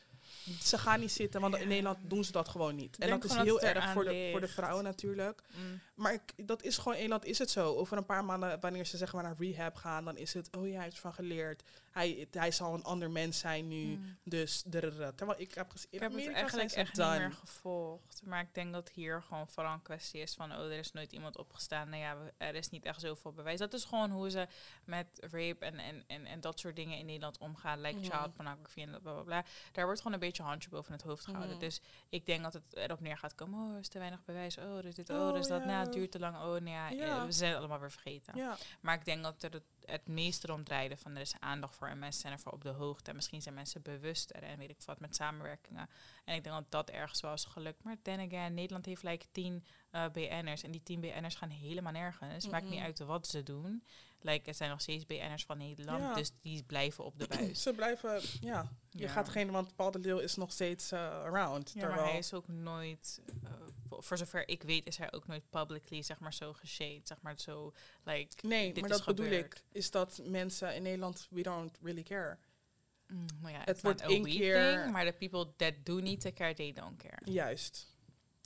Ze 0.62 0.78
gaan 0.78 1.00
niet 1.00 1.12
zitten, 1.12 1.40
want 1.40 1.56
in 1.56 1.68
Nederland 1.68 1.98
doen 2.02 2.24
ze 2.24 2.32
dat 2.32 2.48
gewoon 2.48 2.76
niet. 2.76 2.98
En 2.98 3.10
dat 3.10 3.24
is 3.24 3.34
heel 3.34 3.54
dat 3.54 3.62
erg 3.62 3.92
voor 3.92 4.04
de, 4.04 4.28
voor 4.30 4.40
de 4.40 4.48
vrouwen 4.48 4.84
natuurlijk. 4.84 5.42
Mm. 5.56 5.80
Maar 5.94 6.12
ik, 6.12 6.46
dat 6.46 6.62
is 6.62 6.76
gewoon, 6.76 6.92
in 6.92 6.98
Nederland 6.98 7.24
is 7.24 7.38
het 7.38 7.50
zo. 7.50 7.74
Over 7.74 7.96
een 7.96 8.06
paar 8.06 8.24
maanden, 8.24 8.60
wanneer 8.60 8.86
ze 8.86 8.96
zeg 8.96 9.12
maar 9.12 9.22
naar 9.22 9.36
rehab 9.38 9.74
gaan, 9.74 10.04
dan 10.04 10.16
is 10.16 10.32
het, 10.32 10.56
oh 10.56 10.66
ja, 10.66 10.74
hij 10.74 10.82
heeft 10.82 10.96
ervan 10.96 11.14
geleerd. 11.14 11.62
Hij, 11.94 12.26
hij 12.30 12.50
zal 12.50 12.74
een 12.74 12.84
ander 12.84 13.10
mens 13.10 13.38
zijn 13.38 13.68
nu. 13.68 13.84
Mm. 13.84 14.16
Dus, 14.24 14.62
drrrr. 14.66 15.14
terwijl 15.14 15.40
ik 15.40 15.54
heb 15.54 15.70
gezien, 15.70 15.88
Ik 15.90 16.00
heb 16.00 16.12
het 16.14 16.26
eigenlijk 16.32 16.72
echt 16.72 16.96
niet 16.96 17.06
meer 17.06 17.32
gevolgd. 17.32 18.20
Maar 18.24 18.40
ik 18.40 18.54
denk 18.54 18.72
dat 18.72 18.88
hier 18.88 19.22
gewoon 19.22 19.48
vooral 19.48 19.72
een 19.72 19.82
kwestie 19.82 20.20
is 20.20 20.34
van... 20.34 20.52
oh, 20.52 20.58
er 20.58 20.78
is 20.78 20.92
nooit 20.92 21.12
iemand 21.12 21.36
opgestaan. 21.38 21.88
Nou 21.88 22.02
ja, 22.02 22.16
er 22.36 22.54
is 22.54 22.70
niet 22.70 22.84
echt 22.84 23.00
zoveel 23.00 23.32
bewijs. 23.32 23.58
Dat 23.58 23.72
is 23.72 23.84
gewoon 23.84 24.10
hoe 24.10 24.30
ze 24.30 24.46
met 24.84 25.06
rape 25.30 25.64
en, 25.64 25.78
en, 25.78 26.04
en, 26.06 26.26
en 26.26 26.40
dat 26.40 26.58
soort 26.60 26.76
dingen 26.76 26.98
in 26.98 27.06
Nederland 27.06 27.38
omgaan. 27.38 27.80
Like 27.80 27.98
Mhm. 27.98 28.10
child 28.10 28.34
pornography 28.34 28.80
en 28.82 28.90
bla 28.90 29.12
bla 29.12 29.22
bla. 29.22 29.44
Daar 29.72 29.84
wordt 29.84 30.00
gewoon 30.00 30.12
een 30.14 30.20
beetje 30.26 30.42
een 30.42 30.48
handje 30.48 30.68
boven 30.68 30.92
het 30.92 31.02
hoofd 31.02 31.24
gehouden. 31.24 31.50
Mhm. 31.56 31.60
Dus 31.64 31.80
ik 32.08 32.26
denk 32.26 32.42
dat 32.42 32.52
het 32.52 32.74
erop 32.76 33.00
neer 33.00 33.18
gaat 33.18 33.34
komen... 33.34 33.66
oh, 33.68 33.72
er 33.74 33.78
is 33.80 33.88
te 33.88 33.98
weinig 33.98 34.24
bewijs. 34.24 34.58
Oh, 34.58 34.76
er 34.78 34.84
is 34.84 34.94
dit. 34.94 35.10
Oh, 35.10 35.16
Oh, 35.20 35.28
er 35.28 35.36
is 35.36 35.46
dat. 35.46 35.60
ja. 35.60 35.66
Nou, 35.66 35.84
het 35.84 35.92
duurt 35.92 36.10
te 36.10 36.18
lang. 36.18 36.36
Oh, 36.36 36.42
nou 36.42 36.68
ja, 36.68 36.88
Ja. 36.90 37.16
eh, 37.18 37.24
we 37.24 37.32
zijn 37.32 37.50
het 37.50 37.58
allemaal 37.58 37.80
weer 37.80 37.90
vergeten. 37.92 38.36
Ja, 38.36 38.56
Maar 38.80 38.94
ik 38.94 39.04
denk 39.04 39.22
dat 39.22 39.42
er 39.42 39.52
het, 39.52 39.62
het 39.86 40.06
meeste 40.06 40.48
erom 40.48 40.64
van 40.98 41.14
er 41.14 41.20
is 41.20 41.34
aandacht 41.40 41.76
voor 41.76 41.88
en 41.88 41.98
mensen 41.98 42.20
zijn 42.20 42.32
ervoor 42.32 42.52
op 42.52 42.62
de 42.62 42.68
hoogte. 42.68 43.10
En 43.10 43.16
misschien 43.16 43.42
zijn 43.42 43.54
mensen 43.54 43.82
bewuster 43.82 44.42
en 44.42 44.58
weet 44.58 44.70
ik 44.70 44.82
wat 44.84 45.00
met 45.00 45.16
samenwerkingen. 45.16 45.88
En 46.24 46.34
ik 46.34 46.44
denk 46.44 46.56
dat 46.56 46.70
dat 46.70 46.90
ergens 46.90 47.20
wel 47.20 47.32
is 47.32 47.44
gelukt. 47.44 47.82
Maar 47.84 47.96
then 48.02 48.20
again, 48.20 48.54
Nederland 48.54 48.86
heeft 48.86 49.02
like 49.02 49.26
10 49.32 49.64
eh, 49.94 50.04
BN'ers 50.12 50.62
en 50.62 50.70
die 50.70 50.82
10 50.82 51.00
BN'ers 51.00 51.34
gaan 51.34 51.50
helemaal 51.50 51.92
nergens. 51.92 52.48
Maakt 52.48 52.68
niet 52.70 52.80
uit 52.80 52.98
wat 52.98 53.26
ze 53.26 53.42
doen. 53.42 53.84
Like, 54.20 54.48
er 54.48 54.54
zijn 54.54 54.70
nog 54.70 54.80
steeds 54.80 55.06
BN'ers 55.06 55.44
van 55.44 55.58
Nederland, 55.58 56.02
Ja. 56.02 56.14
dus 56.14 56.30
die 56.40 56.62
blijven 56.62 57.04
op 57.04 57.18
de 57.18 57.26
buis. 57.26 57.62
ze 57.62 57.72
blijven, 57.72 58.20
ja. 58.40 58.72
Je 58.90 59.02
Ja. 59.02 59.08
gaat 59.08 59.28
geen, 59.28 59.50
want 59.50 59.76
Paul 59.76 59.90
de 59.90 59.98
Leeuw 59.98 60.18
is 60.18 60.34
nog 60.36 60.52
steeds 60.52 60.92
eh, 60.92 61.00
around. 61.00 61.72
Ja, 61.74 61.88
maar 61.88 62.04
hij 62.04 62.18
is 62.18 62.32
ook 62.32 62.48
nooit, 62.48 63.20
eh, 63.44 63.50
voor, 64.00 64.18
zover 64.18 64.48
ik 64.48 64.62
weet, 64.62 64.86
is 64.86 64.96
hij 64.96 65.12
ook 65.12 65.26
nooit 65.26 65.50
publicly, 65.50 66.02
zeg 66.02 66.18
maar, 66.18 66.34
zo 66.34 66.52
geshade. 66.52 67.00
Zeg 67.04 67.20
maar 67.20 67.38
zo, 67.38 67.72
like, 68.04 68.46
Nee, 68.46 68.72
dit 68.72 68.80
maar 68.80 68.90
dat 68.90 69.04
bedoel 69.04 69.26
ik. 69.30 69.62
Is 69.72 69.90
dat 69.90 70.20
mensen 70.24 70.74
in 70.74 70.82
Nederland, 70.82 71.26
we 71.30 71.42
don't 71.42 71.78
really 71.82 72.02
care. 72.02 72.38
Mm, 73.08 73.24
nou 73.40 73.52
ja, 73.54 73.60
Het 73.64 73.82
wordt 73.82 74.00
één 74.00 74.24
keer- 74.24 74.80
thing, 74.80 74.92
maar 74.92 75.04
de 75.04 75.12
people 75.12 75.52
that 75.56 75.74
do 75.82 76.00
need 76.00 76.20
to 76.20 76.30
care, 76.32 76.54
they 76.54 76.72
don't 76.72 76.96
care. 77.02 77.30
Juist. 77.32 77.96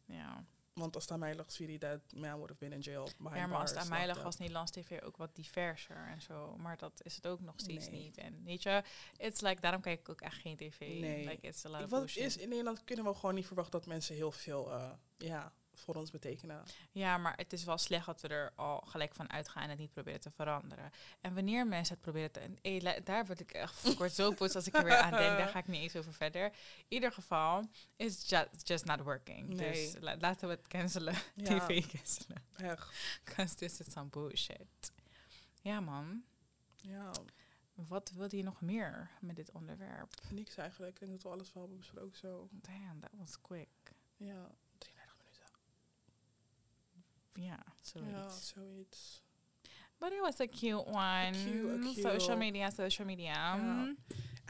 Ja, 0.06 0.44
Want 0.78 0.94
als 0.94 1.04
het 1.04 1.12
aan 1.12 1.18
mij 1.18 1.34
lag, 1.34 1.52
Sweetie, 1.52 1.78
that 1.78 2.00
man 2.14 2.32
would 2.32 2.48
have 2.48 2.58
been 2.58 2.72
in 2.72 2.80
jail. 2.80 3.08
behind 3.18 3.40
ja 3.40 3.46
maar 3.46 3.60
als 3.60 3.70
het 3.70 3.78
bars, 3.78 3.90
aan 3.90 3.98
mij 3.98 4.06
lag, 4.06 4.22
was 4.22 4.36
Nederlands 4.36 4.70
TV 4.70 5.02
ook 5.02 5.16
wat 5.16 5.34
diverser 5.34 6.06
en 6.06 6.20
zo. 6.22 6.56
Maar 6.56 6.76
dat 6.76 7.00
is 7.02 7.14
het 7.16 7.26
ook 7.26 7.40
nog 7.40 7.54
steeds 7.56 7.88
Nee. 7.88 8.00
niet. 8.02 8.16
En 8.16 8.44
weet 8.44 8.62
je, 8.62 8.82
it's 9.16 9.40
like, 9.40 9.60
daarom 9.60 9.80
kijk 9.80 10.00
ik 10.00 10.08
ook 10.08 10.20
echt 10.20 10.40
geen 10.40 10.56
tv. 10.56 10.78
Nee. 10.80 11.24
Like, 11.24 11.46
it's 11.46 11.64
a 11.64 11.68
lot 11.68 11.90
Wat 11.90 12.16
is, 12.16 12.36
in 12.36 12.48
Nederland 12.48 12.84
kunnen 12.84 13.04
we 13.04 13.14
gewoon 13.14 13.34
niet 13.34 13.46
verwachten 13.46 13.78
dat 13.78 13.86
mensen 13.88 14.14
heel 14.14 14.32
veel 14.32 14.72
eh, 14.72 14.90
ja, 15.16 15.52
voor 15.78 15.94
ons 15.94 16.10
betekenen. 16.10 16.62
Ja, 16.90 17.18
maar 17.18 17.36
het 17.36 17.52
is 17.52 17.64
wel 17.64 17.78
slecht 17.78 18.06
dat 18.06 18.20
we 18.20 18.28
er 18.28 18.52
al 18.56 18.80
gelijk 18.80 19.14
van 19.14 19.30
uitgaan 19.30 19.62
en 19.62 19.68
het 19.70 19.78
niet 19.78 19.90
proberen 19.92 20.20
te 20.20 20.30
veranderen. 20.30 20.90
En 21.20 21.34
wanneer 21.34 21.66
mensen 21.66 21.94
het 21.94 22.02
proberen 22.02 22.30
te... 22.32 22.80
la- 22.82 23.00
daar 23.04 23.26
word 23.26 23.40
ik 23.40 23.52
echt... 23.52 23.86
Ik 23.86 23.98
word 23.98 24.12
zo 24.12 24.32
boos 24.34 24.54
als 24.54 24.66
ik 24.66 24.74
er 24.76 24.84
weer 24.84 24.96
aan 24.96 25.10
denk. 25.10 25.38
Daar 25.38 25.48
ga 25.48 25.58
ik 25.58 25.66
niet 25.68 25.80
eens 25.82 25.96
over 25.96 26.12
verder. 26.12 26.44
In 26.44 26.52
ieder 26.88 27.12
geval, 27.12 27.68
it's 27.96 28.28
just, 28.28 28.68
just 28.68 28.84
not 28.84 29.00
working. 29.00 29.48
Nee. 29.48 29.72
Dus 29.72 29.96
la- 30.00 30.16
laten 30.18 30.48
we 30.48 30.54
het 30.54 30.66
cancelen. 30.68 31.14
Ja. 31.34 31.44
TV 31.66 31.86
cancelen. 31.86 32.42
Echt. 32.56 32.92
Because 33.24 33.54
this 33.54 33.80
is 33.80 33.92
some 33.92 34.08
bullshit. 34.08 34.92
Ja, 35.62 35.80
man. 35.80 36.22
Ja, 36.76 37.10
Wat 37.74 38.10
wilde 38.10 38.36
je 38.36 38.42
nog 38.42 38.60
meer 38.60 39.10
met 39.20 39.36
dit 39.36 39.50
onderwerp? 39.50 40.14
niks 40.30 40.56
eigenlijk. 40.56 40.92
Ik 40.92 40.98
denk 41.00 41.12
dat 41.12 41.22
we 41.22 41.28
alles 41.28 41.52
wel 41.52 41.62
hebben 41.62 41.80
besproken 41.80 42.18
zo. 42.18 42.48
Damn, 42.52 43.00
that 43.00 43.10
was 43.16 43.40
quick. 43.40 43.68
Ja, 44.16 44.34
33 44.34 44.46
minuten. 44.46 44.67
Ja, 47.40 47.58
zoiets. 47.82 48.10
Ja, 48.10 48.28
zoiets. 48.28 49.22
But 49.98 50.12
it 50.12 50.20
was 50.20 50.40
a 50.40 50.46
cute 50.46 50.84
one. 50.86 51.30
cute- 51.32 51.74
a 51.74 51.78
cute. 51.92 52.00
Social 52.00 52.36
media, 52.36 52.70
social 52.70 53.06
media. 53.06 53.32
Ja. 53.56 53.94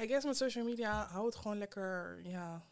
I 0.03 0.07
guess 0.07 0.25
met 0.25 0.37
social 0.37 0.65
media, 0.65 1.07
hou 1.07 1.27
het 1.27 1.37
gewoon 1.37 1.59
lekker, 1.59 2.21
ja, 2.27 2.63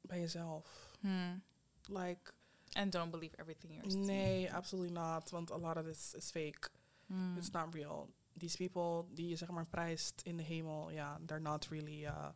bij 0.00 0.20
jezelf. 0.20 0.96
Hmm. 1.00 1.42
Like, 1.86 2.32
And 2.72 2.92
don't 2.92 3.10
believe 3.10 3.36
everything 3.36 3.72
you're 3.72 3.90
seeing. 3.90 4.06
nee, 4.06 4.52
absolutely 4.52 4.92
not. 4.92 5.30
Want 5.30 5.50
a 5.50 5.56
lot 5.58 5.76
of 5.76 5.84
this 5.84 6.14
is 6.14 6.30
fake. 6.30 6.68
Hmm. 7.06 7.36
It's 7.36 7.50
not 7.50 7.74
real. 7.74 8.08
These 8.38 8.56
people 8.56 9.14
die 9.14 9.28
je 9.28 9.36
zeg 9.36 9.48
maar 9.50 9.66
prijst 9.66 10.20
in 10.24 10.36
de 10.36 10.42
hemel, 10.42 10.90
ja, 10.90 11.20
they're 11.26 11.42
not 11.42 11.66
really, 11.68 12.04
uh, 12.04 12.28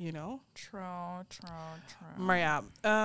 you 0.00 0.12
know. 0.12 0.40
True, 0.52 1.24
true, 1.28 1.50
true. 1.86 2.24
Maar 2.24 2.36
ja, 2.36 2.56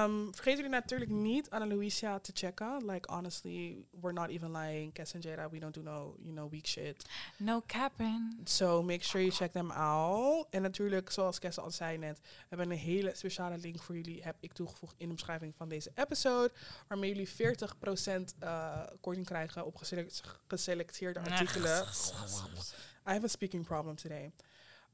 um, 0.03 0.33
vergeet 0.33 0.55
jullie 0.55 0.71
natuurlijk 0.71 1.11
niet 1.11 1.49
Anna 1.49 1.65
Luisa 1.67 2.19
te 2.19 2.31
checken. 2.33 2.85
Like, 2.85 3.11
honestly, 3.11 3.85
we're 4.01 4.13
not 4.13 4.29
even 4.29 4.51
lying. 4.51 4.93
Cass 4.93 5.13
en 5.13 5.19
Jada, 5.19 5.49
we 5.49 5.59
don't 5.59 5.73
do 5.73 5.81
no, 5.81 6.15
you 6.19 6.33
know, 6.33 6.49
weak 6.51 6.65
shit. 6.65 7.09
No 7.37 7.61
capping. 7.67 8.37
So 8.43 8.83
make 8.83 9.03
sure 9.03 9.23
you 9.23 9.35
check 9.35 9.51
them 9.51 9.71
out. 9.71 10.47
En 10.49 10.61
natuurlijk, 10.61 11.11
zoals 11.11 11.39
Kess 11.39 11.59
al 11.59 11.71
zei 11.71 11.97
net, 11.97 12.19
we 12.21 12.45
hebben 12.55 12.71
een 12.71 12.77
hele 12.77 13.11
speciale 13.15 13.57
link 13.57 13.81
voor 13.81 13.95
jullie. 13.95 14.23
Heb 14.23 14.35
ik 14.39 14.53
toegevoegd 14.53 14.95
in 14.97 15.07
de 15.07 15.13
beschrijving 15.13 15.55
van 15.55 15.69
deze 15.69 15.91
episode. 15.95 16.51
Waarmee 16.87 17.09
jullie 17.09 17.29
40% 17.29 18.35
eh 18.39 18.81
korting 19.01 19.25
krijgen 19.25 19.65
op 19.65 19.75
geselec- 19.75 20.21
geselecteerde 20.47 21.19
artikelen. 21.19 21.83
I 23.07 23.11
have 23.11 23.23
a 23.23 23.27
speaking 23.27 23.65
problem 23.65 23.95
today. 23.95 24.31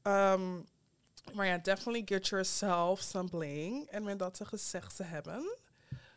Um, 0.04 0.66
maar 1.34 1.46
ja, 1.46 1.58
definitely 1.58 2.02
get 2.04 2.28
yourself 2.28 3.00
some 3.00 3.28
bling. 3.28 3.86
En 3.86 4.02
met 4.02 4.18
dat 4.18 4.40
gezegd 4.44 4.96
te 4.96 5.02
hebben, 5.02 5.56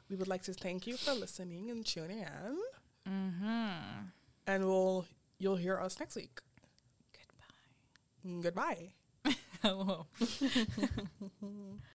we 0.07 0.15
would 0.15 0.27
like 0.27 0.43
to 0.43 0.53
thank 0.53 0.83
you 0.83 0.97
for 0.97 1.13
listening 1.13 1.71
and 1.71 1.93
tuning 1.93 2.27
in. 2.27 2.65
Mm-hmm. 3.03 4.11
And 4.43 4.63
we'll, 4.63 5.05
you'll 5.37 5.57
hear 5.57 5.81
us 5.81 5.97
next 5.97 6.15
week. 6.15 6.41
Goodbye. 8.41 8.41
Goodbye. 8.41 8.93
Hello. 9.61 10.07